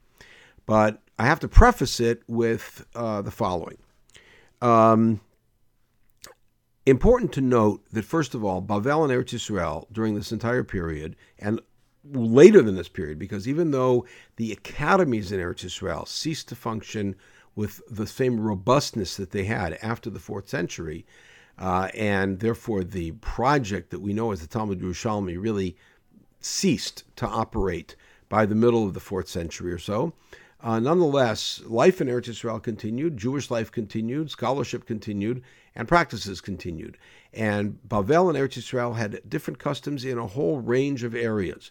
But 0.67 1.01
I 1.19 1.27
have 1.27 1.41
to 1.41 1.49
preface 1.49 2.01
it 2.01 2.23
with 2.27 2.87
uh, 2.95 3.23
the 3.23 3.31
following. 3.31 3.79
Um, 4.61 5.21
important 6.87 7.33
to 7.35 7.41
note 7.41 7.85
that, 7.93 8.05
first 8.05 8.35
of 8.35 8.45
all, 8.45 8.63
Bavel 8.63 9.05
and 9.05 9.13
Eretz 9.13 9.35
Yisrael 9.35 9.87
during 9.93 10.15
this 10.15 10.33
entire 10.33 10.65
period, 10.65 11.17
and 11.39 11.61
later 12.13 12.63
than 12.63 12.75
this 12.75 12.89
period, 12.89 13.19
because 13.19 13.47
even 13.47 13.71
though 13.71 14.05
the 14.37 14.53
academies 14.53 15.33
in 15.33 15.39
Eretz 15.39 15.65
Yisrael 15.65 16.09
ceased 16.09 16.49
to 16.49 16.57
function 16.57 17.15
with 17.57 17.81
the 17.91 18.07
same 18.07 18.41
robustness 18.41 19.17
that 19.17 19.31
they 19.31 19.45
had 19.45 19.79
after 19.83 20.11
the 20.11 20.19
fourth 20.19 20.49
century, 20.49 21.07
uh, 21.59 21.89
and 21.95 22.41
therefore 22.41 22.83
the 22.83 23.13
project 23.13 23.91
that 23.91 24.01
we 24.01 24.13
know 24.13 24.33
as 24.33 24.41
the 24.41 24.47
Talmud 24.47 24.81
Yerushalmi 24.81 25.41
really 25.41 25.77
ceased 26.41 27.05
to 27.17 27.27
operate 27.27 27.97
by 28.29 28.45
the 28.45 28.55
middle 28.55 28.87
of 28.87 28.95
the 28.95 29.01
fourth 29.01 29.29
century 29.29 29.73
or 29.73 29.79
so. 29.79 30.13
Uh, 30.61 30.81
nonetheless, 30.81 31.63
life 31.67 32.01
in 32.01 32.09
Eretz 32.09 32.29
Israel 32.29 32.59
continued, 32.59 33.19
Jewish 33.19 33.51
life 33.51 33.71
continued, 33.71 34.31
scholarship 34.31 34.87
continued, 34.87 35.43
and 35.75 35.87
practices 35.87 36.41
continued. 36.41 36.97
And 37.35 37.79
Bavel 37.87 38.31
and 38.31 38.39
Eretz 38.39 38.57
Israel 38.57 38.95
had 38.95 39.21
different 39.29 39.59
customs 39.59 40.05
in 40.05 40.17
a 40.17 40.27
whole 40.27 40.61
range 40.61 41.05
of 41.05 41.15
areas. 41.15 41.71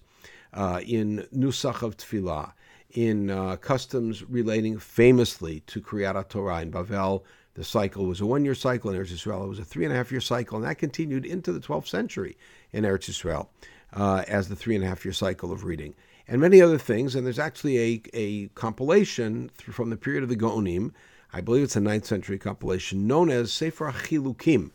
Uh, 0.53 0.81
in 0.85 1.27
Nusach 1.35 1.81
of 1.81 1.97
Tefillah, 1.97 2.53
in 2.93 3.29
uh, 3.29 3.55
customs 3.57 4.23
relating 4.29 4.77
famously 4.77 5.61
to 5.61 5.81
Kriyat 5.81 6.29
Torah 6.29 6.61
in 6.61 6.71
Bavel, 6.71 7.23
the 7.55 7.63
cycle 7.63 8.05
was 8.05 8.21
a 8.21 8.25
one-year 8.25 8.55
cycle 8.55 8.89
in 8.89 8.99
Eretz 8.99 9.11
Israel. 9.11 9.43
It 9.43 9.49
was 9.49 9.59
a 9.59 9.65
three 9.65 9.85
and 9.85 9.93
a 9.93 9.97
half 9.97 10.11
year 10.11 10.21
cycle, 10.21 10.57
and 10.57 10.65
that 10.65 10.77
continued 10.77 11.25
into 11.25 11.51
the 11.51 11.59
12th 11.59 11.87
century 11.87 12.37
in 12.71 12.83
Eretz 12.83 13.09
Israel 13.09 13.49
uh, 13.93 14.23
as 14.27 14.47
the 14.47 14.55
three 14.55 14.75
and 14.75 14.83
a 14.83 14.87
half 14.87 15.05
year 15.05 15.13
cycle 15.13 15.51
of 15.51 15.63
reading, 15.63 15.93
and 16.27 16.41
many 16.41 16.61
other 16.61 16.77
things. 16.77 17.15
And 17.15 17.25
there's 17.25 17.39
actually 17.39 17.77
a, 17.77 18.01
a 18.13 18.47
compilation 18.49 19.49
from 19.57 19.89
the 19.89 19.97
period 19.97 20.23
of 20.23 20.29
the 20.29 20.35
Gaonim, 20.35 20.91
I 21.31 21.41
believe 21.41 21.63
it's 21.63 21.75
a 21.75 21.79
9th 21.79 22.05
century 22.05 22.37
compilation, 22.37 23.07
known 23.07 23.29
as 23.29 23.51
Sefer 23.51 23.91
Chilukim, 23.91 24.71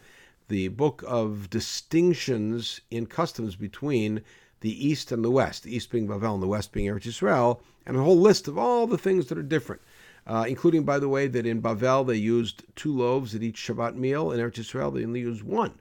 the 0.48 0.68
book 0.68 1.04
of 1.06 1.50
distinctions 1.50 2.80
in 2.90 3.06
customs 3.06 3.54
between 3.54 4.22
the 4.60 4.86
East 4.86 5.12
and 5.12 5.24
the 5.24 5.30
West, 5.30 5.62
the 5.62 5.74
East 5.74 5.90
being 5.90 6.08
Bavel 6.08 6.34
and 6.34 6.42
the 6.42 6.48
West 6.48 6.72
being 6.72 6.88
Eretz 6.88 7.06
Yisrael, 7.06 7.60
and 7.88 7.96
a 7.96 8.02
whole 8.02 8.18
list 8.18 8.46
of 8.46 8.56
all 8.56 8.86
the 8.86 8.98
things 8.98 9.26
that 9.26 9.38
are 9.38 9.42
different. 9.42 9.82
Uh, 10.26 10.44
including, 10.46 10.84
by 10.84 10.98
the 10.98 11.08
way, 11.08 11.26
that 11.26 11.46
in 11.46 11.62
Bavel 11.62 12.06
they 12.06 12.14
used 12.14 12.62
two 12.76 12.94
loaves 12.94 13.34
at 13.34 13.42
each 13.42 13.56
Shabbat 13.56 13.94
meal. 13.94 14.30
In 14.30 14.38
Eretz 14.38 14.58
Yisrael 14.58 14.94
they 14.94 15.02
only 15.02 15.20
used 15.20 15.42
one. 15.42 15.80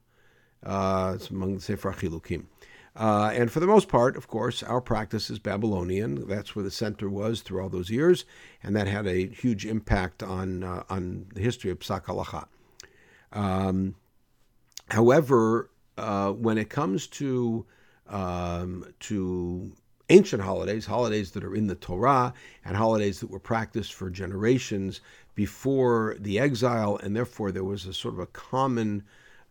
Uh, 0.64 1.14
it's 1.16 1.30
among 1.30 1.56
the 1.56 1.62
Sefer 1.62 1.92
Chilukim. 1.92 2.46
Uh, 2.96 3.32
and 3.36 3.52
for 3.52 3.60
the 3.60 3.68
most 3.68 3.90
part, 3.90 4.18
of 4.18 4.28
course, 4.28 4.64
our 4.64 4.82
practice 4.82 5.30
is 5.30 5.38
Babylonian. 5.38 6.28
That's 6.28 6.56
where 6.56 6.64
the 6.64 6.72
center 6.72 7.10
was 7.10 7.42
through 7.42 7.62
all 7.62 7.70
those 7.70 7.92
years, 7.92 8.26
and 8.64 8.76
that 8.76 8.88
had 8.88 9.06
a 9.06 9.28
huge 9.28 9.66
impact 9.66 10.24
on 10.24 10.64
uh, 10.64 10.84
on 10.90 11.28
the 11.34 11.42
history 11.42 11.70
of 11.70 11.80
Psak 11.80 12.06
Halacha. 12.06 12.48
Um, 13.34 13.96
however, 14.90 15.70
uh, 15.98 16.32
when 16.32 16.58
it 16.58 16.70
comes 16.70 17.06
to 17.08 17.66
um, 18.08 18.94
to 19.02 19.74
ancient 20.10 20.42
holidays, 20.42 20.86
holidays 20.86 21.32
that 21.32 21.44
are 21.44 21.56
in 21.56 21.68
the 21.68 21.76
Torah, 21.76 22.34
and 22.64 22.76
holidays 22.76 23.20
that 23.20 23.30
were 23.30 23.40
practiced 23.40 23.94
for 23.94 24.10
generations 24.10 25.02
before 25.36 26.16
the 26.20 26.40
exile, 26.40 26.98
and 27.04 27.16
therefore 27.16 27.52
there 27.52 27.64
was 27.64 27.86
a 27.86 27.94
sort 27.94 28.14
of 28.14 28.20
a 28.20 28.28
common 28.28 29.04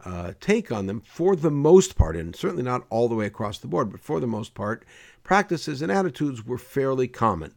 uh, 0.05 0.33
take 0.41 0.71
on 0.71 0.87
them 0.87 1.01
for 1.01 1.35
the 1.37 1.51
most 1.51 1.97
part, 1.97 2.17
and 2.17 2.35
certainly 2.35 2.63
not 2.63 2.87
all 2.91 3.09
the 3.09 3.15
way 3.15 3.27
across 3.27 3.59
the 3.59 3.67
board, 3.67 3.91
but 3.91 4.01
for 4.01 4.21
the 4.21 4.27
most 4.27 4.55
part, 4.55 4.85
practices 5.23 5.83
and 5.83 5.91
attitudes 5.91 6.45
were 6.45 6.59
fairly 6.59 7.09
common. 7.09 7.55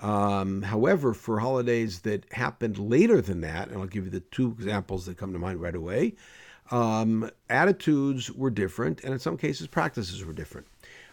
Um, 0.00 0.62
however, 0.62 1.12
for 1.12 1.40
holidays 1.40 2.00
that 2.00 2.32
happened 2.32 2.78
later 2.78 3.20
than 3.20 3.40
that, 3.40 3.68
and 3.68 3.78
I'll 3.78 3.86
give 3.86 4.04
you 4.04 4.10
the 4.10 4.20
two 4.20 4.54
examples 4.58 5.06
that 5.06 5.16
come 5.16 5.32
to 5.32 5.38
mind 5.38 5.60
right 5.60 5.74
away, 5.74 6.14
um, 6.70 7.30
attitudes 7.48 8.30
were 8.30 8.50
different, 8.50 9.02
and 9.02 9.12
in 9.12 9.18
some 9.18 9.36
cases, 9.36 9.66
practices 9.66 10.24
were 10.24 10.32
different. 10.32 10.66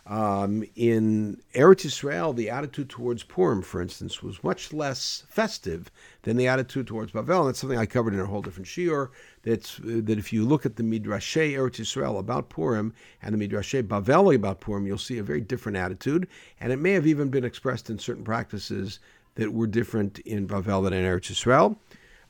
Um, 0.07 0.63
in 0.75 1.41
Eretz 1.55 1.83
Israel, 1.83 2.31
the 2.31 2.51
attitude 2.51 2.89
towards 2.89 3.23
Purim, 3.23 3.63
for 3.63 3.81
instance, 3.81 4.21
was 4.21 4.43
much 4.43 4.71
less 4.71 5.23
festive 5.29 5.89
than 6.21 6.37
the 6.37 6.47
attitude 6.47 6.85
towards 6.85 7.11
Bavel. 7.11 7.39
And 7.39 7.47
that's 7.49 7.59
something 7.59 7.79
I 7.79 7.87
covered 7.87 8.13
in 8.13 8.19
a 8.19 8.25
whole 8.25 8.43
different 8.43 8.67
shiur. 8.67 9.09
That's 9.41 9.79
that 9.83 10.19
if 10.19 10.31
you 10.31 10.45
look 10.45 10.63
at 10.63 10.75
the 10.75 10.83
Midrashay 10.83 11.53
Eretz 11.53 11.79
Israel 11.79 12.19
about 12.19 12.49
Purim 12.49 12.93
and 13.23 13.33
the 13.33 13.47
Midrashay 13.47 13.81
Bavel 13.81 14.35
about 14.35 14.59
Purim, 14.59 14.85
you'll 14.85 14.99
see 14.99 15.17
a 15.17 15.23
very 15.23 15.41
different 15.41 15.77
attitude. 15.77 16.27
And 16.59 16.71
it 16.71 16.77
may 16.77 16.91
have 16.91 17.07
even 17.07 17.29
been 17.29 17.45
expressed 17.45 17.89
in 17.89 17.97
certain 17.97 18.23
practices 18.23 18.99
that 19.35 19.53
were 19.53 19.67
different 19.67 20.19
in 20.19 20.47
Bavel 20.47 20.83
than 20.83 20.93
in 20.93 21.03
Eretz 21.03 21.31
Israel. 21.31 21.79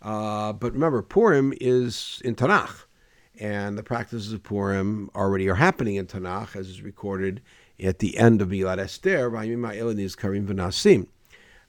Uh, 0.02 0.54
but 0.54 0.72
remember, 0.72 1.02
Purim 1.02 1.54
is 1.60 2.22
in 2.24 2.36
Tanakh, 2.36 2.86
and 3.40 3.78
the 3.78 3.84
practices 3.84 4.32
of 4.32 4.44
Purim 4.44 5.10
already 5.14 5.50
are 5.50 5.56
happening 5.56 5.96
in 5.96 6.06
Tanakh, 6.06 6.56
as 6.56 6.70
is 6.70 6.82
recorded 6.82 7.42
at 7.84 8.00
the 8.00 8.18
end 8.18 8.42
of 8.42 8.50
Milad 8.50 8.80
Esther, 8.80 9.30
Karim 9.30 10.48
V'Nasim. 10.48 11.08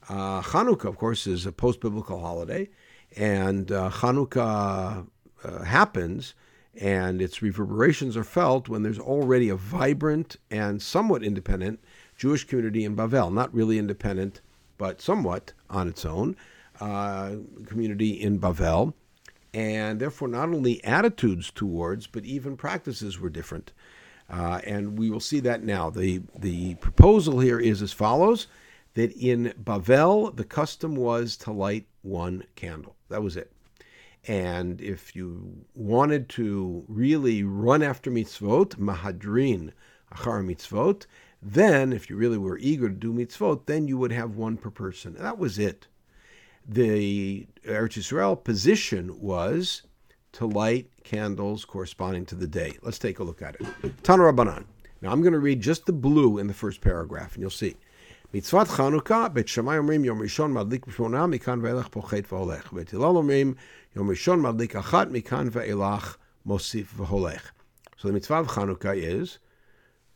Uh, 0.08 0.40
Chanukah, 0.40 0.84
of 0.84 0.96
course, 0.96 1.26
is 1.26 1.46
a 1.46 1.52
post-biblical 1.52 2.20
holiday, 2.20 2.68
and 3.16 3.72
uh, 3.72 3.90
Chanukah 3.90 5.06
uh, 5.42 5.62
happens, 5.64 6.34
and 6.80 7.20
its 7.20 7.42
reverberations 7.42 8.16
are 8.16 8.24
felt 8.24 8.68
when 8.68 8.82
there's 8.82 8.98
already 8.98 9.48
a 9.48 9.56
vibrant 9.56 10.36
and 10.50 10.80
somewhat 10.80 11.24
independent 11.24 11.80
Jewish 12.16 12.44
community 12.44 12.84
in 12.84 12.94
Bavel. 12.94 13.32
Not 13.32 13.52
really 13.52 13.78
independent, 13.78 14.40
but 14.78 15.00
somewhat 15.00 15.52
on 15.70 15.88
its 15.88 16.04
own 16.04 16.36
uh, 16.80 17.36
community 17.66 18.10
in 18.10 18.38
Bavel. 18.38 18.94
And 19.54 20.00
therefore, 20.00 20.28
not 20.28 20.50
only 20.50 20.84
attitudes 20.84 21.50
towards, 21.50 22.06
but 22.06 22.24
even 22.24 22.56
practices 22.56 23.18
were 23.18 23.30
different. 23.30 23.72
Uh, 24.28 24.60
and 24.64 24.98
we 24.98 25.10
will 25.10 25.20
see 25.20 25.40
that 25.40 25.62
now. 25.62 25.90
The, 25.90 26.22
the 26.38 26.74
proposal 26.76 27.40
here 27.40 27.60
is 27.60 27.82
as 27.82 27.92
follows 27.92 28.48
that 28.94 29.12
in 29.12 29.54
Bavel, 29.62 30.34
the 30.34 30.44
custom 30.44 30.96
was 30.96 31.36
to 31.38 31.52
light 31.52 31.86
one 32.02 32.44
candle. 32.56 32.96
That 33.08 33.22
was 33.22 33.36
it. 33.36 33.52
And 34.26 34.80
if 34.80 35.14
you 35.14 35.64
wanted 35.74 36.28
to 36.30 36.84
really 36.88 37.44
run 37.44 37.82
after 37.82 38.10
mitzvot, 38.10 38.76
mahadrin 38.76 39.72
achar 40.12 40.44
mitzvot, 40.44 41.06
then 41.40 41.92
if 41.92 42.10
you 42.10 42.16
really 42.16 42.38
were 42.38 42.58
eager 42.58 42.88
to 42.88 42.94
do 42.94 43.12
mitzvot, 43.12 43.66
then 43.66 43.86
you 43.86 43.96
would 43.98 44.12
have 44.12 44.34
one 44.34 44.56
per 44.56 44.70
person. 44.70 45.14
And 45.14 45.24
that 45.24 45.38
was 45.38 45.58
it. 45.58 45.86
The 46.66 47.46
Eretz 47.64 47.98
Yisrael 47.98 48.42
position 48.42 49.20
was 49.20 49.82
to 50.36 50.46
light 50.46 50.86
candles 51.02 51.64
corresponding 51.64 52.26
to 52.26 52.34
the 52.34 52.46
day. 52.46 52.76
Let's 52.82 52.98
take 52.98 53.18
a 53.20 53.24
look 53.24 53.40
at 53.40 53.54
it. 53.54 53.62
Tanu 54.02 54.30
Rabbanan. 54.30 54.64
Now 55.00 55.10
I'm 55.10 55.22
going 55.22 55.32
to 55.32 55.38
read 55.38 55.60
just 55.60 55.86
the 55.86 55.92
blue 55.92 56.38
in 56.38 56.46
the 56.46 56.54
first 56.54 56.80
paragraph, 56.82 57.34
and 57.34 57.40
you'll 57.40 57.50
see. 57.50 57.74
מצוות 58.34 58.66
Chanukah, 58.68 59.32
So 67.98 68.08
the 68.08 68.12
mitzvah 68.12 68.34
of 68.34 68.46
Chanukah 68.48 68.94
is, 68.94 69.38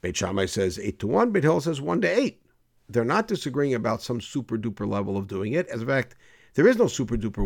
Beit 0.02 0.16
Shammai 0.16 0.46
says 0.46 0.78
8 0.78 0.98
to 0.98 1.06
1, 1.06 1.30
Beit 1.30 1.44
Hillel 1.44 1.60
says 1.60 1.80
1 1.80 2.00
to 2.02 2.08
8. 2.08 2.42
They're 2.90 3.04
not 3.04 3.28
disagreeing 3.28 3.74
about 3.74 4.02
some 4.02 4.20
super 4.20 4.58
duper 4.58 4.86
level 4.86 5.16
of 5.16 5.28
doing 5.28 5.52
it. 5.52 5.68
As 5.68 5.82
a 5.82 5.86
fact, 5.86 6.16
there 6.55 6.66
is 6.66 6.76
no 6.76 6.86
super 6.86 7.16
duper 7.16 7.44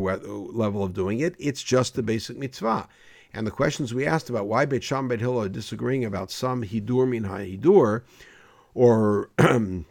level 0.53 0.83
of 0.83 0.95
doing 0.95 1.21
it. 1.21 1.35
It's 1.39 1.63
just 1.63 1.95
the 1.95 2.03
basic 2.03 2.39
mitzvah. 2.39 2.89
And 3.33 3.47
the 3.47 3.51
questions 3.51 3.93
we 3.93 4.07
asked 4.07 4.31
about 4.31 4.47
why 4.47 4.65
Beit 4.65 4.85
Shammai 4.85 5.09
Beit 5.09 5.21
Hillel 5.21 5.43
are 5.43 5.49
disagreeing 5.49 6.05
about 6.05 6.31
some 6.31 6.63
hidur 6.63 7.09
min 7.09 7.25
hidur, 7.25 8.03
or 8.75 9.31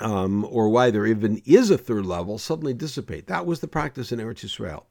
um, 0.00 0.44
or 0.44 0.68
why 0.68 0.90
there 0.90 1.06
even 1.06 1.40
is 1.44 1.70
a 1.70 1.78
third 1.78 2.04
level, 2.04 2.38
suddenly 2.38 2.74
dissipate. 2.74 3.26
That 3.26 3.46
was 3.46 3.60
the 3.60 3.68
practice 3.68 4.12
in 4.12 4.18
Eretz 4.18 4.44
Yisrael. 4.44 4.84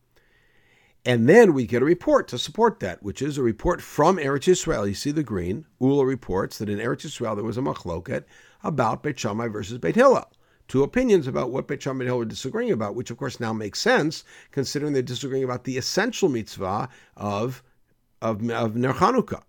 And 1.06 1.30
then 1.30 1.54
we 1.54 1.66
get 1.66 1.82
a 1.82 1.86
report 1.86 2.28
to 2.30 2.38
support 2.38 2.80
that, 2.82 3.02
which 3.02 3.22
is 3.22 3.38
a 3.38 3.44
report 3.44 3.82
from 3.82 4.18
Eretz 4.18 4.50
Yisrael. 4.52 4.88
You 4.88 4.94
see 4.94 5.12
the 5.12 5.24
green. 5.24 5.66
Ula 5.80 6.06
reports 6.06 6.58
that 6.58 6.70
in 6.70 6.80
Eretz 6.80 7.06
Yisrael 7.06 7.36
there 7.36 7.46
was 7.46 7.58
a 7.58 7.62
machloket 7.62 8.26
about 8.64 9.04
Beit 9.04 9.20
Shammai 9.20 9.48
versus 9.48 9.78
Beit 9.78 9.96
Hillel. 9.96 10.30
Two 10.68 10.84
opinions 10.84 11.28
about 11.28 11.52
what 11.52 11.68
Beit 11.68 11.82
Shammai 11.82 12.02
and 12.02 12.10
Hillel 12.10 12.22
are 12.22 12.26
disagreeing 12.26 12.72
about, 12.72 12.96
which 12.96 13.10
of 13.10 13.18
course 13.18 13.40
now 13.40 13.54
makes 13.54 13.80
sense, 13.80 14.24
considering 14.52 14.94
they're 14.94 15.02
disagreeing 15.02 15.44
about 15.44 15.64
the 15.64 15.78
essential 15.78 16.28
mitzvah 16.28 16.90
of, 17.16 17.64
of, 18.22 18.50
of 18.50 18.76
Ner 18.76 18.94
Chanukah. 18.94 19.44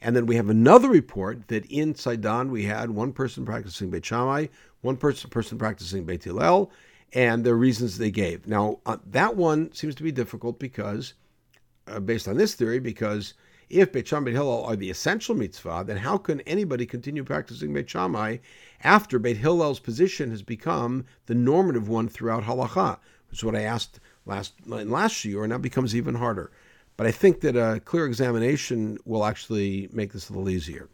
And 0.00 0.14
then 0.14 0.26
we 0.26 0.36
have 0.36 0.50
another 0.50 0.88
report 0.88 1.48
that 1.48 1.66
in 1.66 1.94
Sidon 1.94 2.50
we 2.50 2.64
had 2.64 2.90
one 2.90 3.12
person 3.12 3.44
practicing 3.44 3.90
Beit 3.90 4.04
Shammai, 4.04 4.46
one 4.80 4.96
person 4.96 5.30
person 5.30 5.58
practicing 5.58 6.04
Beit 6.04 6.24
Hillel, 6.24 6.70
and 7.12 7.44
the 7.44 7.54
reasons 7.54 7.96
they 7.96 8.10
gave. 8.10 8.46
Now 8.46 8.80
uh, 8.86 8.98
that 9.06 9.36
one 9.36 9.72
seems 9.72 9.94
to 9.96 10.02
be 10.02 10.12
difficult 10.12 10.58
because, 10.58 11.14
uh, 11.86 12.00
based 12.00 12.28
on 12.28 12.36
this 12.36 12.54
theory, 12.54 12.78
because 12.78 13.34
if 13.70 13.92
Beit 13.92 14.08
Shammai 14.08 14.26
Beit 14.26 14.34
Hillel 14.34 14.64
are 14.64 14.76
the 14.76 14.90
essential 14.90 15.34
mitzvah, 15.34 15.84
then 15.86 15.98
how 15.98 16.18
can 16.18 16.40
anybody 16.42 16.86
continue 16.86 17.24
practicing 17.24 17.72
Beit 17.72 17.88
Shammai 17.88 18.38
after 18.82 19.18
Beit 19.18 19.38
Hillel's 19.38 19.80
position 19.80 20.30
has 20.30 20.42
become 20.42 21.04
the 21.26 21.34
normative 21.34 21.88
one 21.88 22.08
throughout 22.08 22.44
halacha? 22.44 22.98
Which 23.30 23.40
is 23.40 23.44
what 23.44 23.56
I 23.56 23.62
asked 23.62 24.00
last 24.26 24.54
last 24.66 25.24
year, 25.24 25.42
and 25.42 25.50
now 25.50 25.58
becomes 25.58 25.96
even 25.96 26.14
harder. 26.16 26.50
But 26.96 27.06
I 27.06 27.10
think 27.10 27.40
that 27.40 27.56
a 27.56 27.80
clear 27.80 28.06
examination 28.06 28.98
will 29.04 29.24
actually 29.24 29.88
make 29.92 30.12
this 30.12 30.28
a 30.28 30.32
little 30.32 30.48
easier. 30.48 30.88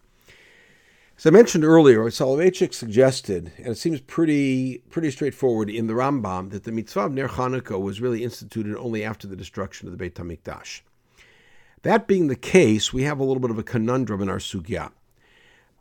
As 1.18 1.26
I 1.26 1.30
mentioned 1.30 1.64
earlier, 1.64 2.04
Soloveitchik 2.04 2.72
suggested, 2.72 3.52
and 3.58 3.66
it 3.66 3.76
seems 3.76 4.00
pretty 4.00 4.78
pretty 4.88 5.10
straightforward 5.10 5.68
in 5.68 5.86
the 5.86 5.92
Rambam, 5.92 6.50
that 6.50 6.64
the 6.64 6.72
mitzvah 6.72 7.00
of 7.00 7.12
Ner 7.12 7.28
Chanukah 7.28 7.78
was 7.78 8.00
really 8.00 8.24
instituted 8.24 8.74
only 8.76 9.04
after 9.04 9.26
the 9.26 9.36
destruction 9.36 9.86
of 9.86 9.92
the 9.92 9.98
Beit 9.98 10.14
Hamikdash. 10.14 10.80
That 11.82 12.06
being 12.06 12.26
the 12.26 12.36
case, 12.36 12.92
we 12.92 13.04
have 13.04 13.18
a 13.18 13.24
little 13.24 13.40
bit 13.40 13.50
of 13.50 13.58
a 13.58 13.62
conundrum 13.62 14.20
in 14.20 14.28
our 14.28 14.38
sugya. 14.38 14.92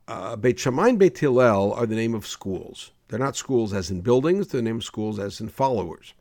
Uh, 0.08 0.38
Beit 0.38 0.58
Shammai 0.58 0.90
and 0.90 1.00
Beit 1.00 1.18
Hillel 1.18 1.74
are 1.74 1.86
the 1.86 1.96
name 1.96 2.16
of 2.16 2.26
schools. 2.26 2.92
They're 3.10 3.20
not 3.20 3.36
schools 3.36 3.74
as 3.74 3.92
in 3.92 4.00
buildings; 4.00 4.48
they're 4.48 4.62
the 4.62 4.66
name 4.66 4.78
of 4.78 4.84
schools 4.86 5.20
as 5.20 5.42
in 5.42 5.50
followers. 5.50 6.14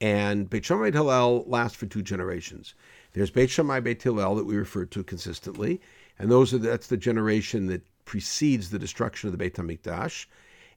And 0.00 0.50
Beit 0.50 0.64
Shammai 0.64 0.86
and 0.86 0.94
Hillel 0.94 1.44
last 1.46 1.76
for 1.76 1.86
two 1.86 2.02
generations. 2.02 2.74
There's 3.12 3.30
Beit 3.30 3.50
Shammai, 3.50 3.78
Beit 3.80 4.02
Hillel 4.02 4.34
that 4.34 4.46
we 4.46 4.56
refer 4.56 4.84
to 4.86 5.04
consistently, 5.04 5.80
and 6.18 6.28
those 6.28 6.52
are 6.52 6.58
that's 6.58 6.88
the 6.88 6.96
generation 6.96 7.68
that 7.68 7.82
precedes 8.04 8.70
the 8.70 8.80
destruction 8.80 9.28
of 9.28 9.32
the 9.32 9.38
Beit 9.38 9.54
Hamikdash. 9.54 10.26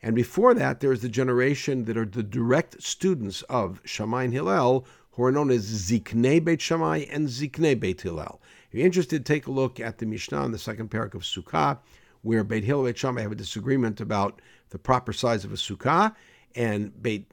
And 0.03 0.15
before 0.15 0.53
that, 0.53 0.79
there's 0.79 1.01
the 1.01 1.09
generation 1.09 1.85
that 1.85 1.97
are 1.97 2.05
the 2.05 2.21
direct 2.21 2.83
students 2.83 3.41
of 3.43 3.81
Shammai 3.83 4.25
and 4.25 4.33
Hillel, 4.33 4.85
who 5.13 5.23
are 5.23 5.31
known 5.31 5.51
as 5.51 5.65
Ziknei 5.65 6.43
Beit 6.43 6.61
Shammai 6.61 7.05
and 7.09 7.27
Ziknei 7.27 7.79
Beit 7.79 8.01
Hillel. 8.01 8.41
If 8.67 8.77
you're 8.77 8.85
interested, 8.85 9.25
take 9.25 9.47
a 9.47 9.51
look 9.51 9.79
at 9.79 9.99
the 9.99 10.05
Mishnah 10.05 10.43
in 10.45 10.51
the 10.51 10.57
second 10.57 10.89
parak 10.89 11.13
of 11.13 11.21
Sukkah, 11.21 11.77
where 12.23 12.43
Beit 12.43 12.63
Hillel 12.63 12.85
and 12.85 12.93
Beit 12.93 12.97
Shammai 12.97 13.21
have 13.21 13.31
a 13.31 13.35
disagreement 13.35 14.01
about 14.01 14.41
the 14.69 14.79
proper 14.79 15.13
size 15.13 15.45
of 15.45 15.51
a 15.51 15.55
Sukkah, 15.55 16.15
and 16.55 17.01
Beit 17.01 17.31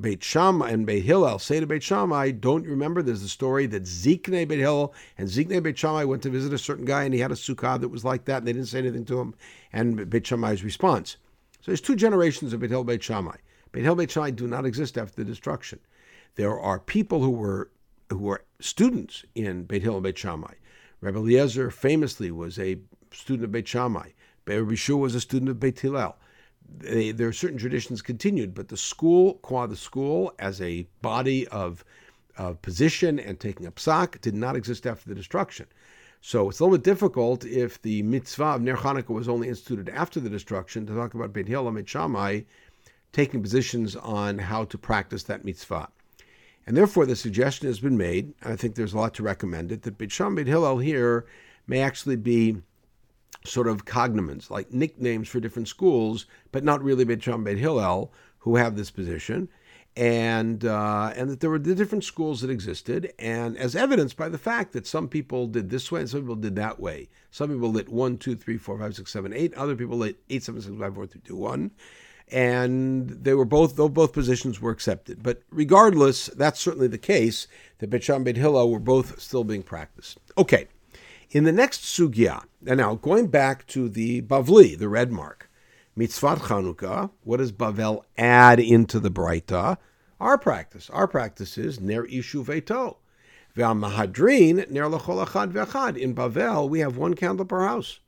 Beit 0.00 0.24
Shammai 0.24 0.70
and 0.70 0.86
Beit 0.86 1.04
Hillel 1.04 1.38
say 1.38 1.60
to 1.60 1.66
Beit 1.66 1.82
Shammai, 1.82 2.30
don't 2.30 2.64
you 2.64 2.70
remember 2.70 3.02
there's 3.02 3.22
the 3.22 3.28
story 3.28 3.66
that 3.66 3.84
Zikne 3.84 4.48
Beit 4.48 4.58
Hillel 4.58 4.94
and 5.18 5.28
Zikne 5.28 5.62
Beit 5.62 5.78
Shammai 5.78 6.04
went 6.04 6.22
to 6.22 6.30
visit 6.30 6.52
a 6.52 6.58
certain 6.58 6.86
guy 6.86 7.04
and 7.04 7.12
he 7.12 7.20
had 7.20 7.30
a 7.30 7.34
sukkah 7.34 7.78
that 7.78 7.88
was 7.88 8.04
like 8.04 8.24
that 8.24 8.38
and 8.38 8.46
they 8.46 8.54
didn't 8.54 8.68
say 8.68 8.78
anything 8.78 9.04
to 9.04 9.20
him. 9.20 9.34
And 9.72 10.08
Beit 10.08 10.26
Shammai's 10.26 10.64
response. 10.64 11.18
So 11.60 11.70
there's 11.70 11.82
two 11.82 11.94
generations 11.94 12.52
of 12.52 12.60
Beit 12.60 12.70
Hillel 12.70 12.84
Beit 12.84 13.02
Shammai. 13.02 13.36
Beit 13.70 13.82
Hillel 13.82 13.96
Beit 13.96 14.10
Shammai 14.10 14.30
do 14.30 14.46
not 14.46 14.64
exist 14.64 14.96
after 14.96 15.22
the 15.22 15.30
destruction. 15.30 15.78
There 16.34 16.58
are 16.58 16.78
people 16.78 17.22
who 17.22 17.30
were 17.30 17.70
who 18.10 18.18
were 18.18 18.44
students 18.60 19.24
in 19.34 19.64
Beit 19.64 19.82
Hillel 19.82 19.98
and 19.98 20.04
Beit 20.04 20.18
Shammai. 20.18 20.54
Rabbi 21.00 21.18
Eliezer 21.18 21.70
famously 21.70 22.30
was 22.30 22.58
a 22.58 22.78
student 23.12 23.44
of 23.44 23.52
Beit 23.52 23.66
Shammai. 23.66 24.10
Rabbi 24.46 24.74
Shua 24.74 24.98
was 24.98 25.14
a 25.14 25.20
student 25.20 25.50
of 25.50 25.58
Beit 25.58 25.80
Hillel 25.80 26.16
they, 26.78 27.12
there 27.12 27.28
are 27.28 27.32
certain 27.32 27.58
traditions 27.58 28.02
continued, 28.02 28.54
but 28.54 28.68
the 28.68 28.76
school, 28.76 29.34
qua 29.42 29.66
the 29.66 29.76
school, 29.76 30.32
as 30.38 30.60
a 30.60 30.86
body 31.00 31.46
of, 31.48 31.84
of 32.36 32.60
position 32.62 33.18
and 33.18 33.38
taking 33.38 33.66
up 33.66 33.76
psak, 33.76 34.20
did 34.20 34.34
not 34.34 34.56
exist 34.56 34.86
after 34.86 35.08
the 35.08 35.14
destruction. 35.14 35.66
So 36.20 36.48
it's 36.48 36.60
a 36.60 36.64
little 36.64 36.78
bit 36.78 36.84
difficult 36.84 37.44
if 37.44 37.82
the 37.82 38.02
mitzvah 38.02 38.44
of 38.44 38.62
Ner 38.62 38.76
Chanukah 38.76 39.08
was 39.08 39.28
only 39.28 39.48
instituted 39.48 39.88
after 39.88 40.20
the 40.20 40.30
destruction 40.30 40.86
to 40.86 40.94
talk 40.94 41.14
about 41.14 41.32
Beit 41.32 41.48
Hillel 41.48 41.68
and 41.68 41.76
Beit 41.76 41.88
Shammai 41.88 42.42
taking 43.12 43.42
positions 43.42 43.96
on 43.96 44.38
how 44.38 44.64
to 44.64 44.78
practice 44.78 45.24
that 45.24 45.44
mitzvah. 45.44 45.88
And 46.66 46.76
therefore, 46.76 47.06
the 47.06 47.16
suggestion 47.16 47.66
has 47.66 47.80
been 47.80 47.96
made, 47.96 48.34
and 48.42 48.52
I 48.52 48.56
think 48.56 48.74
there's 48.74 48.92
a 48.92 48.98
lot 48.98 49.14
to 49.14 49.22
recommend 49.22 49.72
it, 49.72 49.82
that 49.82 49.98
Beit 49.98 50.16
Beit 50.34 50.46
Hillel 50.46 50.78
here 50.78 51.26
may 51.66 51.80
actually 51.80 52.16
be 52.16 52.62
sort 53.44 53.66
of 53.66 53.84
cognomens, 53.84 54.50
like 54.50 54.72
nicknames 54.72 55.28
for 55.28 55.40
different 55.40 55.68
schools, 55.68 56.26
but 56.52 56.62
not 56.62 56.82
really 56.82 57.04
Beit 57.04 57.24
Beit 57.44 57.58
Hillel, 57.58 58.12
who 58.38 58.56
have 58.56 58.76
this 58.76 58.90
position, 58.90 59.48
and 59.96 60.64
uh, 60.64 61.12
and 61.16 61.28
that 61.28 61.40
there 61.40 61.50
were 61.50 61.58
the 61.58 61.74
different 61.74 62.04
schools 62.04 62.40
that 62.40 62.50
existed, 62.50 63.12
and 63.18 63.56
as 63.56 63.76
evidenced 63.76 64.16
by 64.16 64.28
the 64.28 64.38
fact 64.38 64.72
that 64.72 64.86
some 64.86 65.08
people 65.08 65.46
did 65.46 65.70
this 65.70 65.92
way 65.92 66.00
and 66.00 66.08
some 66.08 66.20
people 66.20 66.36
did 66.36 66.56
that 66.56 66.80
way. 66.80 67.08
Some 67.30 67.50
people 67.50 67.70
lit 67.70 67.88
one, 67.88 68.18
two, 68.18 68.34
three, 68.34 68.56
four, 68.56 68.78
five, 68.78 68.94
six, 68.94 69.12
seven, 69.12 69.32
eight. 69.32 69.54
Other 69.54 69.76
people 69.76 69.98
lit 69.98 70.18
eight, 70.30 70.42
seven, 70.42 70.60
six, 70.60 70.74
five, 70.78 70.94
four, 70.94 71.06
three, 71.06 71.20
two, 71.24 71.36
one. 71.36 71.70
And 72.28 73.10
they 73.10 73.34
were 73.34 73.44
both, 73.44 73.76
though 73.76 73.88
both 73.88 74.12
positions 74.12 74.60
were 74.60 74.70
accepted. 74.70 75.22
But 75.22 75.42
regardless, 75.50 76.26
that's 76.26 76.60
certainly 76.60 76.88
the 76.88 76.98
case 76.98 77.46
that 77.78 78.02
Shammai 78.02 78.24
Beit 78.24 78.36
Hillel 78.36 78.70
were 78.70 78.78
both 78.78 79.20
still 79.20 79.44
being 79.44 79.62
practiced. 79.62 80.18
Okay, 80.38 80.68
in 81.30 81.44
the 81.44 81.52
next 81.52 81.82
sugya, 81.82 82.44
and 82.66 82.78
now 82.78 82.94
going 82.94 83.26
back 83.26 83.66
to 83.68 83.88
the 83.88 84.22
Bavli, 84.22 84.78
the 84.78 84.88
red 84.88 85.10
mark, 85.10 85.50
mitzvah 85.96 86.36
Chanukah, 86.36 87.10
what 87.24 87.38
does 87.38 87.52
Bavel 87.52 88.02
add 88.16 88.60
into 88.60 89.00
the 89.00 89.10
Braita? 89.10 89.78
Our 90.20 90.38
practice, 90.38 90.88
our 90.90 91.08
practice 91.08 91.58
is 91.58 91.80
ner 91.80 92.06
ishu 92.06 92.44
veto. 92.44 92.98
Mahadrin 93.56 94.70
ner 94.70 94.84
lechol 94.84 95.26
achad. 95.26 95.96
In 95.96 96.14
Bavel, 96.14 96.68
we 96.68 96.80
have 96.80 96.96
one 96.96 97.14
candle 97.14 97.44
per 97.44 97.66
house. 97.66 97.98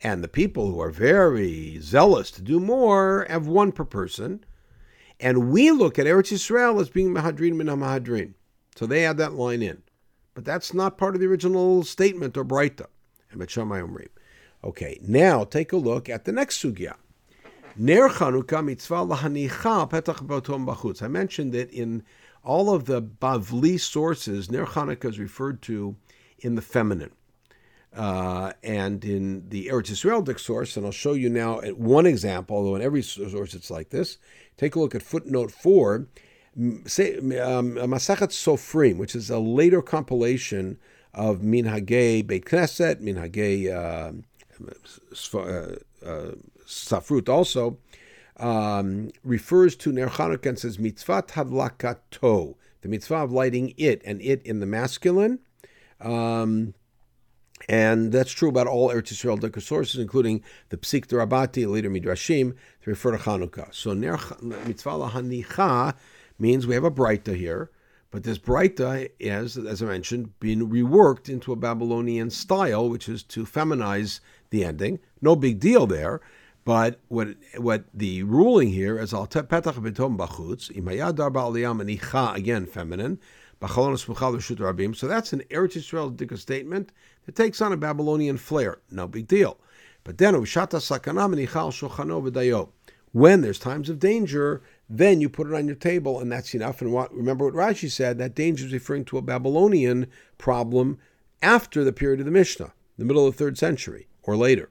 And 0.00 0.22
the 0.22 0.28
people 0.28 0.70
who 0.70 0.80
are 0.80 0.90
very 0.90 1.80
zealous 1.80 2.30
to 2.32 2.42
do 2.42 2.60
more 2.60 3.26
have 3.28 3.46
one 3.46 3.72
per 3.72 3.84
person. 3.84 4.44
And 5.18 5.50
we 5.50 5.70
look 5.72 5.98
at 5.98 6.06
Eretz 6.06 6.32
Yisrael 6.32 6.80
as 6.80 6.88
being 6.88 7.12
Mahadrin 7.12 7.56
min 7.56 7.66
Mahadrin. 7.66 8.34
So 8.76 8.86
they 8.86 9.04
add 9.04 9.16
that 9.18 9.32
line 9.32 9.62
in. 9.62 9.82
But 10.34 10.44
that's 10.44 10.72
not 10.72 10.98
part 10.98 11.16
of 11.16 11.20
the 11.20 11.26
original 11.26 11.82
statement 11.82 12.36
or 12.36 12.44
Breita. 12.44 12.86
Okay, 14.64 14.98
now 15.02 15.44
take 15.44 15.72
a 15.72 15.76
look 15.76 16.08
at 16.08 16.24
the 16.24 16.32
next 16.32 16.62
sugya. 16.62 16.94
Ner 17.76 18.08
Chanukah 18.08 18.64
mitzvah 18.64 19.06
lahanicha 19.06 19.90
petach 19.90 20.24
botom 20.24 20.66
bachutz. 20.66 21.02
I 21.02 21.08
mentioned 21.08 21.52
that 21.54 21.70
in 21.70 22.04
all 22.44 22.72
of 22.72 22.86
the 22.86 23.02
Bavli 23.02 23.78
sources, 23.78 24.50
Ner 24.50 24.64
Chanukah 24.64 25.10
is 25.10 25.18
referred 25.18 25.60
to 25.62 25.96
in 26.38 26.54
the 26.54 26.62
feminine. 26.62 27.12
Uh, 27.96 28.52
and 28.62 29.04
in 29.04 29.48
the 29.48 29.66
Eretz 29.66 29.90
Yisraelic 29.90 30.38
source, 30.38 30.76
and 30.76 30.86
I'll 30.86 30.92
show 30.92 31.14
you 31.14 31.28
now 31.28 31.60
one 31.60 32.06
example, 32.06 32.56
although 32.56 32.76
in 32.76 32.82
every 32.82 33.02
source 33.02 33.54
it's 33.54 33.70
like 33.70 33.90
this. 33.90 34.18
Take 34.56 34.74
a 34.74 34.80
look 34.80 34.94
at 34.94 35.02
footnote 35.02 35.50
4, 35.50 36.06
say, 36.86 37.16
um, 37.16 37.74
Masachet 37.76 38.28
Sofrim, 38.28 38.98
which 38.98 39.14
is 39.14 39.30
a 39.30 39.38
later 39.38 39.80
compilation 39.80 40.78
of 41.14 41.38
Minhagei 41.38 42.26
Beit 42.26 42.44
Knesset, 42.44 43.00
Minhagei 43.00 43.68
uh, 43.72 44.12
uh, 45.34 46.06
uh, 46.06 46.34
Safrut 46.66 47.28
also, 47.28 47.78
um, 48.36 49.10
refers 49.24 49.74
to 49.76 49.92
Ner 49.92 50.08
Chanukah 50.08 50.46
and 50.46 50.58
says 50.58 50.78
mitzvah 50.78 51.24
the 52.80 52.88
mitzvah 52.88 53.16
of 53.16 53.32
lighting 53.32 53.74
it, 53.76 54.02
and 54.04 54.20
it 54.22 54.42
in 54.42 54.60
the 54.60 54.66
masculine. 54.66 55.40
Um, 56.00 56.74
and 57.68 58.12
that's 58.12 58.32
true 58.32 58.48
about 58.48 58.66
all 58.66 58.88
Eretz 58.88 59.12
Yisrael 59.12 59.62
sources, 59.62 60.00
including 60.00 60.42
the 60.70 60.76
Pesikta 60.76 61.26
Rabbati, 61.26 61.70
later 61.70 61.90
Midrashim, 61.90 62.54
to 62.82 62.90
refer 62.90 63.12
to 63.12 63.18
Chanukah. 63.18 63.74
So 63.74 63.92
Ner 63.92 64.18
Mitzvah 64.40 65.10
Hanicha 65.10 65.94
means 66.38 66.66
we 66.66 66.74
have 66.74 66.84
a 66.84 66.90
Breita 66.90 67.36
here, 67.36 67.70
but 68.10 68.22
this 68.22 68.38
Breita 68.38 69.10
is, 69.20 69.58
as 69.58 69.82
I 69.82 69.86
mentioned, 69.86 70.38
been 70.40 70.70
reworked 70.70 71.28
into 71.28 71.52
a 71.52 71.56
Babylonian 71.56 72.30
style, 72.30 72.88
which 72.88 73.08
is 73.08 73.22
to 73.24 73.44
feminize 73.44 74.20
the 74.48 74.64
ending. 74.64 74.98
No 75.20 75.36
big 75.36 75.60
deal 75.60 75.86
there. 75.86 76.22
But 76.64 77.00
what 77.08 77.28
what 77.56 77.84
the 77.94 78.24
ruling 78.24 78.68
here 78.68 78.98
is 78.98 79.14
al 79.14 79.26
petach 79.26 79.62
betom 79.62 80.18
bachutz 80.18 80.70
imayadar 80.70 81.32
ba'aliyam 81.32 81.82
anicha 81.82 82.36
again 82.36 82.66
feminine 82.66 83.18
b'chalon 83.58 83.96
smuchal 83.96 84.38
rabim. 84.38 84.94
So 84.94 85.08
that's 85.08 85.32
an 85.32 85.40
Eretz 85.50 85.78
Yisrael 85.78 86.38
statement 86.38 86.92
that 87.28 87.36
takes 87.36 87.60
on 87.60 87.74
a 87.74 87.76
Babylonian 87.76 88.38
flair. 88.38 88.78
No 88.90 89.06
big 89.06 89.28
deal. 89.28 89.58
But 90.02 90.16
then. 90.16 90.34
When 93.12 93.40
there's 93.42 93.58
times 93.58 93.90
of 93.90 93.98
danger, 93.98 94.62
then 94.88 95.20
you 95.20 95.28
put 95.28 95.46
it 95.46 95.54
on 95.54 95.66
your 95.66 95.76
table, 95.76 96.20
and 96.20 96.32
that's 96.32 96.54
enough. 96.54 96.80
And 96.80 96.90
what, 96.90 97.14
remember 97.14 97.44
what 97.44 97.52
Rashi 97.52 97.90
said 97.90 98.16
that 98.16 98.34
danger 98.34 98.64
is 98.64 98.72
referring 98.72 99.04
to 99.04 99.18
a 99.18 99.22
Babylonian 99.22 100.06
problem 100.38 100.98
after 101.42 101.84
the 101.84 101.92
period 101.92 102.20
of 102.20 102.24
the 102.24 102.32
Mishnah, 102.32 102.72
the 102.96 103.04
middle 103.04 103.26
of 103.26 103.36
the 103.36 103.38
third 103.38 103.58
century 103.58 104.08
or 104.22 104.34
later. 104.34 104.70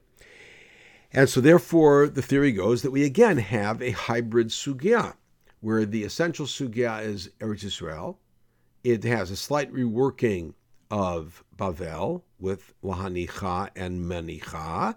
And 1.12 1.28
so, 1.28 1.40
therefore, 1.40 2.08
the 2.08 2.22
theory 2.22 2.50
goes 2.50 2.82
that 2.82 2.90
we 2.90 3.04
again 3.04 3.38
have 3.38 3.80
a 3.80 3.92
hybrid 3.92 4.48
sugya, 4.48 5.14
where 5.60 5.86
the 5.86 6.02
essential 6.02 6.46
sugya 6.46 7.04
is 7.04 7.30
Eretz 7.38 7.62
Israel. 7.62 8.18
It 8.82 9.04
has 9.04 9.30
a 9.30 9.36
slight 9.36 9.72
reworking 9.72 10.54
of 10.90 11.44
Bavel 11.56 12.22
with 12.38 12.74
Lahanicha 12.82 13.70
and 13.76 14.04
Manicha. 14.04 14.96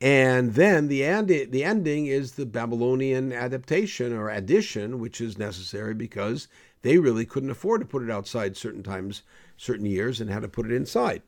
And 0.00 0.54
then 0.54 0.88
the, 0.88 1.04
end, 1.04 1.28
the 1.28 1.64
ending 1.64 2.06
is 2.06 2.32
the 2.32 2.46
Babylonian 2.46 3.32
adaptation 3.32 4.12
or 4.12 4.30
addition, 4.30 5.00
which 5.00 5.20
is 5.20 5.38
necessary 5.38 5.94
because 5.94 6.46
they 6.82 6.98
really 6.98 7.24
couldn't 7.24 7.50
afford 7.50 7.80
to 7.80 7.86
put 7.86 8.04
it 8.04 8.10
outside 8.10 8.56
certain 8.56 8.84
times, 8.84 9.22
certain 9.56 9.86
years, 9.86 10.20
and 10.20 10.30
had 10.30 10.42
to 10.42 10.48
put 10.48 10.66
it 10.66 10.72
inside. 10.72 11.22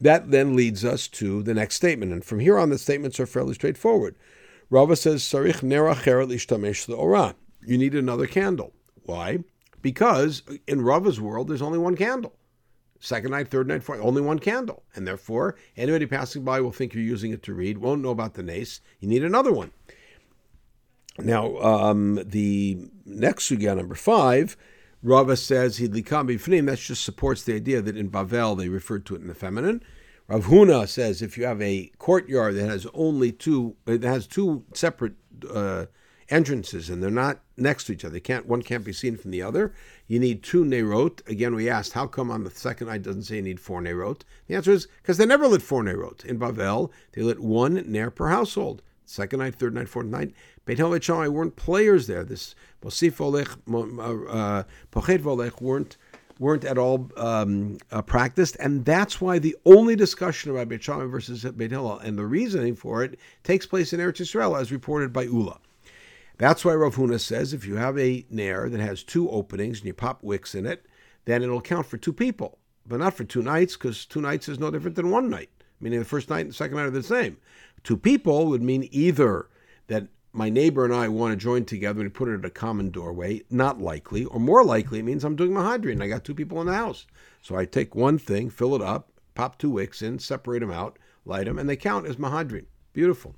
That 0.00 0.32
then 0.32 0.56
leads 0.56 0.84
us 0.84 1.06
to 1.08 1.44
the 1.44 1.54
next 1.54 1.76
statement. 1.76 2.12
And 2.12 2.24
from 2.24 2.40
here 2.40 2.58
on, 2.58 2.70
the 2.70 2.78
statements 2.78 3.20
are 3.20 3.26
fairly 3.26 3.54
straightforward. 3.54 4.16
Rava 4.68 4.96
says, 4.96 5.22
Sarich 5.22 5.62
nera 5.62 5.94
lishtamesh 5.94 6.92
ora. 6.96 7.36
You 7.64 7.78
need 7.78 7.94
another 7.94 8.26
candle. 8.26 8.72
Why? 9.04 9.44
Because 9.80 10.42
in 10.66 10.82
Rava's 10.82 11.20
world, 11.20 11.46
there's 11.46 11.62
only 11.62 11.78
one 11.78 11.96
candle. 11.96 12.34
Second 13.04 13.32
night, 13.32 13.48
third 13.48 13.66
night, 13.66 13.82
fourth, 13.82 14.00
only 14.00 14.22
one 14.22 14.38
candle. 14.38 14.84
And 14.94 15.08
therefore, 15.08 15.56
anybody 15.76 16.06
passing 16.06 16.44
by 16.44 16.60
will 16.60 16.70
think 16.70 16.94
you're 16.94 17.02
using 17.02 17.32
it 17.32 17.42
to 17.42 17.52
read, 17.52 17.78
won't 17.78 18.00
know 18.00 18.10
about 18.10 18.34
the 18.34 18.44
nace. 18.44 18.80
You 19.00 19.08
need 19.08 19.24
another 19.24 19.52
one. 19.52 19.72
Now, 21.18 21.58
um, 21.58 22.20
the 22.24 22.78
next 23.04 23.50
sugya, 23.50 23.76
number 23.76 23.96
five, 23.96 24.56
Rava 25.02 25.36
says 25.36 25.80
Hidlikam 25.80 26.30
Bifnim, 26.30 26.66
that 26.66 26.78
just 26.78 27.02
supports 27.04 27.42
the 27.42 27.56
idea 27.56 27.82
that 27.82 27.96
in 27.96 28.08
Bavel 28.08 28.56
they 28.56 28.68
referred 28.68 29.04
to 29.06 29.16
it 29.16 29.20
in 29.20 29.26
the 29.26 29.34
feminine. 29.34 29.82
Rav 30.28 30.44
Huna 30.44 30.86
says 30.86 31.22
if 31.22 31.36
you 31.36 31.44
have 31.44 31.60
a 31.60 31.90
courtyard 31.98 32.54
that 32.54 32.68
has 32.68 32.86
only 32.94 33.32
two, 33.32 33.74
it 33.84 34.04
has 34.04 34.28
two 34.28 34.64
separate 34.74 35.14
uh, 35.52 35.86
entrances 36.32 36.88
and 36.90 37.02
they're 37.02 37.10
not 37.10 37.40
next 37.56 37.84
to 37.84 37.92
each 37.92 38.04
other. 38.04 38.14
They 38.14 38.20
can't 38.20 38.46
one 38.46 38.62
can't 38.62 38.84
be 38.84 38.92
seen 38.92 39.16
from 39.16 39.30
the 39.30 39.42
other. 39.42 39.74
You 40.06 40.18
need 40.18 40.42
two 40.42 40.64
nerot. 40.64 41.26
Again, 41.28 41.54
we 41.54 41.68
asked 41.68 41.92
how 41.92 42.06
come 42.06 42.30
on 42.30 42.44
the 42.44 42.50
second 42.50 42.88
night 42.88 43.02
doesn't 43.02 43.24
say 43.24 43.36
you 43.36 43.42
need 43.42 43.60
four 43.60 43.80
nerot. 43.80 44.22
The 44.48 44.56
answer 44.56 44.72
is 44.72 44.88
because 45.02 45.18
they 45.18 45.26
never 45.26 45.46
lit 45.46 45.62
four 45.62 45.82
nerot 45.82 46.24
in 46.24 46.38
Bavel. 46.38 46.90
They 47.12 47.22
lit 47.22 47.40
one 47.40 47.84
ner 47.86 48.10
per 48.10 48.28
household. 48.28 48.82
Second 49.04 49.40
night, 49.40 49.56
third 49.56 49.74
night, 49.74 49.88
fourth 49.88 50.06
night. 50.06 50.32
Beit 50.64 50.78
Hillel 50.78 51.30
weren't 51.30 51.56
players 51.56 52.06
there. 52.06 52.24
This 52.24 52.54
Mosif 52.82 53.16
Olech, 53.16 53.48
uh, 54.28 54.62
Pochet 54.90 55.18
Volech 55.18 55.60
weren't 55.60 55.96
weren't 56.38 56.64
at 56.64 56.78
all 56.78 57.10
um, 57.16 57.78
uh, 57.90 58.02
practiced, 58.02 58.56
and 58.58 58.84
that's 58.84 59.20
why 59.20 59.38
the 59.38 59.56
only 59.64 59.94
discussion 59.94 60.50
about 60.50 60.68
Beit 60.68 60.82
Shammai 60.82 61.04
versus 61.04 61.44
Beit 61.44 61.70
Hillel 61.70 61.98
and 61.98 62.16
the 62.16 62.24
reasoning 62.24 62.74
for 62.74 63.04
it 63.04 63.18
takes 63.44 63.66
place 63.66 63.92
in 63.92 64.00
Eretz 64.00 64.20
Yisrael, 64.20 64.58
as 64.58 64.72
reported 64.72 65.12
by 65.12 65.22
Ula. 65.24 65.58
That's 66.38 66.64
why 66.64 66.74
Rav 66.74 66.96
Huna 66.96 67.20
says 67.20 67.52
if 67.52 67.66
you 67.66 67.76
have 67.76 67.98
a 67.98 68.26
nair 68.30 68.68
that 68.68 68.80
has 68.80 69.02
two 69.02 69.30
openings 69.30 69.78
and 69.78 69.86
you 69.86 69.94
pop 69.94 70.22
wicks 70.22 70.54
in 70.54 70.66
it, 70.66 70.86
then 71.24 71.42
it'll 71.42 71.60
count 71.60 71.86
for 71.86 71.96
two 71.96 72.12
people, 72.12 72.58
but 72.86 72.98
not 72.98 73.14
for 73.14 73.24
two 73.24 73.42
nights, 73.42 73.76
because 73.76 74.06
two 74.06 74.20
nights 74.20 74.48
is 74.48 74.58
no 74.58 74.70
different 74.70 74.96
than 74.96 75.10
one 75.10 75.30
night. 75.30 75.50
Meaning 75.80 75.98
the 75.98 76.04
first 76.04 76.30
night 76.30 76.40
and 76.40 76.50
the 76.50 76.54
second 76.54 76.76
night 76.76 76.86
are 76.86 76.90
the 76.90 77.02
same. 77.02 77.36
Two 77.84 77.96
people 77.96 78.46
would 78.46 78.62
mean 78.62 78.88
either 78.90 79.48
that 79.88 80.08
my 80.32 80.48
neighbor 80.48 80.84
and 80.84 80.94
I 80.94 81.08
want 81.08 81.32
to 81.32 81.36
join 81.36 81.64
together 81.64 82.00
and 82.00 82.14
put 82.14 82.28
it 82.28 82.38
at 82.38 82.44
a 82.44 82.50
common 82.50 82.90
doorway, 82.90 83.42
not 83.50 83.80
likely, 83.80 84.24
or 84.24 84.40
more 84.40 84.64
likely, 84.64 85.00
it 85.00 85.04
means 85.04 85.24
I'm 85.24 85.36
doing 85.36 85.52
mahadri 85.52 85.92
and 85.92 86.02
I 86.02 86.08
got 86.08 86.24
two 86.24 86.34
people 86.34 86.60
in 86.60 86.66
the 86.66 86.74
house. 86.74 87.06
So 87.42 87.56
I 87.56 87.66
take 87.66 87.94
one 87.94 88.18
thing, 88.18 88.48
fill 88.48 88.74
it 88.74 88.80
up, 88.80 89.10
pop 89.34 89.58
two 89.58 89.70
wicks 89.70 90.00
in, 90.00 90.18
separate 90.18 90.60
them 90.60 90.70
out, 90.70 90.98
light 91.24 91.44
them, 91.44 91.58
and 91.58 91.68
they 91.68 91.76
count 91.76 92.06
as 92.06 92.16
mahadri. 92.16 92.64
Beautiful. 92.92 93.34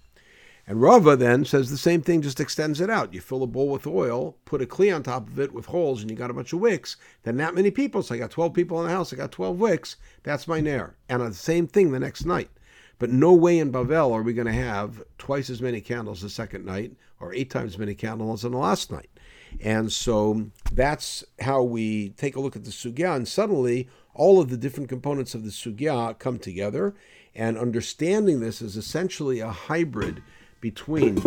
And 0.66 0.80
Rava 0.80 1.14
then 1.14 1.44
says 1.44 1.70
the 1.70 1.76
same 1.76 2.00
thing, 2.00 2.22
just 2.22 2.40
extends 2.40 2.80
it 2.80 2.88
out. 2.88 3.12
You 3.12 3.20
fill 3.20 3.42
a 3.42 3.46
bowl 3.46 3.68
with 3.68 3.86
oil, 3.86 4.36
put 4.46 4.62
a 4.62 4.66
kli 4.66 4.94
on 4.94 5.02
top 5.02 5.28
of 5.28 5.38
it 5.38 5.52
with 5.52 5.66
holes, 5.66 6.00
and 6.00 6.10
you 6.10 6.16
got 6.16 6.30
a 6.30 6.34
bunch 6.34 6.54
of 6.54 6.60
wicks. 6.60 6.96
Then 7.22 7.36
that 7.36 7.54
many 7.54 7.70
people, 7.70 8.02
so 8.02 8.14
I 8.14 8.18
got 8.18 8.30
12 8.30 8.54
people 8.54 8.80
in 8.80 8.86
the 8.86 8.92
house, 8.92 9.12
I 9.12 9.16
got 9.16 9.30
12 9.30 9.58
wicks. 9.58 9.96
That's 10.22 10.48
my 10.48 10.60
nair. 10.60 10.96
And 11.08 11.20
the 11.20 11.34
same 11.34 11.66
thing 11.66 11.92
the 11.92 12.00
next 12.00 12.24
night. 12.24 12.50
But 12.98 13.10
no 13.10 13.34
way 13.34 13.58
in 13.58 13.72
Bavel 13.72 14.12
are 14.12 14.22
we 14.22 14.32
going 14.32 14.46
to 14.46 14.52
have 14.52 15.02
twice 15.18 15.50
as 15.50 15.60
many 15.60 15.80
candles 15.80 16.22
the 16.22 16.30
second 16.30 16.64
night 16.64 16.92
or 17.20 17.34
eight 17.34 17.50
times 17.50 17.74
as 17.74 17.78
many 17.78 17.94
candles 17.94 18.44
on 18.44 18.52
the 18.52 18.58
last 18.58 18.90
night. 18.90 19.10
And 19.60 19.92
so 19.92 20.50
that's 20.72 21.24
how 21.40 21.62
we 21.62 22.10
take 22.10 22.36
a 22.36 22.40
look 22.40 22.56
at 22.56 22.64
the 22.64 22.70
sugya, 22.70 23.14
and 23.14 23.28
suddenly 23.28 23.88
all 24.14 24.40
of 24.40 24.48
the 24.48 24.56
different 24.56 24.88
components 24.88 25.34
of 25.34 25.44
the 25.44 25.50
sugya 25.50 26.18
come 26.18 26.38
together. 26.38 26.94
And 27.34 27.58
understanding 27.58 28.40
this 28.40 28.62
is 28.62 28.76
essentially 28.76 29.40
a 29.40 29.50
hybrid 29.50 30.22
between 30.64 31.22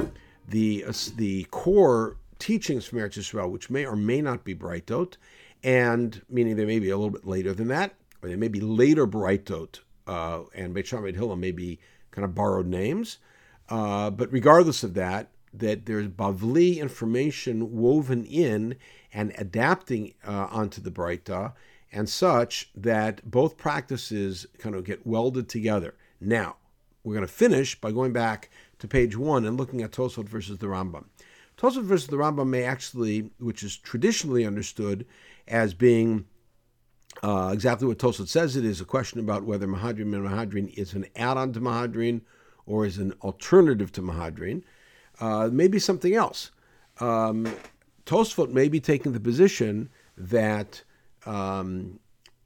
the 0.48 0.84
uh, 0.84 0.94
the 1.16 1.44
core 1.52 2.18
teachings 2.40 2.88
from 2.88 2.98
Eretz 2.98 3.20
Yisrael, 3.20 3.52
which 3.52 3.70
may 3.70 3.86
or 3.86 3.96
may 3.96 4.20
not 4.20 4.44
be 4.44 4.56
Breitot, 4.56 5.18
and 5.64 6.24
meaning 6.28 6.56
they 6.56 6.66
may 6.66 6.80
be 6.80 6.90
a 6.90 6.98
little 6.98 7.12
bit 7.12 7.28
later 7.28 7.54
than 7.54 7.68
that, 7.68 7.94
or 8.24 8.30
they 8.30 8.36
may 8.36 8.48
be 8.48 8.60
later 8.60 9.06
Breitot 9.06 9.82
uh, 10.08 10.42
and 10.56 10.74
Beit 10.74 10.88
Shammai 10.88 11.12
Hillel 11.12 11.36
may 11.36 11.52
be 11.52 11.80
kind 12.10 12.26
of 12.26 12.34
borrowed 12.34 12.66
names. 12.66 13.20
Uh, 13.70 14.10
but 14.10 14.34
regardless 14.34 14.82
of 14.84 14.96
that, 14.96 15.30
that 15.54 15.86
there's 15.86 16.08
Bavli 16.08 16.80
information 16.80 17.78
woven 17.78 18.26
in 18.26 18.76
and 19.14 19.36
adapting 19.38 20.16
uh, 20.26 20.48
onto 20.50 20.82
the 20.82 20.90
Breita 20.90 21.54
and 21.92 22.10
such 22.10 22.72
that 22.76 23.30
both 23.30 23.56
practices 23.56 24.48
kind 24.58 24.74
of 24.74 24.84
get 24.84 25.06
welded 25.06 25.48
together. 25.48 25.94
Now, 26.20 26.56
we're 27.08 27.14
going 27.14 27.26
to 27.26 27.32
finish 27.32 27.80
by 27.80 27.92
going 27.92 28.12
back 28.12 28.50
to 28.80 28.88
page 28.88 29.18
one 29.18 29.46
and 29.46 29.58
looking 29.58 29.82
at 29.82 29.92
Tosfot 29.92 30.28
versus 30.28 30.58
the 30.60 30.68
Rambam. 30.68 31.06
Tosfot 31.58 31.84
versus 31.84 32.08
the 32.08 32.18
Rambam 32.18 32.48
may 32.48 32.64
actually, 32.64 33.32
which 33.40 33.64
is 33.64 33.78
traditionally 33.78 34.46
understood 34.46 35.06
as 35.48 35.74
being 35.74 36.26
uh, 37.24 37.50
exactly 37.52 37.88
what 37.88 37.98
Tosfot 37.98 38.28
says 38.28 38.56
it 38.56 38.66
is 38.66 38.80
a 38.80 38.86
question 38.86 39.20
about 39.20 39.44
whether 39.44 39.68
Mahadrin 39.68 40.14
and 40.14 40.28
Mahadrin 40.28 40.74
is 40.78 40.94
an 40.94 41.06
add-on 41.16 41.54
to 41.54 41.60
Mahadrin 41.60 42.22
or 42.66 42.86
is 42.86 42.98
an 42.98 43.14
alternative 43.22 43.92
to 43.94 44.02
Mahadrin. 44.02 44.62
Uh, 45.20 45.50
maybe 45.52 45.80
something 45.80 46.14
else. 46.14 46.52
Um, 47.00 47.52
Tosfot 48.06 48.52
may 48.52 48.70
be 48.70 48.80
taking 48.80 49.14
the 49.14 49.20
position 49.20 49.90
that 50.18 50.84
um, 51.26 52.00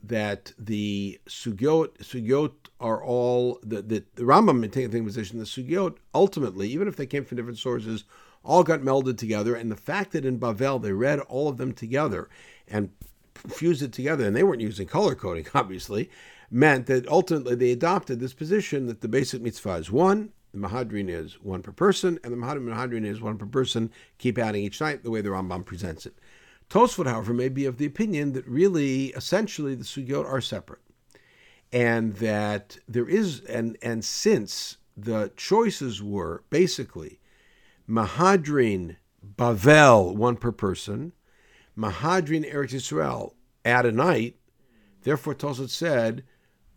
that 0.04 0.54
the 0.58 1.20
sugyot 1.28 1.98
sugyot 2.00 2.54
are 2.80 3.04
all 3.04 3.60
the, 3.64 3.82
the, 3.82 4.04
the 4.16 4.24
Rambam 4.24 4.60
may 4.60 4.68
take 4.68 4.92
the 4.92 5.02
position 5.02 5.40
the 5.40 5.46
sugyot 5.46 5.98
ultimately, 6.14 6.70
even 6.70 6.88
if 6.88 6.96
they 6.96 7.06
came 7.06 7.24
from 7.24 7.38
different 7.38 7.60
sources, 7.60 8.04
all 8.44 8.64
got 8.64 8.82
melded 8.82 9.18
together. 9.18 9.56
And 9.56 9.72
the 9.72 9.76
fact 9.76 10.12
that 10.12 10.26
in 10.26 10.40
Bavel 10.40 10.82
they 10.82 10.94
read 10.94 11.20
all 11.22 11.48
of 11.48 11.58
them 11.58 11.74
together 11.74 12.30
and 12.68 12.90
fused 13.36 13.82
it 13.82 13.94
together, 13.94 14.26
and 14.26 14.36
they 14.36 14.44
weren't 14.44 14.62
using 14.62 14.88
color 14.88 15.16
coding, 15.16 15.46
obviously, 15.54 16.10
meant 16.50 16.88
that 16.88 17.08
ultimately 17.08 17.56
they 17.56 17.72
adopted 17.72 18.20
this 18.20 18.34
position 18.34 18.88
that 18.88 19.02
the 19.02 19.08
basic 19.08 19.42
mitzvah 19.42 19.76
is 19.76 19.92
one, 19.92 20.32
the 20.54 20.60
Mahadrin 20.60 21.10
is 21.10 21.42
one 21.42 21.62
per 21.62 21.72
person, 21.72 22.20
and 22.24 22.34
the 22.34 22.38
Mahadrin 22.38 22.66
Mahadrin 22.66 23.06
is 23.06 23.22
one 23.22 23.38
per 23.38 23.46
person. 23.46 23.90
Keep 24.18 24.38
adding 24.38 24.64
each 24.64 24.82
night 24.82 25.04
the 25.04 25.12
way 25.12 25.22
the 25.22 25.30
Rambam 25.30 25.66
presents 25.66 26.06
it. 26.06 26.16
Tosfot, 26.72 27.06
however, 27.06 27.34
may 27.34 27.50
be 27.50 27.66
of 27.66 27.78
the 27.78 27.86
opinion 27.86 28.32
that 28.32 28.48
really, 28.48 29.08
essentially, 29.08 29.76
the 29.76 29.84
sugyot 29.84 30.26
are 30.26 30.40
separate, 30.40 30.80
and 31.74 32.14
that 32.16 32.78
there 32.88 33.10
is, 33.10 33.42
and 33.42 33.78
and 33.82 34.06
since 34.06 34.78
the 34.96 35.34
choices 35.36 36.02
were 36.02 36.44
basically 36.50 37.20
Mahadrin 37.90 38.96
Bavel, 39.38 40.16
one 40.16 40.38
per 40.38 40.54
person, 40.54 41.12
Mahadrin 41.78 42.50
Eretz 42.50 42.72
Yisrael, 42.72 43.34
add 43.66 43.86
a 43.86 43.92
night. 43.92 44.38
Therefore, 45.04 45.36
Tosfot 45.36 45.70
said, 45.70 46.24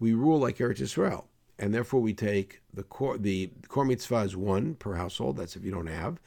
we 0.00 0.12
rule 0.12 0.40
like 0.40 0.58
Eretz 0.58 0.80
Yisrael, 0.80 1.26
and 1.56 1.72
therefore 1.72 2.00
we 2.00 2.14
take 2.14 2.62
the 2.72 2.82
core. 2.82 3.16
The 3.16 3.52
core 3.68 3.84
mitzvah 3.84 4.22
is 4.22 4.36
one 4.36 4.74
per 4.74 4.94
household. 4.94 5.36
That's 5.36 5.54
if 5.54 5.64
you 5.64 5.70
don't 5.70 5.86
have, 5.86 6.18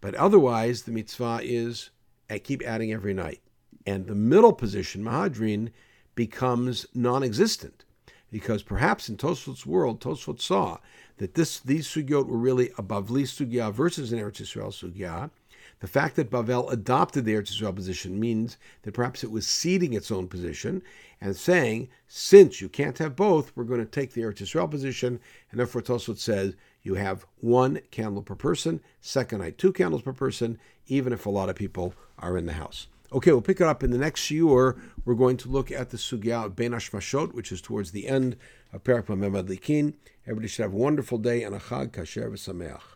but 0.00 0.16
otherwise 0.16 0.82
the 0.82 0.90
mitzvah 0.90 1.38
is 1.44 1.90
I 2.30 2.38
keep 2.38 2.62
adding 2.62 2.92
every 2.92 3.14
night. 3.14 3.40
And 3.86 4.06
the 4.06 4.14
middle 4.14 4.52
position, 4.52 5.02
Mahadrin, 5.04 5.70
becomes 6.14 6.86
non 6.94 7.22
existent 7.22 7.84
because 8.30 8.62
perhaps 8.62 9.08
in 9.08 9.16
Tosfot's 9.16 9.64
world, 9.64 10.00
Tosfot 10.00 10.40
saw 10.40 10.78
that 11.18 11.34
this 11.34 11.60
these 11.60 11.86
sugyot 11.86 12.26
were 12.26 12.36
really 12.36 12.70
a 12.70 12.82
Bavli 12.82 13.22
sugya 13.22 13.72
versus 13.72 14.12
an 14.12 14.18
Eretz 14.18 14.42
Yisrael 14.42 14.72
sugya. 14.72 15.30
The 15.80 15.86
fact 15.86 16.16
that 16.16 16.30
Bavel 16.30 16.72
adopted 16.72 17.24
the 17.24 17.34
Eretz 17.34 17.52
Yisrael 17.52 17.74
position 17.74 18.18
means 18.18 18.56
that 18.82 18.94
perhaps 18.94 19.22
it 19.22 19.30
was 19.30 19.46
ceding 19.46 19.92
its 19.92 20.10
own 20.10 20.28
position 20.28 20.82
and 21.20 21.36
saying, 21.36 21.88
since 22.08 22.60
you 22.60 22.68
can't 22.68 22.98
have 22.98 23.14
both, 23.14 23.52
we're 23.54 23.64
going 23.64 23.80
to 23.80 23.86
take 23.86 24.12
the 24.12 24.22
Eretz 24.22 24.38
Yisrael 24.38 24.70
position, 24.70 25.20
and 25.50 25.60
therefore 25.60 25.82
Tosfot 25.82 26.18
says 26.18 26.54
you 26.84 26.94
have 26.94 27.26
one 27.40 27.80
candle 27.90 28.22
per 28.22 28.36
person, 28.36 28.80
second 29.00 29.40
night 29.40 29.58
two 29.58 29.72
candles 29.72 30.02
per 30.02 30.12
person, 30.12 30.58
even 30.86 31.12
if 31.12 31.26
a 31.26 31.30
lot 31.30 31.48
of 31.48 31.56
people 31.56 31.94
are 32.18 32.36
in 32.36 32.46
the 32.46 32.52
house. 32.52 32.86
Okay, 33.12 33.32
we'll 33.32 33.42
pick 33.42 33.60
it 33.60 33.66
up 33.66 33.82
in 33.82 33.90
the 33.90 33.98
next 33.98 34.22
shiur. 34.22 34.78
We're 35.04 35.14
going 35.14 35.36
to 35.38 35.48
look 35.48 35.70
at 35.70 35.90
the 35.90 35.96
sugya 35.96 36.46
of 36.46 36.56
Ben 36.56 36.72
Hashmashot, 36.72 37.32
which 37.32 37.52
is 37.52 37.60
towards 37.60 37.92
the 37.92 38.06
end 38.08 38.36
of 38.72 38.84
Perak 38.84 39.06
Bameh 39.06 39.30
Madlikin. 39.30 39.94
Everybody 40.24 40.48
should 40.48 40.62
have 40.62 40.72
a 40.72 40.76
wonderful 40.76 41.18
day 41.18 41.42
and 41.42 41.54
a 41.54 41.58
Chag 41.58 41.92
Kasher 41.92 42.28
V'Sameach. 42.28 42.93